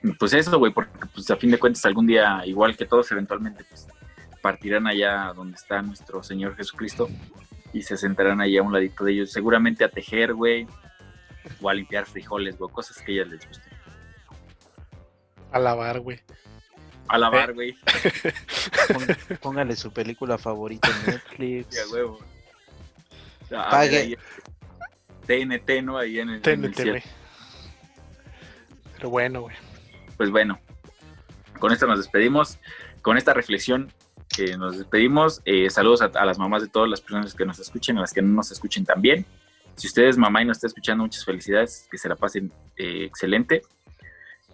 y 0.02 0.12
pues 0.12 0.32
eso, 0.32 0.58
güey, 0.58 0.72
porque 0.72 0.90
pues 1.14 1.30
a 1.30 1.36
fin 1.36 1.50
de 1.50 1.58
cuentas 1.58 1.84
algún 1.84 2.06
día, 2.06 2.40
igual 2.46 2.74
que 2.76 2.86
todos, 2.86 3.10
eventualmente 3.12 3.64
pues 3.68 3.86
partirán 4.40 4.86
allá 4.86 5.32
donde 5.34 5.56
está 5.56 5.82
nuestro 5.82 6.22
Señor 6.22 6.56
Jesucristo 6.56 7.08
y 7.74 7.82
se 7.82 7.98
sentarán 7.98 8.40
allá 8.40 8.60
a 8.60 8.62
un 8.62 8.72
ladito 8.72 9.04
de 9.04 9.12
ellos, 9.12 9.30
seguramente 9.32 9.84
a 9.84 9.90
tejer, 9.90 10.32
güey, 10.32 10.66
o 11.60 11.68
a 11.68 11.74
limpiar 11.74 12.06
frijoles, 12.06 12.56
güey, 12.58 12.70
cosas 12.72 12.98
que 12.98 13.12
a 13.12 13.14
ellas 13.16 13.28
les 13.28 13.46
gusten. 13.48 13.72
A 15.52 15.58
lavar, 15.58 16.00
güey. 16.00 16.20
A 17.08 17.16
Eh. 17.16 17.18
lavar, 17.18 17.52
güey, 17.54 17.76
Pon- 18.92 19.38
Póngale 19.40 19.74
su 19.76 19.92
película 19.92 20.38
favorita 20.38 20.88
en 20.88 21.06
Netflix. 21.14 21.66
sí, 21.74 21.80
a 21.80 21.92
huevo. 21.92 22.18
Pague. 23.50 24.16
TNT, 25.26 25.82
¿no? 25.82 25.98
Ahí 25.98 26.20
en 26.20 26.30
el, 26.30 26.40
TNT, 26.42 26.84
güey. 26.88 27.02
Pero 28.96 29.10
bueno, 29.10 29.40
güey. 29.42 29.56
pues 30.16 30.30
bueno, 30.30 30.60
con 31.58 31.72
esto 31.72 31.86
nos 31.86 31.98
despedimos, 31.98 32.58
con 33.02 33.16
esta 33.16 33.32
reflexión 33.34 33.92
que 34.28 34.56
nos 34.56 34.78
despedimos. 34.78 35.40
Eh, 35.46 35.68
saludos 35.70 36.02
a, 36.02 36.06
a 36.06 36.24
las 36.24 36.38
mamás 36.38 36.62
de 36.62 36.68
todas 36.68 36.88
las 36.88 37.00
personas 37.00 37.34
que 37.34 37.44
nos 37.46 37.58
escuchen, 37.58 37.98
a 37.98 38.02
las 38.02 38.12
que 38.12 38.22
no 38.22 38.28
nos 38.34 38.50
escuchen 38.52 38.84
también. 38.84 39.24
Si 39.80 39.86
usted 39.86 40.08
es 40.08 40.18
mamá 40.18 40.42
y 40.42 40.44
nos 40.44 40.58
está 40.58 40.66
escuchando, 40.66 41.04
muchas 41.04 41.24
felicidades, 41.24 41.88
que 41.90 41.96
se 41.96 42.06
la 42.06 42.14
pasen 42.14 42.52
eh, 42.76 43.04
excelente. 43.04 43.62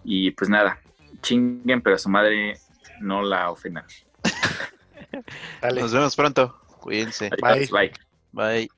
Y 0.05 0.31
pues 0.31 0.49
nada, 0.49 0.79
chinguen, 1.21 1.81
pero 1.81 1.97
a 1.97 1.99
su 1.99 2.07
madre 2.07 2.57
no 3.01 3.21
la 3.23 3.51
ofendan. 3.51 3.83
Dale. 5.61 5.81
Nos 5.81 5.91
vemos 5.91 6.15
pronto. 6.15 6.57
Cuídense. 6.79 7.29
Adiós, 7.43 7.69
bye. 7.71 7.91
Bye. 8.31 8.69